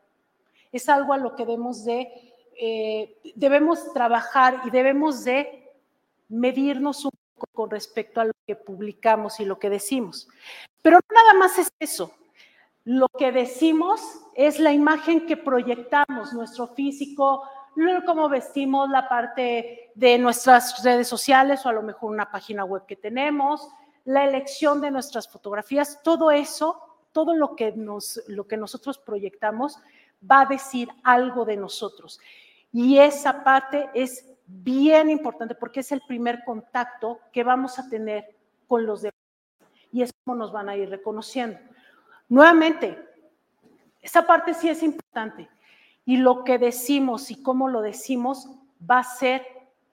Es 0.71 0.89
algo 0.89 1.13
a 1.13 1.17
lo 1.17 1.35
que 1.35 1.45
debemos 1.45 1.85
de, 1.85 2.33
eh, 2.59 3.17
debemos 3.35 3.93
trabajar 3.93 4.61
y 4.65 4.69
debemos 4.69 5.23
de 5.23 5.71
medirnos 6.27 7.05
un 7.05 7.11
poco 7.35 7.47
con 7.53 7.69
respecto 7.69 8.21
a 8.21 8.25
lo 8.25 8.33
que 8.45 8.55
publicamos 8.55 9.39
y 9.39 9.45
lo 9.45 9.57
que 9.57 9.69
decimos. 9.69 10.27
Pero 10.81 10.99
nada 11.13 11.33
más 11.33 11.57
es 11.57 11.71
eso. 11.79 12.13
Lo 12.85 13.07
que 13.07 13.31
decimos 13.31 14.01
es 14.35 14.59
la 14.59 14.71
imagen 14.71 15.25
que 15.25 15.37
proyectamos, 15.37 16.33
nuestro 16.33 16.67
físico, 16.67 17.43
cómo 18.05 18.29
vestimos 18.29 18.89
la 18.89 19.07
parte 19.07 19.91
de 19.95 20.17
nuestras 20.17 20.83
redes 20.83 21.07
sociales 21.07 21.65
o 21.65 21.69
a 21.69 21.73
lo 21.73 21.81
mejor 21.81 22.11
una 22.11 22.31
página 22.31 22.63
web 22.63 22.85
que 22.85 22.95
tenemos, 22.95 23.67
la 24.05 24.25
elección 24.25 24.81
de 24.81 24.91
nuestras 24.91 25.27
fotografías, 25.27 26.01
todo 26.03 26.31
eso, 26.31 26.81
todo 27.11 27.35
lo 27.35 27.55
que, 27.55 27.71
nos, 27.73 28.21
lo 28.27 28.47
que 28.47 28.57
nosotros 28.57 28.97
proyectamos 28.97 29.79
va 30.29 30.41
a 30.41 30.45
decir 30.45 30.89
algo 31.03 31.45
de 31.45 31.57
nosotros. 31.57 32.19
Y 32.71 32.97
esa 32.97 33.43
parte 33.43 33.89
es 33.93 34.25
bien 34.45 35.09
importante 35.09 35.55
porque 35.55 35.81
es 35.81 35.91
el 35.91 36.01
primer 36.07 36.43
contacto 36.43 37.19
que 37.31 37.43
vamos 37.43 37.77
a 37.77 37.87
tener 37.89 38.35
con 38.67 38.85
los 38.85 39.01
demás 39.01 39.15
y 39.91 40.01
es 40.01 40.11
como 40.23 40.37
nos 40.37 40.51
van 40.51 40.69
a 40.69 40.75
ir 40.75 40.89
reconociendo. 40.89 41.59
Nuevamente, 42.27 42.97
esa 44.01 44.25
parte 44.25 44.53
sí 44.53 44.69
es 44.69 44.83
importante. 44.83 45.49
Y 46.09 46.17
lo 46.17 46.43
que 46.43 46.57
decimos 46.57 47.29
y 47.29 47.43
cómo 47.43 47.67
lo 47.67 47.81
decimos 47.81 48.49
va 48.89 48.97
a 48.97 49.03
ser 49.03 49.45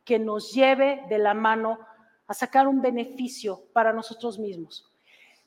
que 0.02 0.18
nos 0.18 0.54
lleve 0.54 1.04
de 1.10 1.18
la 1.18 1.34
mano 1.34 1.78
a 2.26 2.32
sacar 2.32 2.66
un 2.66 2.80
beneficio 2.80 3.64
para 3.74 3.92
nosotros 3.92 4.38
mismos. 4.38 4.90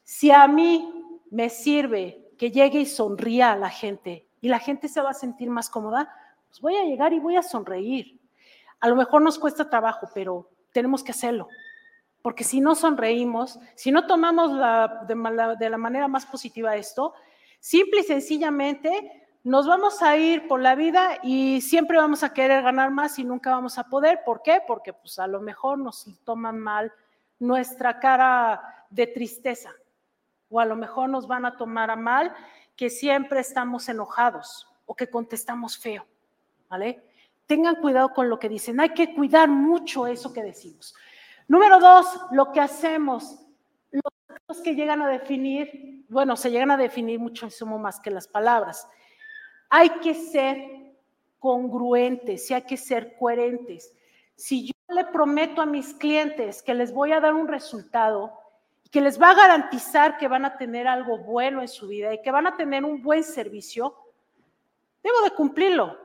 Si 0.03 0.29
a 0.29 0.47
mí 0.47 0.93
me 1.31 1.49
sirve 1.49 2.33
que 2.37 2.51
llegue 2.51 2.81
y 2.81 2.85
sonría 2.85 3.51
a 3.51 3.55
la 3.55 3.71
gente 3.71 4.27
y 4.41 4.47
la 4.47 4.59
gente 4.59 4.87
se 4.89 5.01
va 5.01 5.09
a 5.09 5.15
sentir 5.15 5.49
más 5.49 5.71
cómoda, 5.71 6.07
pues 6.47 6.61
voy 6.61 6.75
a 6.75 6.83
llegar 6.83 7.13
y 7.13 7.19
voy 7.19 7.35
a 7.35 7.41
sonreír. 7.41 8.19
A 8.79 8.89
lo 8.89 8.95
mejor 8.95 9.23
nos 9.23 9.39
cuesta 9.39 9.71
trabajo, 9.71 10.07
pero 10.13 10.51
tenemos 10.71 11.03
que 11.03 11.13
hacerlo. 11.13 11.47
Porque 12.21 12.43
si 12.43 12.61
no 12.61 12.75
sonreímos, 12.75 13.59
si 13.73 13.91
no 13.91 14.05
tomamos 14.05 14.51
de, 15.07 15.55
de 15.57 15.69
la 15.71 15.77
manera 15.79 16.07
más 16.07 16.27
positiva 16.27 16.75
esto, 16.75 17.15
simple 17.59 18.01
y 18.01 18.03
sencillamente 18.03 19.28
nos 19.49 19.65
vamos 19.65 20.03
a 20.03 20.15
ir 20.15 20.47
por 20.47 20.61
la 20.61 20.75
vida 20.75 21.17
y 21.23 21.61
siempre 21.61 21.97
vamos 21.97 22.21
a 22.21 22.35
querer 22.35 22.61
ganar 22.61 22.91
más 22.91 23.17
y 23.17 23.23
nunca 23.23 23.49
vamos 23.49 23.79
a 23.79 23.85
poder. 23.85 24.21
¿Por 24.23 24.43
qué? 24.43 24.61
Porque 24.67 24.93
pues 24.93 25.17
a 25.17 25.25
lo 25.25 25.41
mejor 25.41 25.79
nos 25.79 26.05
toman 26.23 26.59
mal 26.59 26.93
nuestra 27.39 27.99
cara 27.99 28.85
de 28.91 29.07
tristeza 29.07 29.71
o 30.51 30.59
a 30.59 30.65
lo 30.65 30.75
mejor 30.75 31.09
nos 31.09 31.25
van 31.27 31.45
a 31.45 31.57
tomar 31.57 31.89
a 31.89 31.95
mal 31.95 32.31
que 32.75 32.91
siempre 32.91 33.39
estamos 33.39 33.89
enojados 33.89 34.67
o 34.85 34.93
que 34.95 35.09
contestamos 35.09 35.79
feo, 35.79 36.05
¿vale? 36.69 37.01
Tengan 37.47 37.77
cuidado 37.77 38.13
con 38.13 38.29
lo 38.29 38.37
que 38.37 38.49
dicen, 38.49 38.79
hay 38.79 38.89
que 38.89 39.15
cuidar 39.15 39.49
mucho 39.49 40.05
eso 40.05 40.31
que 40.31 40.43
decimos. 40.43 40.93
Número 41.47 41.79
dos, 41.79 42.05
lo 42.33 42.51
que 42.51 42.61
hacemos, 42.61 43.39
los 44.47 44.61
que 44.61 44.75
llegan 44.75 45.01
a 45.01 45.09
definir, 45.09 46.05
bueno, 46.07 46.35
se 46.35 46.51
llegan 46.51 46.69
a 46.69 46.77
definir 46.77 47.19
muchísimo 47.19 47.79
más 47.79 47.99
que 47.99 48.11
las 48.11 48.27
palabras. 48.27 48.87
Hay 49.69 49.89
que 50.01 50.13
ser 50.13 50.79
congruentes 51.39 52.49
y 52.49 52.53
hay 52.53 52.63
que 52.63 52.77
ser 52.77 53.15
coherentes. 53.17 53.93
Si 54.35 54.67
yo 54.67 54.73
le 54.95 55.05
prometo 55.05 55.61
a 55.61 55.65
mis 55.65 55.93
clientes 55.93 56.61
que 56.61 56.73
les 56.73 56.93
voy 56.93 57.11
a 57.11 57.19
dar 57.19 57.33
un 57.33 57.47
resultado, 57.47 58.33
que 58.91 59.01
les 59.01 59.21
va 59.21 59.31
a 59.31 59.35
garantizar 59.35 60.17
que 60.17 60.27
van 60.27 60.45
a 60.45 60.57
tener 60.57 60.87
algo 60.87 61.19
bueno 61.19 61.61
en 61.61 61.67
su 61.67 61.87
vida 61.87 62.13
y 62.13 62.21
que 62.21 62.31
van 62.31 62.47
a 62.47 62.57
tener 62.57 62.83
un 62.83 63.01
buen 63.01 63.23
servicio, 63.23 63.95
debo 65.03 65.21
de 65.21 65.31
cumplirlo. 65.31 65.97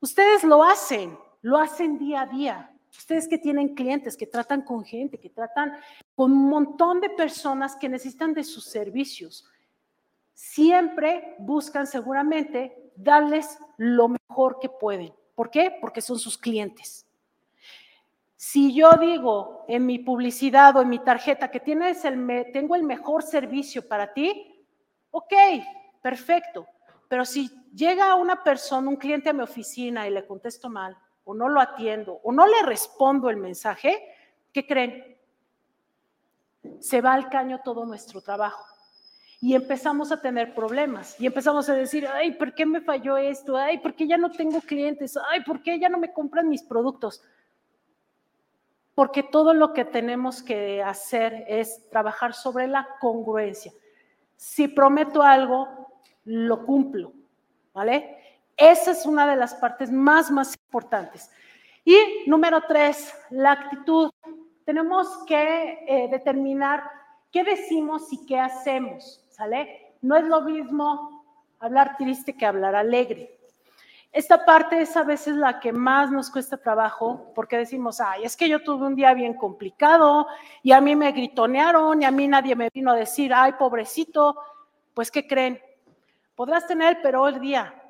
Ustedes 0.00 0.44
lo 0.44 0.64
hacen, 0.64 1.16
lo 1.42 1.58
hacen 1.58 1.98
día 1.98 2.22
a 2.22 2.26
día. 2.26 2.72
Ustedes 2.90 3.28
que 3.28 3.38
tienen 3.38 3.74
clientes, 3.74 4.16
que 4.16 4.26
tratan 4.26 4.62
con 4.62 4.84
gente, 4.84 5.18
que 5.18 5.30
tratan 5.30 5.78
con 6.14 6.32
un 6.32 6.48
montón 6.48 7.00
de 7.00 7.10
personas 7.10 7.76
que 7.76 7.88
necesitan 7.88 8.34
de 8.34 8.42
sus 8.42 8.64
servicios, 8.64 9.46
siempre 10.34 11.36
buscan 11.38 11.86
seguramente 11.86 12.87
darles 12.98 13.58
lo 13.76 14.08
mejor 14.08 14.58
que 14.58 14.68
pueden. 14.68 15.14
¿Por 15.34 15.50
qué? 15.50 15.76
Porque 15.80 16.00
son 16.00 16.18
sus 16.18 16.36
clientes. 16.36 17.06
Si 18.36 18.74
yo 18.74 18.92
digo 18.92 19.64
en 19.68 19.86
mi 19.86 19.98
publicidad 19.98 20.76
o 20.76 20.82
en 20.82 20.88
mi 20.88 20.98
tarjeta 20.98 21.50
que 21.50 21.60
tienes 21.60 22.04
el 22.04 22.50
tengo 22.52 22.76
el 22.76 22.84
mejor 22.84 23.22
servicio 23.22 23.86
para 23.86 24.12
ti, 24.12 24.64
ok, 25.10 25.32
perfecto. 26.02 26.66
Pero 27.08 27.24
si 27.24 27.50
llega 27.74 28.14
una 28.14 28.42
persona, 28.42 28.88
un 28.88 28.96
cliente 28.96 29.30
a 29.30 29.32
mi 29.32 29.42
oficina 29.42 30.06
y 30.06 30.10
le 30.10 30.26
contesto 30.26 30.68
mal, 30.68 30.96
o 31.24 31.34
no 31.34 31.48
lo 31.48 31.60
atiendo, 31.60 32.20
o 32.22 32.32
no 32.32 32.46
le 32.46 32.62
respondo 32.62 33.30
el 33.30 33.36
mensaje, 33.36 34.14
¿qué 34.52 34.66
creen? 34.66 35.16
Se 36.80 37.00
va 37.00 37.14
al 37.14 37.28
caño 37.28 37.60
todo 37.64 37.86
nuestro 37.86 38.20
trabajo 38.20 38.77
y 39.40 39.54
empezamos 39.54 40.10
a 40.10 40.20
tener 40.20 40.52
problemas 40.54 41.18
y 41.20 41.26
empezamos 41.26 41.68
a 41.68 41.74
decir, 41.74 42.08
ay, 42.08 42.32
¿por 42.32 42.54
qué 42.54 42.66
me 42.66 42.80
falló 42.80 43.16
esto? 43.16 43.56
Ay, 43.56 43.78
¿por 43.78 43.94
qué 43.94 44.08
ya 44.08 44.16
no 44.16 44.30
tengo 44.30 44.60
clientes? 44.60 45.16
Ay, 45.30 45.44
¿por 45.44 45.62
qué 45.62 45.78
ya 45.78 45.88
no 45.88 45.98
me 45.98 46.12
compran 46.12 46.48
mis 46.48 46.62
productos? 46.62 47.22
Porque 48.96 49.22
todo 49.22 49.54
lo 49.54 49.72
que 49.72 49.84
tenemos 49.84 50.42
que 50.42 50.82
hacer 50.82 51.44
es 51.46 51.88
trabajar 51.88 52.34
sobre 52.34 52.66
la 52.66 52.88
congruencia. 53.00 53.72
Si 54.36 54.66
prometo 54.66 55.22
algo, 55.22 55.68
lo 56.24 56.66
cumplo, 56.66 57.12
¿vale? 57.72 58.16
Esa 58.56 58.90
es 58.90 59.06
una 59.06 59.24
de 59.24 59.36
las 59.36 59.54
partes 59.54 59.92
más, 59.92 60.32
más 60.32 60.56
importantes. 60.66 61.30
Y 61.84 61.96
número 62.26 62.60
tres, 62.66 63.14
la 63.30 63.52
actitud. 63.52 64.10
Tenemos 64.64 65.24
que 65.26 65.78
eh, 65.86 66.08
determinar 66.10 66.82
qué 67.30 67.44
decimos 67.44 68.12
y 68.12 68.26
qué 68.26 68.38
hacemos. 68.38 69.24
¿Sale? 69.38 69.94
No 70.02 70.16
es 70.16 70.24
lo 70.24 70.42
mismo 70.42 71.24
hablar 71.60 71.96
triste 71.96 72.36
que 72.36 72.44
hablar 72.44 72.74
alegre. 72.74 73.38
Esta 74.10 74.44
parte 74.44 74.80
es 74.80 74.96
a 74.96 75.04
veces 75.04 75.36
la 75.36 75.60
que 75.60 75.72
más 75.72 76.10
nos 76.10 76.28
cuesta 76.30 76.56
trabajo 76.56 77.30
porque 77.34 77.58
decimos, 77.58 78.00
ay, 78.00 78.24
es 78.24 78.36
que 78.36 78.48
yo 78.48 78.62
tuve 78.64 78.86
un 78.86 78.96
día 78.96 79.14
bien 79.14 79.34
complicado 79.34 80.26
y 80.62 80.72
a 80.72 80.80
mí 80.80 80.96
me 80.96 81.12
gritonearon 81.12 82.02
y 82.02 82.04
a 82.04 82.10
mí 82.10 82.26
nadie 82.26 82.56
me 82.56 82.68
vino 82.70 82.90
a 82.90 82.96
decir, 82.96 83.32
ay, 83.32 83.52
pobrecito, 83.52 84.36
pues 84.92 85.10
¿qué 85.10 85.26
creen? 85.26 85.60
Podrás 86.34 86.66
tener 86.66 86.96
el 86.96 87.02
peor 87.02 87.38
día, 87.38 87.80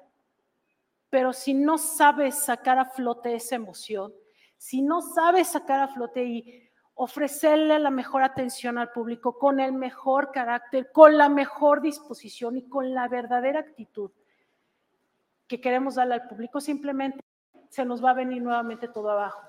pero 1.09 1.33
si 1.33 1.55
no 1.55 1.79
sabes 1.79 2.35
sacar 2.35 2.79
a 2.79 2.85
flote 2.85 3.35
esa 3.35 3.55
emoción, 3.55 4.13
si 4.59 4.83
no 4.83 5.01
sabes 5.01 5.49
sacar 5.49 5.81
a 5.81 5.89
flote 5.89 6.25
y 6.25 6.68
ofrecerle 7.01 7.79
la 7.79 7.91
mejor 7.91 8.25
atención 8.25 8.77
al 8.77 8.91
público 8.91 9.39
con 9.39 9.61
el 9.61 9.73
mejor 9.73 10.33
carácter, 10.33 10.91
con 10.91 11.17
la 11.17 11.29
mejor 11.29 11.81
disposición 11.81 12.57
y 12.57 12.69
con 12.69 12.93
la 12.93 13.07
verdadera 13.07 13.61
actitud 13.61 14.11
que 15.47 15.61
queremos 15.61 15.95
darle 15.95 16.15
al 16.15 16.27
público, 16.27 16.61
simplemente 16.61 17.21
se 17.69 17.85
nos 17.85 18.05
va 18.05 18.11
a 18.11 18.15
venir 18.15 18.43
nuevamente 18.43 18.89
todo 18.89 19.11
abajo. 19.11 19.41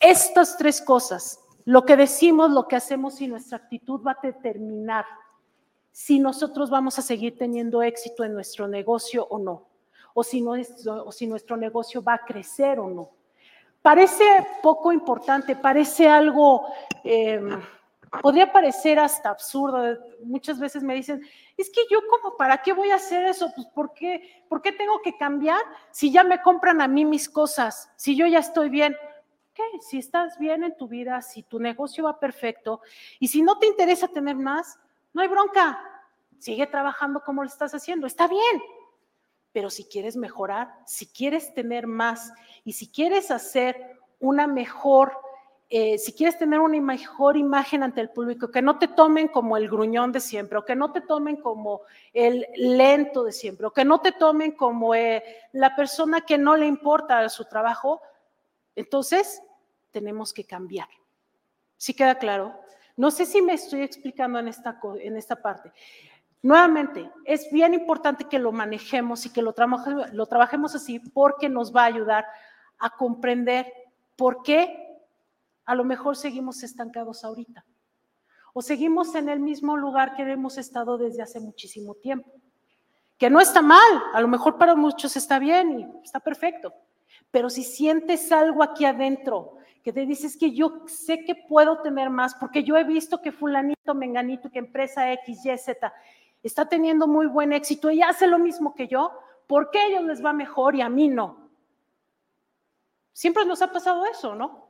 Estas 0.00 0.56
tres 0.56 0.80
cosas, 0.80 1.38
lo 1.66 1.84
que 1.84 1.94
decimos, 1.94 2.50
lo 2.50 2.66
que 2.66 2.76
hacemos 2.76 3.20
y 3.20 3.28
nuestra 3.28 3.58
actitud 3.58 4.00
va 4.04 4.12
a 4.12 4.26
determinar 4.26 5.04
si 5.92 6.18
nosotros 6.18 6.70
vamos 6.70 6.98
a 6.98 7.02
seguir 7.02 7.36
teniendo 7.36 7.82
éxito 7.82 8.24
en 8.24 8.32
nuestro 8.32 8.66
negocio 8.66 9.26
o 9.28 9.38
no, 9.38 9.68
o 10.14 10.24
si, 10.24 10.42
o 10.42 11.12
si 11.12 11.26
nuestro 11.26 11.58
negocio 11.58 12.02
va 12.02 12.14
a 12.14 12.24
crecer 12.24 12.80
o 12.80 12.88
no. 12.88 13.10
Parece 13.82 14.24
poco 14.62 14.92
importante, 14.92 15.56
parece 15.56 16.08
algo, 16.08 16.66
em, 17.04 17.60
podría 18.22 18.52
parecer 18.52 18.98
hasta 18.98 19.30
absurdo. 19.30 19.98
Muchas 20.24 20.58
veces 20.58 20.82
me 20.82 20.94
dicen, 20.94 21.22
es 21.56 21.70
que 21.70 21.82
yo 21.90 22.00
como, 22.08 22.36
¿para 22.36 22.58
qué 22.58 22.72
voy 22.72 22.90
a 22.90 22.96
hacer 22.96 23.26
eso? 23.26 23.50
Pues 23.54 23.66
¿por 23.68 23.92
qué, 23.94 24.44
¿por 24.48 24.62
qué 24.62 24.72
tengo 24.72 25.00
que 25.02 25.16
cambiar 25.16 25.60
si 25.90 26.10
ya 26.10 26.24
me 26.24 26.42
compran 26.42 26.80
a 26.80 26.88
mí 26.88 27.04
mis 27.04 27.28
cosas? 27.28 27.90
Si 27.96 28.16
yo 28.16 28.26
ya 28.26 28.40
estoy 28.40 28.68
bien. 28.68 28.96
¿Qué? 29.54 29.62
Si 29.80 29.98
estás 29.98 30.38
bien 30.38 30.62
en 30.62 30.76
tu 30.76 30.86
vida, 30.86 31.20
si 31.20 31.42
tu 31.42 31.58
negocio 31.58 32.04
va 32.04 32.20
perfecto 32.20 32.80
y 33.18 33.26
si 33.26 33.42
no 33.42 33.58
te 33.58 33.66
interesa 33.66 34.06
tener 34.06 34.36
más, 34.36 34.78
no 35.12 35.22
hay 35.22 35.28
bronca. 35.28 35.80
Sigue 36.38 36.68
trabajando 36.68 37.20
como 37.24 37.42
lo 37.42 37.48
estás 37.48 37.74
haciendo. 37.74 38.06
Está 38.06 38.28
bien. 38.28 38.62
Pero 39.52 39.70
si 39.70 39.84
quieres 39.84 40.16
mejorar, 40.16 40.72
si 40.86 41.06
quieres 41.06 41.54
tener 41.54 41.86
más 41.86 42.32
y 42.64 42.74
si 42.74 42.90
quieres 42.90 43.30
hacer 43.30 43.98
una 44.20 44.46
mejor, 44.46 45.16
eh, 45.70 45.98
si 45.98 46.12
quieres 46.12 46.38
tener 46.38 46.60
una 46.60 46.80
mejor 46.80 47.36
imagen 47.36 47.82
ante 47.82 48.00
el 48.00 48.10
público, 48.10 48.50
que 48.50 48.62
no 48.62 48.78
te 48.78 48.88
tomen 48.88 49.28
como 49.28 49.56
el 49.56 49.68
gruñón 49.68 50.12
de 50.12 50.20
siempre, 50.20 50.58
o 50.58 50.64
que 50.64 50.76
no 50.76 50.92
te 50.92 51.00
tomen 51.00 51.36
como 51.36 51.82
el 52.12 52.46
lento 52.56 53.24
de 53.24 53.32
siempre, 53.32 53.66
o 53.66 53.72
que 53.72 53.84
no 53.84 54.00
te 54.00 54.12
tomen 54.12 54.52
como 54.52 54.94
eh, 54.94 55.22
la 55.52 55.74
persona 55.76 56.22
que 56.22 56.38
no 56.38 56.56
le 56.56 56.66
importa 56.66 57.28
su 57.28 57.44
trabajo, 57.44 58.00
entonces 58.76 59.42
tenemos 59.90 60.32
que 60.32 60.44
cambiar. 60.44 60.88
¿Sí 61.76 61.94
queda 61.94 62.18
claro? 62.18 62.58
No 62.96 63.10
sé 63.10 63.26
si 63.26 63.40
me 63.40 63.54
estoy 63.54 63.82
explicando 63.82 64.38
en 64.40 64.48
esta, 64.48 64.80
en 65.00 65.16
esta 65.16 65.36
parte. 65.36 65.72
Nuevamente, 66.42 67.10
es 67.24 67.50
bien 67.50 67.74
importante 67.74 68.24
que 68.24 68.38
lo 68.38 68.52
manejemos 68.52 69.26
y 69.26 69.30
que 69.30 69.42
lo, 69.42 69.52
trabajemos 69.52 70.74
así 70.74 71.00
porque 71.00 71.48
nos 71.48 71.74
va 71.74 71.82
a 71.82 71.86
ayudar 71.86 72.26
a 72.78 72.90
comprender 72.90 73.72
por 74.16 74.42
qué 74.42 74.86
a 75.64 75.74
lo 75.74 75.84
mejor 75.84 76.16
seguimos 76.16 76.62
estancados 76.62 77.24
ahorita 77.24 77.64
o 78.52 78.62
seguimos 78.62 79.14
en 79.16 79.28
el 79.28 79.40
mismo 79.40 79.76
lugar 79.76 80.14
que 80.14 80.22
hemos 80.22 80.58
estado 80.58 80.96
desde 80.96 81.22
hace 81.22 81.40
muchísimo 81.40 81.94
tiempo. 81.94 82.32
Que 83.18 83.30
no 83.30 83.40
está 83.40 83.60
mal, 83.60 84.02
a 84.14 84.20
lo 84.20 84.28
mejor 84.28 84.58
para 84.58 84.76
muchos 84.76 85.16
está 85.16 85.40
bien 85.40 85.80
y 85.80 86.04
está 86.04 86.20
perfecto, 86.20 86.72
pero 87.32 87.50
si 87.50 87.64
sientes 87.64 88.30
algo 88.30 88.62
aquí 88.62 88.84
adentro 88.84 89.56
que 89.82 89.92
te 89.92 90.06
dices 90.06 90.36
que 90.36 90.52
yo 90.52 90.84
sé 90.86 91.24
que 91.24 91.34
puedo 91.34 91.80
tener 91.82 92.10
más 92.10 92.34
porque 92.34 92.62
yo 92.62 92.76
he 92.76 92.84
visto 92.84 93.20
que 93.20 93.32
fulanito, 93.32 93.94
menganito, 93.94 94.50
que 94.50 94.60
empresa 94.60 95.12
X, 95.12 95.44
Y, 95.44 95.58
Z 95.58 95.92
está 96.42 96.68
teniendo 96.68 97.06
muy 97.06 97.26
buen 97.26 97.52
éxito 97.52 97.90
y 97.90 98.02
hace 98.02 98.26
lo 98.26 98.38
mismo 98.38 98.74
que 98.74 98.88
yo, 98.88 99.12
¿por 99.46 99.70
qué 99.70 99.78
a 99.78 99.86
ellos 99.86 100.04
les 100.04 100.24
va 100.24 100.32
mejor 100.32 100.74
y 100.74 100.82
a 100.82 100.88
mí 100.88 101.08
no? 101.08 101.48
Siempre 103.12 103.44
nos 103.44 103.62
ha 103.62 103.72
pasado 103.72 104.06
eso, 104.06 104.34
¿no? 104.34 104.68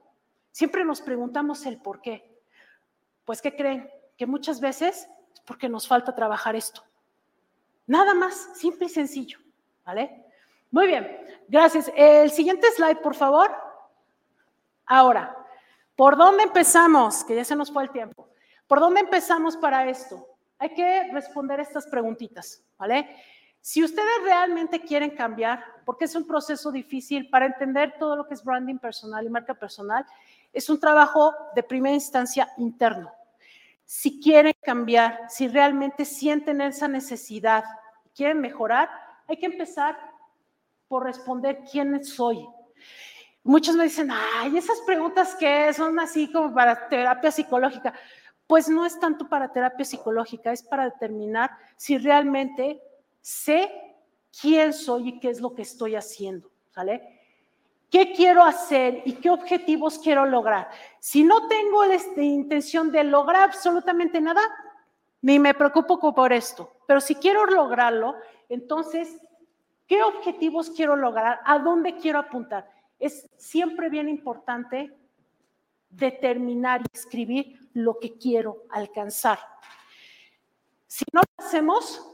Siempre 0.52 0.84
nos 0.84 1.02
preguntamos 1.02 1.66
el 1.66 1.80
por 1.80 2.00
qué. 2.00 2.36
Pues, 3.24 3.42
¿qué 3.42 3.54
creen? 3.54 3.90
Que 4.16 4.26
muchas 4.26 4.60
veces 4.60 5.08
es 5.34 5.40
porque 5.44 5.68
nos 5.68 5.86
falta 5.86 6.14
trabajar 6.14 6.56
esto. 6.56 6.82
Nada 7.86 8.14
más, 8.14 8.50
simple 8.54 8.86
y 8.86 8.88
sencillo, 8.88 9.38
¿vale? 9.84 10.24
Muy 10.70 10.86
bien, 10.86 11.26
gracias. 11.48 11.90
El 11.94 12.30
siguiente 12.30 12.70
slide, 12.72 13.00
por 13.00 13.14
favor. 13.14 13.50
Ahora, 14.84 15.34
¿por 15.96 16.16
dónde 16.16 16.42
empezamos? 16.42 17.24
Que 17.24 17.34
ya 17.34 17.44
se 17.44 17.56
nos 17.56 17.72
fue 17.72 17.84
el 17.84 17.90
tiempo. 17.90 18.28
¿Por 18.66 18.80
dónde 18.80 19.00
empezamos 19.00 19.56
para 19.56 19.88
esto? 19.88 20.27
Hay 20.58 20.74
que 20.74 21.12
responder 21.12 21.60
estas 21.60 21.86
preguntitas, 21.86 22.62
¿vale? 22.76 23.08
Si 23.60 23.82
ustedes 23.82 24.22
realmente 24.24 24.80
quieren 24.80 25.10
cambiar, 25.10 25.62
porque 25.84 26.06
es 26.06 26.14
un 26.14 26.26
proceso 26.26 26.70
difícil 26.70 27.28
para 27.28 27.46
entender 27.46 27.94
todo 27.98 28.16
lo 28.16 28.26
que 28.26 28.34
es 28.34 28.42
branding 28.42 28.78
personal 28.78 29.26
y 29.26 29.30
marca 29.30 29.54
personal, 29.54 30.04
es 30.52 30.70
un 30.70 30.80
trabajo 30.80 31.34
de 31.54 31.62
primera 31.62 31.94
instancia 31.94 32.48
interno. 32.56 33.12
Si 33.84 34.20
quieren 34.20 34.54
cambiar, 34.62 35.26
si 35.28 35.48
realmente 35.48 36.04
sienten 36.04 36.60
esa 36.60 36.88
necesidad, 36.88 37.64
quieren 38.14 38.40
mejorar, 38.40 38.88
hay 39.26 39.36
que 39.36 39.46
empezar 39.46 39.98
por 40.88 41.04
responder 41.04 41.60
quién 41.70 42.04
soy. 42.04 42.46
Muchos 43.44 43.76
me 43.76 43.84
dicen, 43.84 44.10
ay, 44.10 44.56
esas 44.56 44.80
preguntas 44.82 45.34
que 45.34 45.72
son 45.72 45.98
así 46.00 46.30
como 46.32 46.52
para 46.52 46.88
terapia 46.88 47.30
psicológica. 47.30 47.94
Pues 48.48 48.68
no 48.68 48.86
es 48.86 48.98
tanto 48.98 49.28
para 49.28 49.52
terapia 49.52 49.84
psicológica, 49.84 50.50
es 50.52 50.62
para 50.62 50.86
determinar 50.86 51.50
si 51.76 51.98
realmente 51.98 52.82
sé 53.20 53.70
quién 54.40 54.72
soy 54.72 55.10
y 55.10 55.20
qué 55.20 55.28
es 55.28 55.40
lo 55.40 55.54
que 55.54 55.62
estoy 55.62 55.94
haciendo, 55.94 56.50
¿sale? 56.70 57.20
¿Qué 57.90 58.12
quiero 58.12 58.42
hacer 58.42 59.02
y 59.04 59.14
qué 59.14 59.28
objetivos 59.28 59.98
quiero 59.98 60.24
lograr? 60.24 60.68
Si 60.98 61.24
no 61.24 61.46
tengo 61.46 61.84
la 61.84 61.94
este, 61.94 62.22
intención 62.22 62.90
de 62.90 63.04
lograr 63.04 63.44
absolutamente 63.44 64.18
nada, 64.18 64.40
ni 65.20 65.38
me 65.38 65.52
preocupo 65.52 66.14
por 66.14 66.32
esto. 66.32 66.72
Pero 66.86 67.02
si 67.02 67.16
quiero 67.16 67.44
lograrlo, 67.44 68.14
entonces, 68.48 69.20
¿qué 69.86 70.02
objetivos 70.02 70.70
quiero 70.70 70.96
lograr? 70.96 71.40
¿A 71.44 71.58
dónde 71.58 71.96
quiero 71.96 72.18
apuntar? 72.18 72.70
Es 72.98 73.28
siempre 73.36 73.90
bien 73.90 74.08
importante 74.08 74.96
determinar 75.90 76.80
y 76.82 76.96
escribir 76.96 77.67
lo 77.74 77.98
que 77.98 78.16
quiero 78.18 78.64
alcanzar. 78.70 79.38
Si 80.86 81.04
no 81.12 81.20
lo 81.20 81.44
hacemos, 81.44 82.04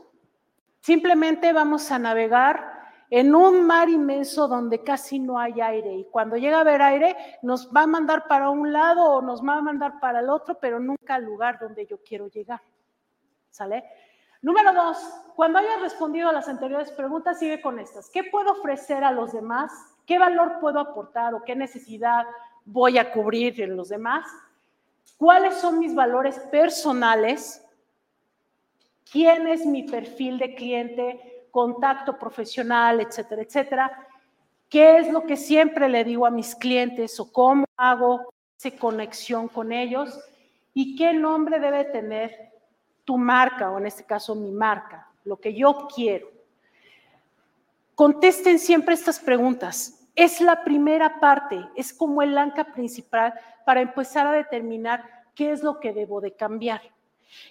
simplemente 0.81 1.53
vamos 1.53 1.91
a 1.91 1.99
navegar 1.99 2.75
en 3.11 3.35
un 3.35 3.65
mar 3.65 3.89
inmenso 3.89 4.49
donde 4.49 4.83
casi 4.83 5.19
no 5.19 5.39
hay 5.39 5.61
aire. 5.61 5.95
Y 5.95 6.05
cuando 6.07 6.37
llega 6.37 6.59
a 6.59 6.63
haber 6.63 6.83
aire, 6.83 7.17
nos 7.43 7.71
va 7.71 7.83
a 7.83 7.87
mandar 7.87 8.27
para 8.27 8.51
un 8.51 8.73
lado 8.73 9.05
o 9.05 9.23
nos 9.23 9.41
va 9.41 9.55
a 9.55 9.63
mandar 9.63 10.01
para 10.01 10.21
el 10.21 10.29
otro, 10.29 10.59
pero 10.59 10.81
nunca 10.81 11.15
al 11.15 11.25
lugar 11.25 11.59
donde 11.61 11.87
yo 11.87 11.99
quiero 12.03 12.27
llegar. 12.27 12.61
¿Sale? 13.51 13.85
Número 14.43 14.75
dos, 14.75 14.99
cuando 15.37 15.59
hayas 15.59 15.81
respondido 15.81 16.29
a 16.29 16.33
las 16.33 16.49
anteriores 16.49 16.91
preguntas, 16.91 17.39
sigue 17.39 17.63
con 17.63 17.79
estas. 17.79 18.11
¿Qué 18.11 18.25
puedo 18.25 18.53
ofrecer 18.53 19.05
a 19.05 19.13
los 19.13 19.33
demás? 19.33 19.73
¿Qué 20.07 20.19
valor 20.19 20.59
puedo 20.61 20.81
aportar 20.81 21.35
o 21.35 21.45
qué 21.45 21.57
necesidad 21.57 22.27
voy 22.65 22.99
a 22.99 23.13
cubrir 23.13 23.61
en 23.63 23.77
los 23.77 23.89
demás? 23.89 24.27
¿Cuáles 25.17 25.55
son 25.55 25.79
mis 25.79 25.95
valores 25.95 26.39
personales? 26.51 27.65
¿Quién 29.11 29.47
es 29.47 29.65
mi 29.65 29.85
perfil 29.85 30.39
de 30.39 30.55
cliente? 30.55 31.35
contacto 31.55 32.19
profesional, 32.19 33.01
etcétera, 33.01 33.43
etcétera. 33.43 34.07
¿Qué 34.69 34.99
es 34.99 35.13
lo 35.13 35.25
que 35.25 35.37
siempre 35.37 35.89
le 35.89 36.03
digo 36.03 36.27
a 36.27 36.31
mis 36.33 36.53
clientes 36.57 37.21
o 37.21 37.33
cómo 37.33 37.65
hago 37.77 38.35
esa 38.59 38.77
conexión 38.77 39.47
con 39.47 39.71
ellos? 39.71 40.19
¿Y 40.75 40.97
qué 40.97 41.13
nombre 41.13 41.61
debe 41.61 41.85
tener 41.85 42.51
tu 43.05 43.17
marca 43.17 43.71
o 43.71 43.79
en 43.79 43.87
este 43.87 44.03
caso 44.03 44.35
mi 44.35 44.51
marca? 44.51 45.09
Lo 45.23 45.37
que 45.37 45.55
yo 45.55 45.87
quiero. 45.95 46.27
Contesten 47.95 48.59
siempre 48.59 48.97
estas 48.97 49.21
preguntas. 49.21 50.04
Es 50.15 50.41
la 50.41 50.63
primera 50.63 51.19
parte, 51.19 51.69
es 51.75 51.93
como 51.93 52.23
el 52.23 52.39
anca 52.39 52.73
principal 52.73 53.35
para 53.67 53.81
empezar 53.81 54.27
a 54.27 54.33
determinar 54.33 55.05
qué 55.35 55.51
es 55.51 55.63
lo 55.63 55.81
que 55.81 55.93
debo 55.93 56.21
de 56.21 56.35
cambiar. 56.35 56.81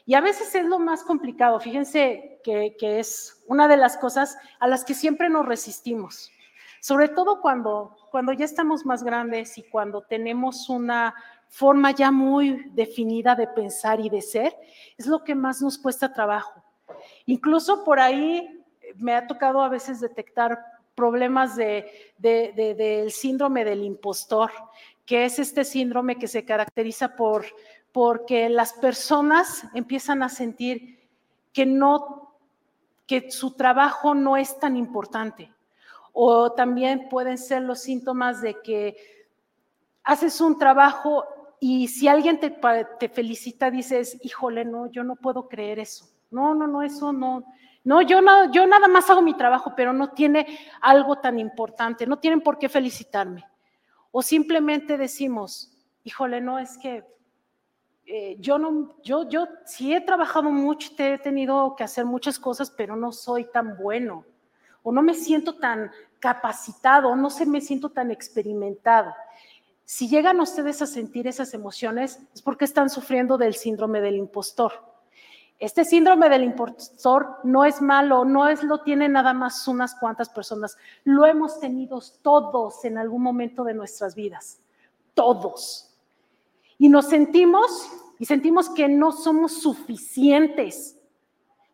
Y 0.05 0.13
a 0.13 0.21
veces 0.21 0.55
es 0.55 0.65
lo 0.65 0.79
más 0.79 1.03
complicado, 1.03 1.59
fíjense 1.59 2.39
que, 2.43 2.75
es 2.79 3.43
una 3.47 3.67
de 3.67 3.77
las 3.77 3.97
cosas 3.97 4.37
a 4.59 4.67
las 4.67 4.85
que 4.85 4.93
siempre 4.93 5.29
nos 5.29 5.45
resistimos, 5.45 6.31
sobre 6.79 7.09
todo 7.09 7.41
cuando, 7.41 7.95
cuando 8.11 8.31
ya 8.31 8.45
estamos 8.45 8.85
más 8.85 9.03
grandes 9.03 9.57
y 9.57 9.63
cuando 9.63 10.01
tenemos 10.01 10.69
una 10.69 11.13
forma 11.49 11.91
ya 11.91 12.11
muy 12.11 12.69
definida 12.71 13.35
de 13.35 13.47
pensar 13.47 13.99
y 13.99 14.09
de 14.09 14.21
ser, 14.21 14.55
es 14.97 15.05
lo 15.05 15.23
que 15.23 15.35
más 15.35 15.61
nos 15.61 15.77
cuesta 15.77 16.13
trabajo. 16.13 16.63
Incluso 17.25 17.83
por 17.83 17.99
ahí 17.99 18.63
me 18.95 19.13
ha 19.15 19.27
tocado 19.27 19.61
a 19.61 19.69
veces 19.69 19.99
detectar 19.99 20.59
problemas 20.95 21.55
de, 21.55 22.13
del 22.17 23.11
síndrome 23.11 23.65
del 23.65 23.83
impostor, 23.83 24.51
que 25.05 25.25
es 25.25 25.39
este 25.39 25.65
síndrome 25.65 26.17
que 26.17 26.27
se 26.27 26.45
caracteriza 26.45 27.15
por 27.15 27.45
porque 27.91 28.49
las 28.49 28.73
personas 28.73 29.65
empiezan 29.75 30.23
a 30.23 30.29
sentir 30.29 30.99
que 31.53 31.65
no, 31.65 32.35
que 33.05 33.29
su 33.29 33.51
trabajo 33.51 34.15
no 34.15 34.35
es 34.35 34.59
tan 34.59 34.75
importante. 34.75 35.53
O 36.11 36.51
también 36.53 37.07
pueden 37.09 37.37
ser 37.37 37.61
los 37.61 37.81
síntomas 37.81 38.41
de 38.41 38.59
que 38.61 38.97
haces 40.03 40.41
un 40.41 40.57
trabajo 40.57 41.23
y 41.59 41.87
si 41.87 42.07
alguien 42.07 42.39
te 42.39 43.09
felicita, 43.09 43.69
dices, 43.71 44.17
híjole, 44.21 44.65
no, 44.65 44.87
yo 44.87 45.03
no 45.03 45.15
puedo 45.15 45.47
creer 45.47 45.79
eso. 45.79 46.09
No, 46.29 46.55
no, 46.55 46.67
no, 46.67 46.81
eso 46.81 47.13
no. 47.13 47.45
No, 47.83 48.01
yo, 48.01 48.21
no, 48.21 48.47
nada 48.47 48.87
más 48.87 49.09
hago 49.09 49.21
mi 49.21 49.35
trabajo, 49.35 49.73
pero 49.75 49.91
no 49.91 50.11
tiene 50.11 50.59
algo 50.81 51.17
tan 51.17 51.37
importante, 51.37 52.07
no 52.07 52.17
tienen 52.17 52.41
por 52.41 52.57
qué 52.57 52.69
felicitarme. 52.69 53.45
O 54.11 54.21
simplemente 54.21 54.97
decimos, 54.97 55.75
híjole, 56.03 56.39
no, 56.39 56.59
es 56.59 56.77
que 56.77 57.03
eh, 58.05 58.37
yo 58.39 58.57
no, 58.57 58.95
yo, 59.03 59.27
yo 59.27 59.47
sí 59.65 59.93
he 59.93 60.01
trabajado 60.01 60.49
mucho, 60.49 60.91
he 60.97 61.17
tenido 61.17 61.75
que 61.75 61.83
hacer 61.83 62.05
muchas 62.05 62.39
cosas, 62.39 62.71
pero 62.71 62.95
no 62.95 63.11
soy 63.11 63.45
tan 63.45 63.75
bueno, 63.77 64.25
o 64.81 64.91
no 64.91 65.01
me 65.01 65.13
siento 65.13 65.55
tan 65.55 65.91
capacitado, 66.19 67.15
no 67.15 67.29
se 67.29 67.45
me 67.45 67.59
siento 67.59 67.89
tan 67.89 68.11
experimentado. 68.11 69.13
Si 69.83 70.07
llegan 70.07 70.39
ustedes 70.39 70.81
a 70.81 70.87
sentir 70.87 71.27
esas 71.27 71.53
emociones, 71.53 72.21
es 72.33 72.41
porque 72.41 72.63
están 72.63 72.89
sufriendo 72.89 73.37
del 73.37 73.55
síndrome 73.55 73.99
del 73.99 74.15
impostor. 74.15 74.92
Este 75.63 75.85
síndrome 75.85 76.27
del 76.27 76.43
impostor 76.43 77.39
no 77.45 77.63
es 77.63 77.81
malo, 77.81 78.25
no 78.25 78.49
es 78.49 78.63
lo 78.63 78.79
tienen 78.79 79.13
nada 79.13 79.33
más 79.33 79.65
unas 79.65 79.95
cuantas 79.95 80.27
personas. 80.27 80.77
Lo 81.05 81.25
hemos 81.25 81.57
tenido 81.61 82.01
todos 82.21 82.83
en 82.83 82.97
algún 82.97 83.23
momento 83.23 83.63
de 83.63 83.73
nuestras 83.73 84.13
vidas. 84.13 84.59
Todos. 85.13 85.95
Y 86.77 86.89
nos 86.89 87.07
sentimos 87.07 87.89
y 88.19 88.25
sentimos 88.25 88.71
que 88.71 88.89
no 88.89 89.13
somos 89.13 89.61
suficientes 89.61 90.99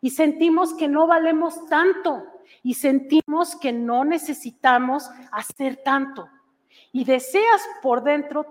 y 0.00 0.10
sentimos 0.10 0.72
que 0.74 0.86
no 0.86 1.08
valemos 1.08 1.66
tanto 1.66 2.22
y 2.62 2.74
sentimos 2.74 3.56
que 3.56 3.72
no 3.72 4.04
necesitamos 4.04 5.10
hacer 5.32 5.80
tanto. 5.84 6.28
Y 6.92 7.04
deseas 7.04 7.60
por 7.82 8.04
dentro 8.04 8.46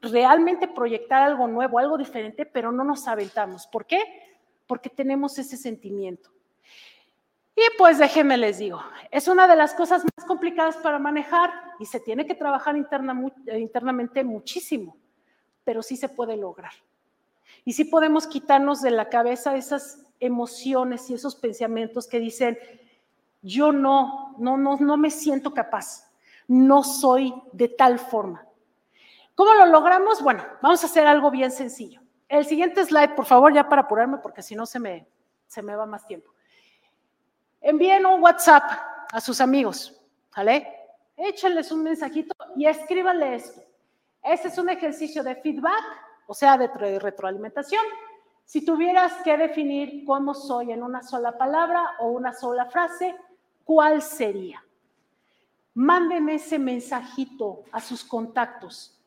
realmente 0.00 0.66
proyectar 0.66 1.22
algo 1.22 1.46
nuevo, 1.46 1.78
algo 1.78 1.96
diferente, 1.96 2.44
pero 2.44 2.72
no 2.72 2.82
nos 2.82 3.06
aventamos. 3.06 3.68
¿Por 3.68 3.86
qué? 3.86 4.29
Porque 4.70 4.88
tenemos 4.88 5.36
ese 5.38 5.56
sentimiento. 5.56 6.30
Y 7.56 7.62
pues 7.76 7.98
déjenme 7.98 8.36
les 8.38 8.58
digo, 8.58 8.80
es 9.10 9.26
una 9.26 9.48
de 9.48 9.56
las 9.56 9.74
cosas 9.74 10.04
más 10.16 10.24
complicadas 10.26 10.76
para 10.76 11.00
manejar 11.00 11.50
y 11.80 11.86
se 11.86 11.98
tiene 11.98 12.24
que 12.24 12.36
trabajar 12.36 12.76
internamente 12.76 14.22
muchísimo 14.22 14.96
pero 15.70 15.82
sí 15.82 15.96
se 15.96 16.08
puede 16.08 16.36
lograr. 16.36 16.72
Y 17.64 17.74
sí 17.74 17.84
podemos 17.84 18.26
quitarnos 18.26 18.80
de 18.82 18.90
la 18.90 19.08
cabeza 19.08 19.56
esas 19.56 20.04
emociones 20.18 21.08
y 21.08 21.14
esos 21.14 21.36
pensamientos 21.36 22.06
que 22.06 22.18
dicen, 22.18 22.58
yo 23.42 23.70
no, 23.70 24.34
no, 24.38 24.56
no, 24.56 24.76
no 24.78 24.96
me 24.96 25.10
siento 25.10 25.54
capaz, 25.54 26.10
no 26.48 26.82
soy 26.82 27.32
de 27.52 27.68
tal 27.68 27.98
forma. 27.98 28.46
¿Cómo 29.34 29.54
lo 29.54 29.66
logramos? 29.66 30.22
Bueno, 30.22 30.44
vamos 30.60 30.82
a 30.82 30.86
hacer 30.86 31.06
algo 31.06 31.30
bien 31.30 31.50
sencillo. 31.50 31.99
El 32.30 32.46
siguiente 32.46 32.84
slide, 32.84 33.16
por 33.16 33.26
favor, 33.26 33.52
ya 33.52 33.68
para 33.68 33.82
apurarme, 33.82 34.18
porque 34.18 34.40
si 34.40 34.54
no 34.54 34.64
se 34.64 34.78
me, 34.78 35.04
se 35.48 35.62
me 35.62 35.74
va 35.74 35.84
más 35.84 36.06
tiempo. 36.06 36.32
Envíen 37.60 38.06
un 38.06 38.22
WhatsApp 38.22 38.62
a 39.10 39.20
sus 39.20 39.40
amigos, 39.40 40.00
¿vale? 40.36 40.64
Échenles 41.16 41.72
un 41.72 41.82
mensajito 41.82 42.32
y 42.54 42.66
escríbanle 42.66 43.34
esto. 43.34 43.60
Este 44.22 44.46
es 44.46 44.56
un 44.58 44.70
ejercicio 44.70 45.24
de 45.24 45.34
feedback, 45.34 45.82
o 46.28 46.32
sea, 46.32 46.56
de 46.56 46.68
retroalimentación. 47.00 47.84
Si 48.44 48.64
tuvieras 48.64 49.12
que 49.24 49.36
definir 49.36 50.04
cómo 50.04 50.32
soy 50.32 50.70
en 50.70 50.84
una 50.84 51.02
sola 51.02 51.36
palabra 51.36 51.96
o 51.98 52.10
una 52.10 52.32
sola 52.32 52.66
frase, 52.66 53.16
¿cuál 53.64 54.02
sería? 54.02 54.64
Mándenme 55.74 56.36
ese 56.36 56.60
mensajito 56.60 57.64
a 57.72 57.80
sus 57.80 58.04
contactos. 58.04 58.99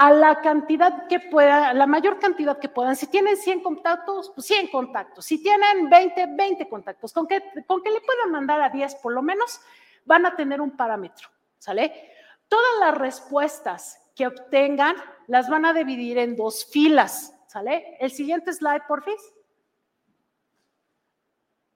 A 0.00 0.12
la 0.12 0.40
cantidad 0.42 1.08
que 1.08 1.18
pueda, 1.18 1.74
la 1.74 1.88
mayor 1.88 2.20
cantidad 2.20 2.60
que 2.60 2.68
puedan. 2.68 2.94
Si 2.94 3.08
tienen 3.08 3.36
100 3.36 3.64
contactos, 3.64 4.30
pues 4.32 4.46
100 4.46 4.68
contactos. 4.68 5.24
Si 5.24 5.42
tienen 5.42 5.90
20, 5.90 6.36
20 6.36 6.68
contactos. 6.68 7.12
Con 7.12 7.26
que, 7.26 7.42
con 7.66 7.82
que 7.82 7.90
le 7.90 8.00
puedan 8.00 8.30
mandar 8.30 8.60
a 8.60 8.68
10 8.68 8.94
por 8.96 9.12
lo 9.12 9.22
menos, 9.22 9.60
van 10.04 10.24
a 10.24 10.36
tener 10.36 10.60
un 10.60 10.76
parámetro, 10.76 11.28
¿sale? 11.58 12.12
Todas 12.46 12.78
las 12.78 12.96
respuestas 12.96 14.12
que 14.14 14.28
obtengan 14.28 14.94
las 15.26 15.50
van 15.50 15.64
a 15.64 15.72
dividir 15.72 16.18
en 16.18 16.36
dos 16.36 16.64
filas, 16.64 17.36
¿sale? 17.48 17.96
El 17.98 18.12
siguiente 18.12 18.52
slide, 18.52 18.82
porfis. 18.86 19.34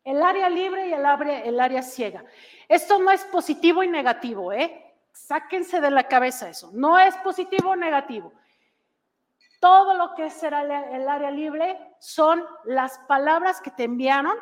El 0.04 0.22
área 0.22 0.48
libre 0.48 0.86
y 0.86 0.92
el 0.92 1.04
área, 1.04 1.40
el 1.40 1.58
área 1.58 1.82
ciega. 1.82 2.24
Esto 2.68 3.00
no 3.00 3.10
es 3.10 3.24
positivo 3.24 3.82
y 3.82 3.88
negativo, 3.88 4.52
¿eh? 4.52 4.91
Sáquense 5.12 5.80
de 5.80 5.90
la 5.90 6.08
cabeza 6.08 6.48
eso. 6.48 6.70
No 6.72 6.98
es 6.98 7.16
positivo 7.18 7.70
o 7.70 7.76
negativo. 7.76 8.32
Todo 9.60 9.94
lo 9.94 10.14
que 10.14 10.30
será 10.30 10.62
el 10.62 11.08
área 11.08 11.30
libre 11.30 11.78
son 12.00 12.44
las 12.64 12.98
palabras 13.00 13.60
que 13.60 13.70
te 13.70 13.84
enviaron 13.84 14.36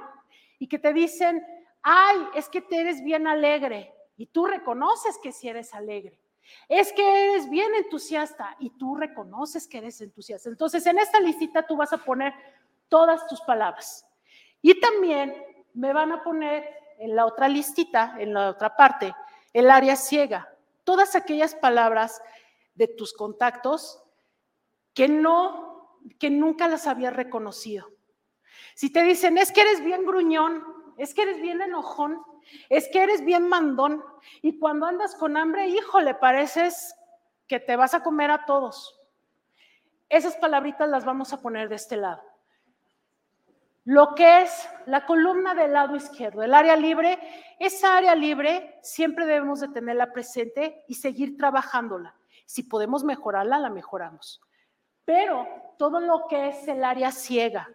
y 0.59 0.67
que 0.67 0.79
te 0.79 0.93
dicen, 0.93 1.45
ay, 1.83 2.19
es 2.35 2.49
que 2.49 2.63
te 2.63 2.81
eres 2.81 3.03
bien 3.03 3.27
alegre 3.27 3.95
y 4.17 4.27
tú 4.27 4.47
reconoces 4.47 5.19
que 5.23 5.33
si 5.33 5.49
eres 5.49 5.75
alegre. 5.75 6.19
Es 6.69 6.93
que 6.93 7.31
eres 7.31 7.49
bien 7.49 7.75
entusiasta 7.75 8.57
y 8.59 8.71
tú 8.71 8.95
reconoces 8.97 9.67
que 9.69 9.79
eres 9.79 10.01
entusiasta. 10.01 10.49
Entonces, 10.49 10.87
en 10.87 10.99
esta 10.99 11.21
listita 11.21 11.67
tú 11.67 11.77
vas 11.77 11.93
a 11.93 11.99
poner 11.99 12.35
todas 12.89 13.27
tus 13.27 13.41
palabras. 13.43 14.07
Y 14.63 14.79
también 14.81 15.35
me 15.75 15.93
van 15.93 16.13
a 16.13 16.23
poner 16.23 16.69
en 16.99 17.17
la 17.17 17.25
otra 17.25 17.49
listita, 17.49 18.17
en 18.19 18.35
la 18.35 18.51
otra 18.51 18.77
parte, 18.77 19.15
el 19.53 19.71
área 19.71 19.97
ciega. 19.97 20.50
Todas 20.91 21.15
aquellas 21.15 21.55
palabras 21.55 22.21
de 22.75 22.89
tus 22.89 23.13
contactos 23.13 24.03
que 24.93 25.07
no, 25.07 26.01
que 26.19 26.31
nunca 26.31 26.67
las 26.67 26.89
había 26.89 27.11
reconocido. 27.11 27.87
Si 28.75 28.93
te 28.93 29.05
dicen, 29.05 29.39
es 29.39 29.53
que 29.53 29.61
eres 29.61 29.85
bien 29.85 30.05
gruñón, 30.05 30.65
es 30.99 31.15
que 31.15 31.23
eres 31.23 31.41
bien 31.41 31.63
enojón, 31.63 32.21
es 32.69 32.89
que 32.89 33.05
eres 33.05 33.25
bien 33.25 33.49
mandón 33.49 34.03
y 34.43 34.59
cuando 34.59 34.85
andas 34.85 35.15
con 35.15 35.37
hambre, 35.37 35.69
híjole, 35.69 36.17
pareces 36.17 36.93
que 37.47 37.61
te 37.61 37.77
vas 37.77 37.95
a 37.95 38.03
comer 38.03 38.33
a 38.33 38.45
todos. 38.45 39.01
Esas 40.09 40.35
palabritas 40.39 40.89
las 40.89 41.05
vamos 41.05 41.33
a 41.33 41.41
poner 41.41 41.69
de 41.69 41.77
este 41.77 41.99
lado. 41.99 42.21
Lo 43.85 44.15
que 44.15 44.43
es 44.43 44.69
la 44.87 45.07
columna 45.07 45.55
del 45.55 45.73
lado 45.73 45.97
izquierdo, 45.97 46.43
el 46.43 46.53
área 46.53 46.77
libre, 46.77 47.19
esa 47.59 47.97
área 47.97 48.15
libre 48.15 48.79
siempre 48.83 49.25
debemos 49.25 49.61
de 49.61 49.69
tenerla 49.69 50.13
presente 50.13 50.85
y 50.87 50.95
seguir 50.95 51.37
trabajándola. 51.37 52.15
Si 52.45 52.65
podemos 52.65 53.05
mejorarla, 53.05 53.59
la 53.59 53.71
mejoramos. 53.71 54.41
Pero 55.05 55.47
todo 55.79 55.99
lo 56.01 56.27
que 56.29 56.49
es 56.49 56.69
el 56.69 56.85
área 56.85 57.11
ciega, 57.11 57.69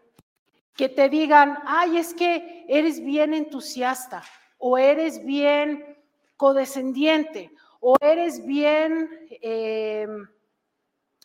que 0.75 0.89
te 0.89 1.09
digan, 1.09 1.57
ay, 1.65 1.97
es 1.97 2.13
que 2.13 2.65
eres 2.67 3.03
bien 3.03 3.33
entusiasta, 3.33 4.21
o 4.57 4.77
eres 4.77 5.23
bien 5.25 5.97
codescendiente, 6.37 7.51
o 7.79 7.95
eres 7.99 8.45
bien, 8.45 9.09
eh, 9.41 10.07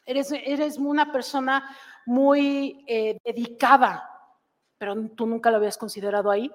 eres, 0.07 0.33
eres 0.33 0.79
una 0.79 1.13
persona 1.13 1.77
muy 2.07 2.85
eh, 2.87 3.19
dedicada, 3.25 4.09
pero 4.81 4.97
tú 5.11 5.27
nunca 5.27 5.51
lo 5.51 5.59
habías 5.59 5.77
considerado 5.77 6.31
ahí, 6.31 6.51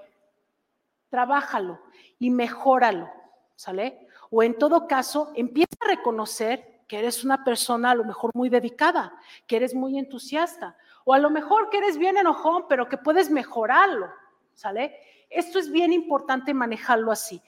trabájalo 1.09 1.79
y 2.17 2.31
mejóralo, 2.31 3.07
¿sale? 3.55 4.07
O 4.31 4.41
en 4.41 4.57
todo 4.57 4.87
caso, 4.87 5.31
empieza 5.35 5.75
a 5.81 5.89
reconocer 5.89 6.81
que 6.87 6.97
eres 6.97 7.23
una 7.23 7.43
persona 7.43 7.91
a 7.91 7.95
lo 7.95 8.03
mejor 8.03 8.31
muy 8.33 8.49
dedicada, 8.49 9.13
que 9.45 9.57
eres 9.57 9.75
muy 9.75 9.99
entusiasta, 9.99 10.75
o 11.03 11.13
a 11.13 11.19
lo 11.19 11.29
mejor 11.29 11.69
que 11.69 11.77
eres 11.77 11.99
bien 11.99 12.17
enojón, 12.17 12.65
pero 12.67 12.89
que 12.89 12.97
puedes 12.97 13.29
mejorarlo, 13.29 14.11
¿sale? 14.55 14.99
Esto 15.29 15.59
es 15.59 15.71
bien 15.71 15.93
importante 15.93 16.51
manejarlo 16.51 17.11
así. 17.11 17.43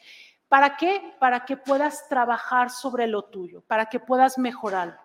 ¿Para 0.47 0.77
qué? 0.77 1.15
Para 1.17 1.43
que 1.43 1.57
puedas 1.57 2.07
trabajar 2.07 2.69
sobre 2.69 3.07
lo 3.07 3.23
tuyo, 3.23 3.61
para 3.61 3.87
que 3.87 3.99
puedas 3.99 4.37
mejorarlo. 4.37 4.99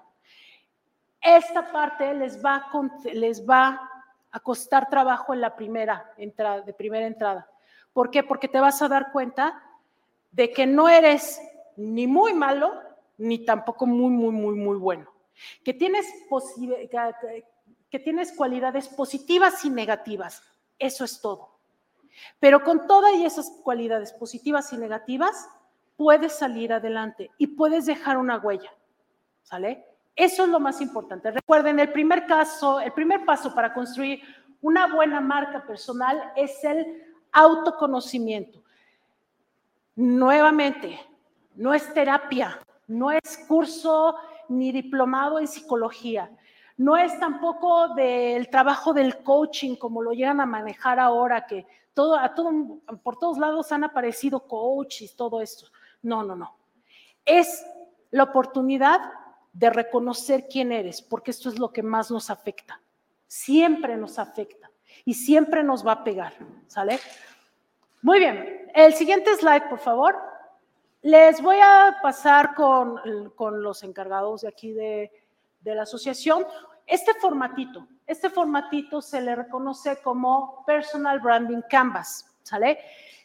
Esta 1.23 1.73
parte 1.73 2.13
les 2.13 2.45
va, 2.45 2.71
les 3.15 3.49
va 3.49 3.89
a 4.33 4.41
costar 4.41 4.89
trabajo 4.89 5.35
en 5.35 5.41
la 5.41 5.55
primera 5.55 6.13
entrada, 6.17 6.63
de 6.63 6.73
primera 6.73 7.07
entrada. 7.07 7.49
¿Por 7.93 8.11
qué? 8.11 8.23
Porque 8.23 8.49
te 8.49 8.61
vas 8.61 8.81
a 8.83 8.89
dar 8.89 9.13
cuenta 9.13 9.63
de 10.31 10.51
que 10.51 10.67
no 10.67 10.89
eres 10.89 11.41
ni 11.77 12.07
muy 12.07 12.33
malo, 12.33 12.73
ni 13.19 13.45
tampoco 13.45 13.87
muy, 13.87 14.11
muy, 14.11 14.33
muy, 14.33 14.55
muy 14.55 14.77
bueno. 14.77 15.13
Que 15.63 15.75
tienes 15.75 16.07
que 17.91 17.99
tienes 17.99 18.33
cualidades 18.33 18.89
positivas 18.89 19.65
y 19.67 19.71
negativas. 19.71 20.43
Eso 20.79 21.05
es 21.05 21.21
todo. 21.21 21.59
Pero 22.41 22.63
con 22.65 22.87
todas 22.87 23.15
esas 23.15 23.51
cualidades 23.63 24.13
positivas 24.13 24.73
y 24.73 24.79
negativas, 24.79 25.49
puedes 25.97 26.33
salir 26.33 26.73
adelante 26.73 27.31
y 27.37 27.49
puedes 27.49 27.87
dejar 27.87 28.17
una 28.17 28.39
huella. 28.39 28.73
¿Sale? 29.43 29.85
Eso 30.15 30.45
es 30.45 30.49
lo 30.49 30.61
más 30.61 30.81
importante. 30.81 31.31
Recuerden, 31.31 31.81
el 31.81 31.91
primer 31.91 32.27
caso, 32.27 32.81
el 32.81 32.93
primer 32.93 33.25
paso 33.25 33.55
para 33.55 33.73
construir 33.73 34.21
una 34.61 34.87
buena 34.95 35.21
marca 35.21 35.67
personal 35.67 36.33
es 36.37 36.63
el 36.65 37.03
autoconocimiento. 37.33 38.63
Nuevamente, 39.97 41.01
no 41.55 41.75
es 41.75 41.93
terapia, 41.93 42.59
no 42.87 43.11
es 43.11 43.39
curso 43.49 44.17
ni 44.49 44.71
diplomado 44.71 45.39
en 45.39 45.49
psicología. 45.49 46.31
No 46.77 46.97
es 46.97 47.19
tampoco 47.19 47.89
del 47.95 48.49
trabajo 48.49 48.93
del 48.93 49.23
coaching 49.23 49.77
como 49.77 50.03
lo 50.03 50.13
llegan 50.13 50.41
a 50.41 50.47
manejar 50.47 50.99
ahora, 50.99 51.47
que 51.47 51.67
todo, 51.95 52.17
a 52.17 52.35
todo, 52.35 52.81
por 53.03 53.19
todos 53.19 53.39
lados 53.39 53.73
han 53.73 53.85
aparecido 53.85 54.41
coaches, 54.41 55.15
todo 55.15 55.41
esto. 55.41 55.67
No, 56.03 56.23
no, 56.23 56.35
no. 56.35 56.57
Es 57.25 57.65
la 58.11 58.25
oportunidad 58.25 59.01
de 59.53 59.71
reconocer 59.71 60.47
quién 60.49 60.73
eres, 60.73 61.03
porque 61.03 61.31
esto 61.31 61.49
es 61.49 61.59
lo 61.59 61.73
que 61.73 61.83
más 61.83 62.11
nos 62.11 62.31
afecta. 62.31 62.81
Siempre 63.27 63.97
nos 63.97 64.19
afecta 64.19 64.71
y 65.05 65.15
siempre 65.15 65.63
nos 65.63 65.87
va 65.87 65.93
a 65.93 66.05
pegar, 66.05 66.35
¿sale? 66.67 66.99
Muy 68.01 68.19
bien. 68.19 68.71
El 68.75 68.95
siguiente 68.95 69.35
slide, 69.37 69.69
por 69.69 69.79
favor. 69.79 70.17
Les 71.03 71.43
voy 71.43 71.57
a 71.63 71.99
pasar 72.03 72.55
con, 72.55 73.01
los 73.63 73.83
encargados 73.83 74.43
de 74.43 74.49
aquí 74.49 74.73
de, 74.73 75.11
de 75.61 75.75
la 75.75 75.83
asociación 75.83 76.47
este 76.87 77.15
formatito. 77.15 77.87
Este 78.07 78.29
formatito 78.29 79.01
se 79.01 79.21
le 79.21 79.35
reconoce 79.35 80.03
como 80.03 80.65
Personal 80.67 81.21
Branding 81.21 81.63
Canvas, 81.69 82.27
¿sale? 82.43 82.79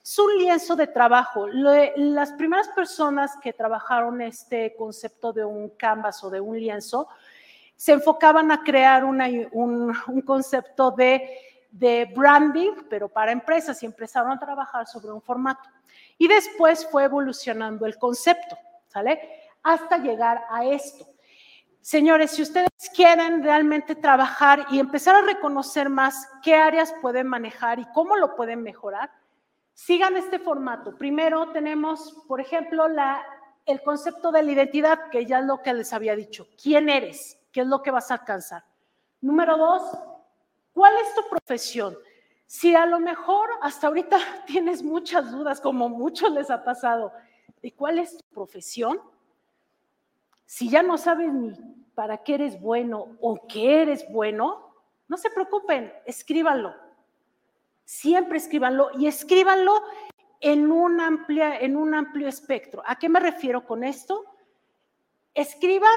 Es 0.08 0.18
un 0.20 0.38
lienzo 0.38 0.78
de 0.78 0.88
trabajo. 0.88 1.48
Las 1.50 2.32
primeras 2.32 2.70
personas 2.70 3.36
que 3.44 3.52
trabajaron 3.52 4.22
este 4.22 4.74
concepto 4.78 5.34
de 5.34 5.44
un 5.44 5.72
canvas 5.72 6.24
o 6.24 6.30
de 6.30 6.40
un 6.40 6.58
lienzo 6.58 7.10
se 7.76 7.92
enfocaban 7.92 8.50
a 8.50 8.64
crear 8.64 9.04
un, 9.04 9.22
un, 9.52 10.22
concepto 10.22 10.92
de, 10.92 11.30
de 11.72 12.06
branding, 12.16 12.72
pero 12.90 13.10
para 13.10 13.34
empresas 13.34 13.84
y 13.84 13.86
empezaron 13.86 14.32
a 14.32 14.40
trabajar 14.40 14.88
sobre 14.88 15.12
un 15.12 15.22
formato. 15.22 15.68
Y 16.18 16.30
después 16.30 16.88
fue 16.90 17.04
evolucionando 17.04 17.86
el 17.86 17.98
concepto, 17.98 18.58
¿sale? 18.88 19.20
Hasta 19.62 19.98
llegar 19.98 20.46
a 20.50 20.64
esto. 20.64 21.06
Señores, 21.82 22.32
si 22.32 22.44
ustedes 22.44 22.70
quieren 22.96 23.44
realmente 23.44 23.94
trabajar 23.94 24.68
y 24.72 24.80
empezar 24.80 25.16
a 25.16 25.22
reconocer 25.22 25.90
más 25.90 26.30
qué 26.42 26.56
áreas 26.56 26.96
pueden 27.02 27.28
manejar 27.28 27.80
y 27.80 27.86
cómo 27.92 28.16
lo 28.16 28.38
pueden 28.38 28.64
mejorar, 28.64 29.12
sigan 29.78 30.18
este 30.18 30.40
formato. 30.40 30.98
Primero 30.98 31.52
tenemos, 31.52 32.12
por 32.28 32.42
ejemplo, 32.42 32.88
el 33.68 33.82
concepto 33.84 34.32
de 34.32 34.42
la 34.42 34.52
identidad, 34.52 35.12
que 35.12 35.24
ya 35.28 35.40
es 35.40 35.46
lo 35.46 35.62
que 35.62 35.72
les 35.72 35.94
había 35.94 36.16
dicho. 36.16 36.48
¿Quién 36.62 36.90
eres? 36.90 37.38
¿Qué 37.52 37.62
es 37.62 37.68
lo 37.68 37.84
que 37.84 37.92
vas 37.92 38.10
a 38.10 38.16
alcanzar? 38.16 38.64
Número 39.22 39.56
dos, 39.56 39.84
¿cuál 40.74 40.96
es 40.98 41.14
tu 41.14 41.30
profesión? 41.30 41.96
Si 42.48 42.74
a 42.76 42.88
lo 42.88 43.00
mejor 43.00 43.50
hasta 43.62 43.86
ahorita 43.86 44.18
tienes 44.48 44.82
muchas 44.82 45.32
dudas, 45.32 45.62
como 45.62 45.90
muchos 45.90 46.32
les 46.32 46.50
ha 46.50 46.64
pasado, 46.64 47.14
de 47.62 47.72
cuál 47.72 48.00
es 48.00 48.18
tu 48.18 48.24
profesión, 48.34 49.00
si 50.48 50.70
ya 50.70 50.82
no 50.82 50.98
sabes 50.98 51.32
ni 51.32 51.54
para 51.94 52.18
qué 52.18 52.34
eres 52.34 52.60
bueno 52.60 53.16
o 53.22 53.46
qué 53.48 53.84
eres 53.84 54.12
bueno, 54.12 54.74
no 55.08 55.18
se 55.18 55.30
preocupen, 55.30 55.94
escríbanlo. 56.04 56.87
Siempre 57.88 58.38
escríbanlo 58.38 58.90
y 59.00 59.08
escríbanlo 59.08 59.82
en 60.42 60.74
un, 60.74 61.00
amplia, 61.00 61.58
en 61.58 61.78
un 61.78 61.96
amplio 61.96 62.28
espectro. 62.28 62.84
¿A 62.86 63.00
qué 63.00 63.08
me 63.08 63.22
refiero 63.22 63.66
con 63.66 63.82
esto? 63.82 64.26
Escriban 65.34 65.96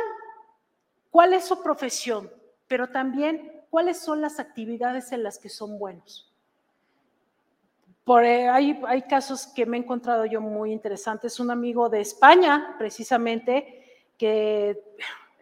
cuál 1.10 1.32
es 1.32 1.46
su 1.46 1.60
profesión, 1.60 2.30
pero 2.68 2.90
también 2.90 3.64
cuáles 3.70 3.98
son 3.98 4.20
las 4.20 4.38
actividades 4.38 5.10
en 5.10 5.24
las 5.24 5.36
que 5.36 5.48
son 5.48 5.80
buenos. 5.80 6.32
Por, 8.04 8.24
eh, 8.24 8.48
hay, 8.48 8.80
hay, 8.86 9.02
casos 9.02 9.48
que 9.48 9.66
me 9.66 9.76
he 9.76 9.80
encontrado 9.80 10.24
yo 10.26 10.40
muy 10.40 10.70
interesantes. 10.70 11.40
Un 11.40 11.50
amigo 11.50 11.88
de 11.88 12.02
España, 12.02 12.76
precisamente, 12.78 14.04
que 14.16 14.80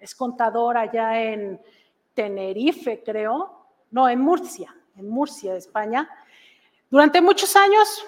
es 0.00 0.14
contador 0.14 0.78
allá 0.78 1.22
en 1.22 1.60
Tenerife, 2.14 3.02
creo, 3.04 3.66
no, 3.90 4.08
en 4.08 4.20
Murcia, 4.20 4.74
en 4.96 5.10
Murcia, 5.10 5.54
España. 5.54 6.08
Durante 6.90 7.20
muchos 7.20 7.54
años 7.54 8.06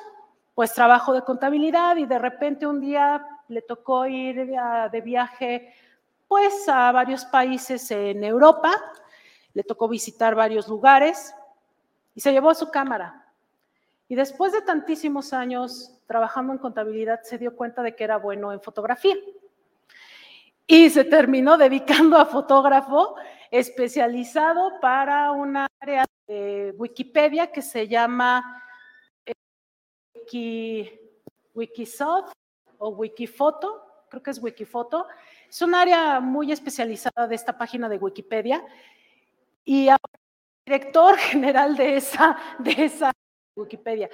pues 0.55 0.73
trabajo 0.73 1.13
de 1.13 1.23
contabilidad 1.23 1.97
y 1.97 2.07
de 2.07 2.19
repente 2.19 2.67
un 2.67 2.81
día 2.81 3.27
le 3.49 3.63
tocó 3.63 4.07
ir 4.07 4.47
de 4.47 5.01
viaje 5.01 5.75
pues 6.29 6.69
a 6.69 6.93
varios 6.93 7.25
países 7.25 7.91
en 7.91 8.23
Europa, 8.23 8.73
le 9.53 9.65
tocó 9.65 9.89
visitar 9.89 10.35
varios 10.35 10.69
lugares 10.69 11.35
y 12.15 12.21
se 12.21 12.33
llevó 12.33 12.55
su 12.55 12.71
cámara. 12.71 13.27
Y 14.09 14.15
después 14.15 14.53
de 14.53 14.63
tantísimos 14.63 15.33
años 15.33 15.93
trabajando 16.07 16.53
en 16.53 16.59
contabilidad 16.59 17.21
se 17.23 17.39
dio 17.39 17.57
cuenta 17.57 17.83
de 17.83 17.95
que 17.95 18.05
era 18.05 18.17
bueno 18.17 18.53
en 18.53 18.61
fotografía. 18.61 19.17
Y 20.67 20.89
se 20.91 21.05
terminó 21.05 21.57
dedicando 21.57 22.17
a 22.17 22.27
fotógrafo 22.27 23.17
especializado 23.51 24.81
para 24.81 25.33
una 25.33 25.67
área 25.81 26.07
de 26.29 26.75
Wikipedia 26.79 27.51
que 27.51 27.61
se 27.63 27.89
llama 27.89 28.63
Wikisoft 31.55 32.33
o 32.79 32.91
Wikifoto, 32.91 33.91
creo 34.09 34.23
que 34.23 34.31
es 34.31 34.43
Wikifoto. 34.43 35.07
Es 35.49 35.63
un 35.63 35.75
área 35.75 36.21
muy 36.21 36.53
especializada 36.53 37.27
de 37.27 37.35
esta 37.35 37.57
página 37.57 37.89
de 37.89 37.99
Wikipedia. 37.99 38.65
Y 39.65 39.89
el 39.89 39.97
director 40.65 41.17
general 41.19 41.77
de 41.77 41.97
esa, 41.97 42.37
de 42.59 42.85
esa 42.85 43.13
Wikipedia. 43.57 44.11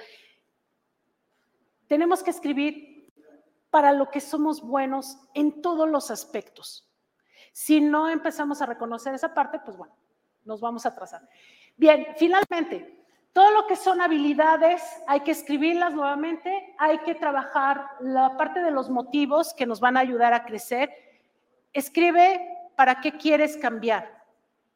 Tenemos 1.87 2.23
que 2.23 2.31
escribir 2.31 3.11
para 3.69 3.93
lo 3.93 4.09
que 4.09 4.21
somos 4.21 4.61
buenos 4.61 5.17
en 5.33 5.61
todos 5.61 5.89
los 5.89 6.11
aspectos. 6.11 6.87
Si 7.51 7.81
no 7.81 8.09
empezamos 8.09 8.61
a 8.61 8.65
reconocer 8.65 9.13
esa 9.13 9.33
parte, 9.33 9.59
pues 9.59 9.77
bueno, 9.77 9.95
nos 10.45 10.61
vamos 10.61 10.85
a 10.85 10.89
atrasar. 10.89 11.27
Bien, 11.75 12.07
finalmente, 12.17 12.96
todo 13.37 13.51
lo 13.51 13.67
que 13.67 13.75
son 13.75 14.01
habilidades 14.01 14.81
hay 15.05 15.19
que 15.19 15.29
escribirlas 15.29 15.93
nuevamente, 15.93 16.73
hay 16.79 16.97
que 17.01 17.13
trabajar 17.13 17.87
la 17.99 18.35
parte 18.35 18.63
de 18.63 18.71
los 18.71 18.89
motivos 18.89 19.53
que 19.53 19.67
nos 19.67 19.79
van 19.79 19.95
a 19.95 19.99
ayudar 19.99 20.33
a 20.33 20.43
crecer. 20.43 20.89
Escribe 21.71 22.41
para 22.75 22.99
qué 22.99 23.11
quieres 23.11 23.55
cambiar 23.55 24.23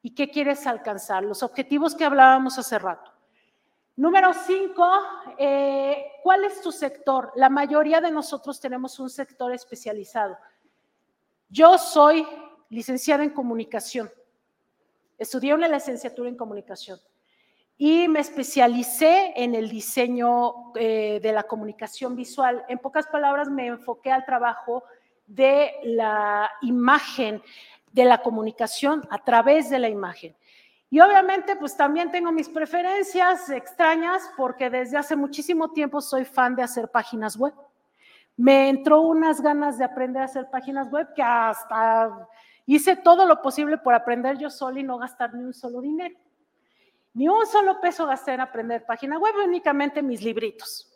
y 0.00 0.14
qué 0.14 0.30
quieres 0.30 0.64
alcanzar, 0.68 1.24
los 1.24 1.42
objetivos 1.42 1.96
que 1.96 2.04
hablábamos 2.04 2.56
hace 2.56 2.78
rato. 2.78 3.10
Número 3.96 4.32
cinco, 4.32 4.88
eh, 5.38 6.12
¿cuál 6.22 6.44
es 6.44 6.60
tu 6.60 6.70
sector? 6.70 7.32
La 7.34 7.48
mayoría 7.48 8.00
de 8.00 8.12
nosotros 8.12 8.60
tenemos 8.60 8.96
un 9.00 9.10
sector 9.10 9.52
especializado. 9.52 10.38
Yo 11.48 11.78
soy 11.78 12.24
licenciada 12.68 13.24
en 13.24 13.30
comunicación. 13.30 14.08
Estudié 15.18 15.52
una 15.52 15.66
licenciatura 15.66 16.28
en 16.28 16.36
comunicación 16.36 17.00
y 17.78 18.06
me 18.08 18.20
especialicé 18.20 19.32
en 19.36 19.54
el 19.54 19.68
diseño 19.68 20.72
eh, 20.76 21.20
de 21.22 21.32
la 21.32 21.42
comunicación 21.42 22.14
visual. 22.14 22.64
En 22.68 22.78
pocas 22.78 23.06
palabras, 23.06 23.48
me 23.48 23.66
enfoqué 23.66 24.12
al 24.12 24.24
trabajo 24.24 24.84
de 25.26 25.72
la 25.82 26.50
imagen, 26.62 27.42
de 27.92 28.04
la 28.04 28.22
comunicación 28.22 29.02
a 29.10 29.18
través 29.18 29.70
de 29.70 29.78
la 29.78 29.88
imagen. 29.88 30.36
Y 30.90 31.00
obviamente, 31.00 31.56
pues 31.56 31.74
también 31.74 32.10
tengo 32.10 32.30
mis 32.32 32.50
preferencias 32.50 33.48
extrañas 33.48 34.30
porque 34.36 34.68
desde 34.68 34.98
hace 34.98 35.16
muchísimo 35.16 35.70
tiempo 35.70 36.02
soy 36.02 36.26
fan 36.26 36.54
de 36.54 36.62
hacer 36.62 36.90
páginas 36.90 37.36
web. 37.36 37.54
Me 38.36 38.68
entró 38.68 39.00
unas 39.00 39.40
ganas 39.40 39.78
de 39.78 39.84
aprender 39.84 40.20
a 40.20 40.26
hacer 40.26 40.50
páginas 40.50 40.90
web 40.90 41.08
que 41.14 41.22
hasta 41.22 42.28
hice 42.66 42.96
todo 42.96 43.24
lo 43.24 43.40
posible 43.40 43.78
por 43.78 43.94
aprender 43.94 44.36
yo 44.36 44.50
solo 44.50 44.78
y 44.78 44.82
no 44.82 44.98
gastar 44.98 45.34
ni 45.34 45.44
un 45.44 45.54
solo 45.54 45.80
dinero. 45.80 46.14
Ni 47.14 47.28
un 47.28 47.46
solo 47.46 47.80
peso 47.80 48.06
gasté 48.06 48.32
en 48.32 48.40
aprender 48.40 48.86
página 48.86 49.18
web, 49.18 49.34
únicamente 49.44 50.02
mis 50.02 50.22
libritos. 50.22 50.88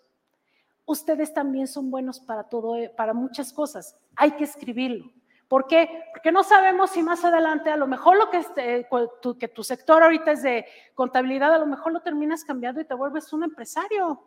Ustedes 0.86 1.34
también 1.34 1.66
son 1.66 1.90
buenos 1.90 2.20
para 2.20 2.44
todo, 2.44 2.76
eh, 2.76 2.88
para 2.96 3.12
muchas 3.12 3.52
cosas. 3.52 3.96
Hay 4.14 4.30
que 4.32 4.44
escribirlo. 4.44 5.10
¿Por 5.48 5.66
qué? 5.66 6.04
Porque 6.12 6.32
no 6.32 6.42
sabemos 6.42 6.90
si 6.90 7.02
más 7.02 7.24
adelante, 7.24 7.70
a 7.70 7.76
lo 7.76 7.86
mejor 7.86 8.16
lo 8.16 8.30
que, 8.30 8.38
este, 8.38 8.88
tu, 9.20 9.36
que 9.36 9.48
tu 9.48 9.62
sector 9.62 10.02
ahorita 10.02 10.32
es 10.32 10.42
de 10.42 10.64
contabilidad, 10.94 11.54
a 11.54 11.58
lo 11.58 11.66
mejor 11.66 11.92
lo 11.92 12.00
terminas 12.00 12.44
cambiando 12.44 12.80
y 12.80 12.84
te 12.84 12.94
vuelves 12.94 13.32
un 13.32 13.44
empresario 13.44 14.22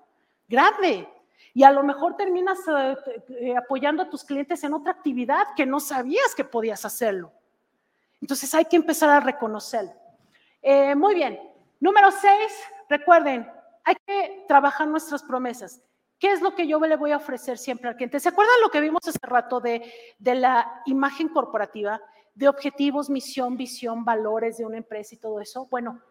grande. 0.48 1.08
Y 1.54 1.64
a 1.64 1.72
lo 1.72 1.84
mejor 1.84 2.16
terminas 2.16 2.60
eh, 2.68 2.98
eh, 3.40 3.58
apoyando 3.58 4.04
a 4.04 4.10
tus 4.10 4.24
clientes 4.24 4.64
en 4.64 4.74
otra 4.74 4.92
actividad 4.92 5.48
que 5.56 5.66
no 5.66 5.80
sabías 5.80 6.36
que 6.36 6.44
podías 6.44 6.86
hacerlo. 6.86 7.32
Entonces 8.22 8.54
hay 8.54 8.66
que 8.66 8.76
empezar 8.76 9.10
a 9.10 9.20
reconocerlo. 9.22 9.94
muy 10.96 11.16
bien, 11.16 11.40
Número 11.80 12.12
seis, 12.12 12.52
recuerden, 12.90 13.50
hay 13.84 13.96
que 14.06 14.46
trabajar 14.48 14.88
nuestras 14.88 15.24
promesas. 15.24 15.82
¿Qué 16.20 16.32
es 16.32 16.42
lo 16.42 16.54
que 16.54 16.68
yo 16.68 16.80
le 16.80 16.98
voy 16.98 17.12
a 17.12 17.18
ofrecer 17.18 17.58
siempre 17.58 17.90
al 17.90 17.96
cliente? 17.96 18.20
¿Se 18.20 18.30
acuerdan 18.30 18.62
lo 18.62 18.70
que 18.70 18.82
vimos 18.82 19.08
hace 19.08 19.20
rato 19.22 19.62
de, 19.62 19.90
de 20.18 20.36
la 20.36 20.82
imagen 20.86 21.30
corporativa, 21.30 22.02
de 22.36 22.50
objetivos, 22.50 23.10
misión, 23.10 23.56
visión, 23.56 24.04
valores 24.04 24.58
de 24.58 24.66
una 24.66 24.78
empresa 24.78 25.16
y 25.16 25.20
todo 25.20 25.40
eso? 25.40 25.68
Bueno, 25.68 26.02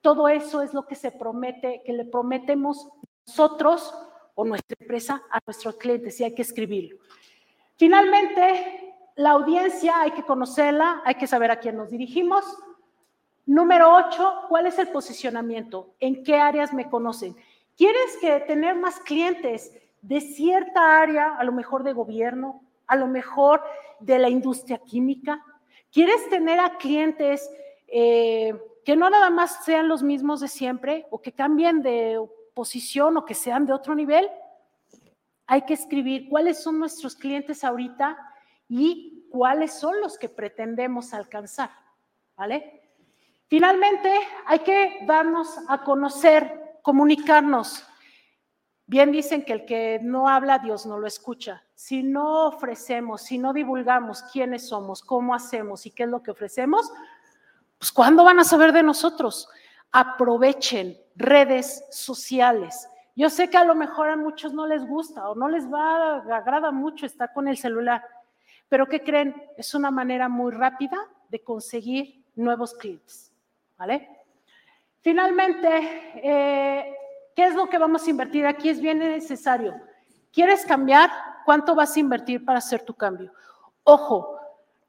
todo 0.00 0.28
eso 0.28 0.62
es 0.62 0.72
lo 0.72 0.86
que 0.86 0.94
se 0.94 1.12
promete, 1.12 1.82
que 1.84 1.92
le 1.92 2.06
prometemos 2.06 2.88
nosotros 3.26 3.94
o 4.34 4.44
nuestra 4.44 4.76
empresa 4.80 5.22
a 5.30 5.40
nuestros 5.44 5.76
clientes 5.76 6.18
y 6.20 6.24
hay 6.24 6.34
que 6.34 6.42
escribirlo. 6.42 6.98
Finalmente, 7.76 8.94
la 9.16 9.30
audiencia 9.32 10.00
hay 10.00 10.12
que 10.12 10.22
conocerla, 10.22 11.02
hay 11.04 11.16
que 11.16 11.26
saber 11.26 11.50
a 11.50 11.58
quién 11.58 11.76
nos 11.76 11.90
dirigimos, 11.90 12.44
Número 13.48 13.96
ocho, 13.96 14.42
¿cuál 14.50 14.66
es 14.66 14.78
el 14.78 14.88
posicionamiento? 14.88 15.94
¿En 16.00 16.22
qué 16.22 16.36
áreas 16.36 16.74
me 16.74 16.90
conocen? 16.90 17.34
¿Quieres 17.78 18.20
tener 18.46 18.76
más 18.76 19.00
clientes 19.00 19.72
de 20.02 20.20
cierta 20.20 21.00
área, 21.00 21.34
a 21.34 21.44
lo 21.44 21.52
mejor 21.52 21.82
de 21.82 21.94
gobierno, 21.94 22.60
a 22.86 22.94
lo 22.94 23.06
mejor 23.06 23.62
de 24.00 24.18
la 24.18 24.28
industria 24.28 24.76
química? 24.76 25.42
¿Quieres 25.90 26.28
tener 26.28 26.60
a 26.60 26.76
clientes 26.76 27.50
eh, 27.86 28.52
que 28.84 28.96
no 28.96 29.08
nada 29.08 29.30
más 29.30 29.64
sean 29.64 29.88
los 29.88 30.02
mismos 30.02 30.40
de 30.40 30.48
siempre 30.48 31.06
o 31.08 31.22
que 31.22 31.32
cambien 31.32 31.80
de 31.80 32.20
posición 32.52 33.16
o 33.16 33.24
que 33.24 33.34
sean 33.34 33.64
de 33.64 33.72
otro 33.72 33.94
nivel? 33.94 34.28
Hay 35.46 35.62
que 35.62 35.72
escribir 35.72 36.28
cuáles 36.28 36.62
son 36.62 36.78
nuestros 36.78 37.16
clientes 37.16 37.64
ahorita 37.64 38.14
y 38.68 39.26
cuáles 39.30 39.72
son 39.72 40.02
los 40.02 40.18
que 40.18 40.28
pretendemos 40.28 41.14
alcanzar, 41.14 41.70
¿vale? 42.36 42.77
Finalmente, 43.48 44.12
hay 44.46 44.58
que 44.58 44.98
darnos 45.06 45.58
a 45.68 45.82
conocer, 45.82 46.78
comunicarnos. 46.82 47.84
Bien 48.86 49.10
dicen 49.10 49.42
que 49.42 49.54
el 49.54 49.64
que 49.64 50.00
no 50.02 50.28
habla, 50.28 50.58
Dios 50.58 50.84
no 50.84 50.98
lo 50.98 51.06
escucha. 51.06 51.62
Si 51.74 52.02
no 52.02 52.46
ofrecemos, 52.46 53.22
si 53.22 53.38
no 53.38 53.54
divulgamos 53.54 54.22
quiénes 54.22 54.68
somos, 54.68 55.02
cómo 55.02 55.34
hacemos 55.34 55.86
y 55.86 55.90
qué 55.90 56.02
es 56.02 56.08
lo 56.10 56.22
que 56.22 56.30
ofrecemos, 56.30 56.90
pues 57.78 57.90
¿cuándo 57.90 58.22
van 58.24 58.38
a 58.38 58.44
saber 58.44 58.72
de 58.72 58.82
nosotros? 58.82 59.48
Aprovechen 59.92 60.98
redes 61.16 61.84
sociales. 61.90 62.88
Yo 63.16 63.30
sé 63.30 63.48
que 63.48 63.56
a 63.56 63.64
lo 63.64 63.74
mejor 63.74 64.10
a 64.10 64.16
muchos 64.16 64.52
no 64.52 64.66
les 64.66 64.86
gusta 64.86 65.28
o 65.28 65.34
no 65.34 65.48
les 65.48 65.72
va, 65.72 66.18
agrada 66.34 66.70
mucho 66.70 67.06
estar 67.06 67.32
con 67.32 67.48
el 67.48 67.56
celular, 67.56 68.04
pero 68.68 68.86
¿qué 68.86 69.02
creen? 69.02 69.34
Es 69.56 69.74
una 69.74 69.90
manera 69.90 70.28
muy 70.28 70.52
rápida 70.52 70.98
de 71.28 71.42
conseguir 71.42 72.24
nuevos 72.36 72.74
clientes. 72.74 73.27
¿Vale? 73.78 74.08
Finalmente, 75.00 75.68
eh, 76.16 76.94
¿qué 77.34 77.46
es 77.46 77.54
lo 77.54 77.68
que 77.68 77.78
vamos 77.78 78.06
a 78.06 78.10
invertir? 78.10 78.44
Aquí 78.46 78.68
es 78.68 78.80
bien 78.80 78.98
necesario. 78.98 79.74
¿Quieres 80.32 80.66
cambiar? 80.66 81.10
¿Cuánto 81.44 81.74
vas 81.74 81.96
a 81.96 82.00
invertir 82.00 82.44
para 82.44 82.58
hacer 82.58 82.82
tu 82.82 82.94
cambio? 82.94 83.32
Ojo, 83.84 84.38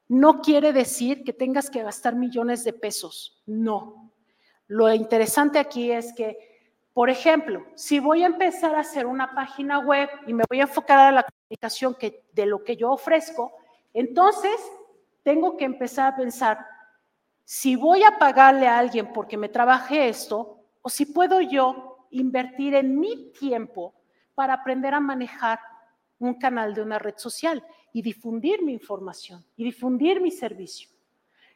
no 0.08 0.42
quiere 0.42 0.72
decir 0.72 1.22
que 1.24 1.32
tengas 1.32 1.70
que 1.70 1.82
gastar 1.82 2.16
millones 2.16 2.64
de 2.64 2.72
pesos, 2.72 3.40
no. 3.46 4.10
Lo 4.66 4.92
interesante 4.92 5.58
aquí 5.58 5.90
es 5.92 6.12
que, 6.12 6.36
por 6.92 7.08
ejemplo, 7.08 7.64
si 7.76 8.00
voy 8.00 8.24
a 8.24 8.26
empezar 8.26 8.74
a 8.74 8.80
hacer 8.80 9.06
una 9.06 9.34
página 9.34 9.78
web 9.78 10.10
y 10.26 10.34
me 10.34 10.44
voy 10.48 10.58
a 10.60 10.64
enfocar 10.64 10.98
a 10.98 11.12
la 11.12 11.22
comunicación 11.24 11.96
de 12.32 12.46
lo 12.46 12.62
que 12.64 12.76
yo 12.76 12.90
ofrezco, 12.90 13.52
entonces 13.94 14.60
tengo 15.22 15.56
que 15.56 15.64
empezar 15.64 16.12
a 16.12 16.16
pensar, 16.16 16.66
si 17.52 17.74
voy 17.74 18.04
a 18.04 18.16
pagarle 18.16 18.68
a 18.68 18.78
alguien 18.78 19.12
porque 19.12 19.36
me 19.36 19.48
trabaje 19.48 20.08
esto, 20.08 20.60
o 20.82 20.88
si 20.88 21.04
puedo 21.04 21.40
yo 21.40 22.06
invertir 22.12 22.76
en 22.76 22.96
mi 22.96 23.32
tiempo 23.32 23.92
para 24.36 24.54
aprender 24.54 24.94
a 24.94 25.00
manejar 25.00 25.58
un 26.20 26.34
canal 26.34 26.74
de 26.74 26.82
una 26.82 27.00
red 27.00 27.14
social 27.16 27.66
y 27.92 28.02
difundir 28.02 28.62
mi 28.62 28.72
información 28.72 29.44
y 29.56 29.64
difundir 29.64 30.20
mi 30.20 30.30
servicio. 30.30 30.90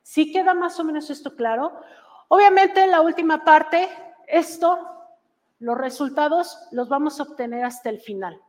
¿Sí 0.02 0.32
queda 0.32 0.52
más 0.52 0.80
o 0.80 0.84
menos 0.84 1.10
esto 1.10 1.36
claro? 1.36 1.72
Obviamente 2.26 2.88
la 2.88 3.00
última 3.00 3.44
parte, 3.44 3.88
esto, 4.26 4.80
los 5.60 5.78
resultados 5.78 6.58
los 6.72 6.88
vamos 6.88 7.20
a 7.20 7.22
obtener 7.22 7.64
hasta 7.64 7.88
el 7.88 8.00
final, 8.00 8.40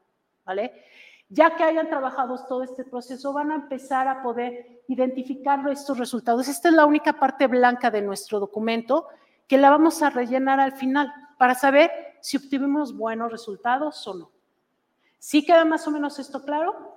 ¿vale? 0.46 0.84
Ya 1.30 1.55
que 1.55 1.63
hayan 1.63 1.89
trabajado 1.89 2.38
todo 2.47 2.63
este 2.63 2.84
proceso, 2.84 3.34
van 3.34 3.51
a 3.51 3.55
empezar 3.55 4.07
a 4.07 4.21
poder 4.21 4.84
identificar 4.88 5.67
estos 5.69 5.97
resultados. 5.97 6.47
Esta 6.47 6.69
es 6.69 6.76
la 6.76 6.86
única 6.86 7.13
parte 7.13 7.47
blanca 7.47 7.89
de 7.89 8.01
nuestro 8.01 8.39
documento 8.39 9.07
que 9.47 9.57
la 9.57 9.69
vamos 9.69 10.01
a 10.03 10.09
rellenar 10.09 10.59
al 10.59 10.73
final 10.73 11.11
para 11.38 11.55
saber 11.55 11.91
si 12.21 12.38
obtuvimos 12.38 12.95
buenos 12.95 13.32
resultados 13.32 14.07
o 14.07 14.13
no. 14.13 14.32
¿Sí 15.19 15.45
queda 15.45 15.65
más 15.65 15.88
o 15.88 15.91
menos 15.91 16.19
esto 16.19 16.43
claro? 16.43 16.95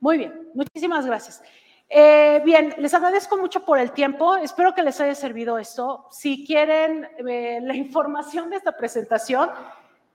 Muy 0.00 0.18
bien, 0.18 0.50
muchísimas 0.54 1.06
gracias. 1.06 1.42
Eh, 1.88 2.42
bien, 2.44 2.74
les 2.78 2.92
agradezco 2.94 3.36
mucho 3.38 3.64
por 3.64 3.78
el 3.78 3.92
tiempo. 3.92 4.36
Espero 4.36 4.74
que 4.74 4.82
les 4.82 5.00
haya 5.00 5.14
servido 5.14 5.58
esto. 5.58 6.06
Si 6.10 6.44
quieren 6.44 7.08
eh, 7.26 7.60
la 7.62 7.74
información 7.84 8.50
de 8.50 8.56
esta 8.56 8.76
presentación, 8.76 9.50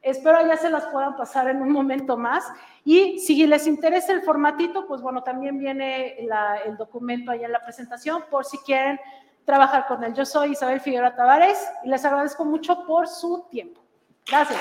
espero 0.01 0.45
ya 0.45 0.57
se 0.57 0.69
las 0.69 0.85
puedan 0.87 1.15
pasar 1.15 1.47
en 1.49 1.61
un 1.61 1.71
momento 1.71 2.17
más. 2.17 2.45
Y 2.83 3.19
si 3.19 3.45
les 3.45 3.67
interesa 3.67 4.11
el 4.13 4.23
formatito, 4.23 4.87
pues 4.87 5.01
bueno, 5.01 5.23
también 5.23 5.57
viene 5.57 6.17
el 6.65 6.77
documento 6.77 7.31
ahí 7.31 7.43
en 7.43 7.51
la 7.51 7.61
presentación 7.61 8.23
por 8.29 8.45
si 8.45 8.57
quieren 8.59 8.99
trabajar 9.45 9.87
con 9.87 10.03
él. 10.03 10.13
Yo 10.13 10.25
soy 10.25 10.51
Isabel 10.51 10.79
Figueroa 10.79 11.15
Tavares 11.15 11.57
y 11.83 11.89
les 11.89 12.03
agradezco 12.05 12.45
mucho 12.45 12.85
por 12.85 13.07
su 13.07 13.47
tiempo. 13.49 13.81
Gracias. 14.27 14.59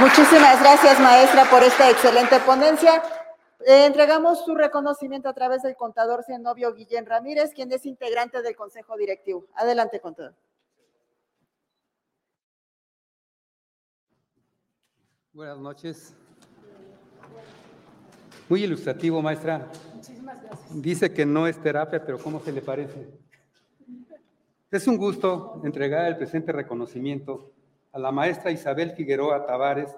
Muchísimas 0.00 0.60
gracias, 0.60 0.98
maestra, 0.98 1.44
por 1.44 1.62
esta 1.62 1.88
excelente 1.88 2.40
ponencia. 2.40 3.02
Eh, 3.66 3.86
entregamos 3.86 4.44
su 4.44 4.54
reconocimiento 4.54 5.28
a 5.28 5.32
través 5.32 5.62
del 5.62 5.76
contador 5.76 6.24
Zenobio 6.24 6.74
Guillén 6.74 7.06
Ramírez, 7.06 7.52
quien 7.54 7.72
es 7.72 7.86
integrante 7.86 8.42
del 8.42 8.56
Consejo 8.56 8.96
Directivo. 8.96 9.46
Adelante, 9.54 10.00
contador. 10.00 10.34
Buenas 15.34 15.58
noches. 15.58 16.14
Muy 18.48 18.62
ilustrativo, 18.62 19.20
maestra. 19.20 19.68
Muchísimas 19.92 20.40
gracias. 20.40 20.80
Dice 20.80 21.12
que 21.12 21.26
no 21.26 21.48
es 21.48 21.60
terapia, 21.60 22.04
pero 22.06 22.18
¿cómo 22.18 22.38
se 22.38 22.52
le 22.52 22.62
parece? 22.62 23.08
Es 24.70 24.86
un 24.86 24.96
gusto 24.96 25.60
entregar 25.64 26.06
el 26.06 26.16
presente 26.16 26.52
reconocimiento 26.52 27.50
a 27.90 27.98
la 27.98 28.12
maestra 28.12 28.52
Isabel 28.52 28.92
Figueroa 28.92 29.44
Tavares 29.44 29.90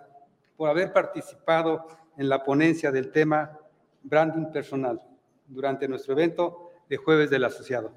por 0.57 0.71
haber 0.71 0.95
participado 0.95 1.87
en 2.17 2.31
la 2.31 2.43
ponencia 2.43 2.91
del 2.91 3.13
tema 3.13 3.59
branding 4.05 4.51
personal 4.53 5.03
durante 5.47 5.87
nuestro 5.87 6.15
evento 6.15 6.71
de 6.89 6.97
jueves 6.97 7.29
del 7.29 7.45
asociado. 7.45 7.93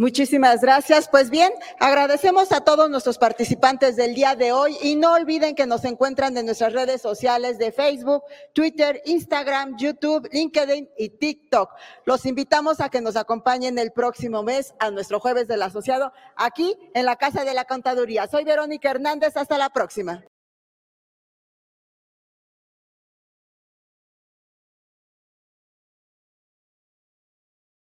Muchísimas 0.00 0.62
gracias. 0.62 1.10
Pues 1.10 1.28
bien, 1.28 1.52
agradecemos 1.78 2.52
a 2.52 2.62
todos 2.62 2.88
nuestros 2.88 3.18
participantes 3.18 3.96
del 3.96 4.14
día 4.14 4.34
de 4.34 4.50
hoy 4.50 4.74
y 4.80 4.96
no 4.96 5.12
olviden 5.12 5.54
que 5.54 5.66
nos 5.66 5.84
encuentran 5.84 6.34
en 6.38 6.46
nuestras 6.46 6.72
redes 6.72 7.02
sociales 7.02 7.58
de 7.58 7.70
Facebook, 7.70 8.22
Twitter, 8.54 9.02
Instagram, 9.04 9.76
YouTube, 9.76 10.26
LinkedIn 10.32 10.88
y 10.96 11.10
TikTok. 11.10 11.72
Los 12.06 12.24
invitamos 12.24 12.80
a 12.80 12.88
que 12.88 13.02
nos 13.02 13.16
acompañen 13.16 13.78
el 13.78 13.92
próximo 13.92 14.42
mes 14.42 14.72
a 14.78 14.90
nuestro 14.90 15.20
jueves 15.20 15.48
del 15.48 15.60
asociado 15.60 16.14
aquí 16.34 16.74
en 16.94 17.04
la 17.04 17.16
Casa 17.16 17.44
de 17.44 17.52
la 17.52 17.66
Contaduría. 17.66 18.26
Soy 18.26 18.44
Verónica 18.44 18.88
Hernández. 18.88 19.36
Hasta 19.36 19.58
la 19.58 19.68
próxima. 19.68 20.24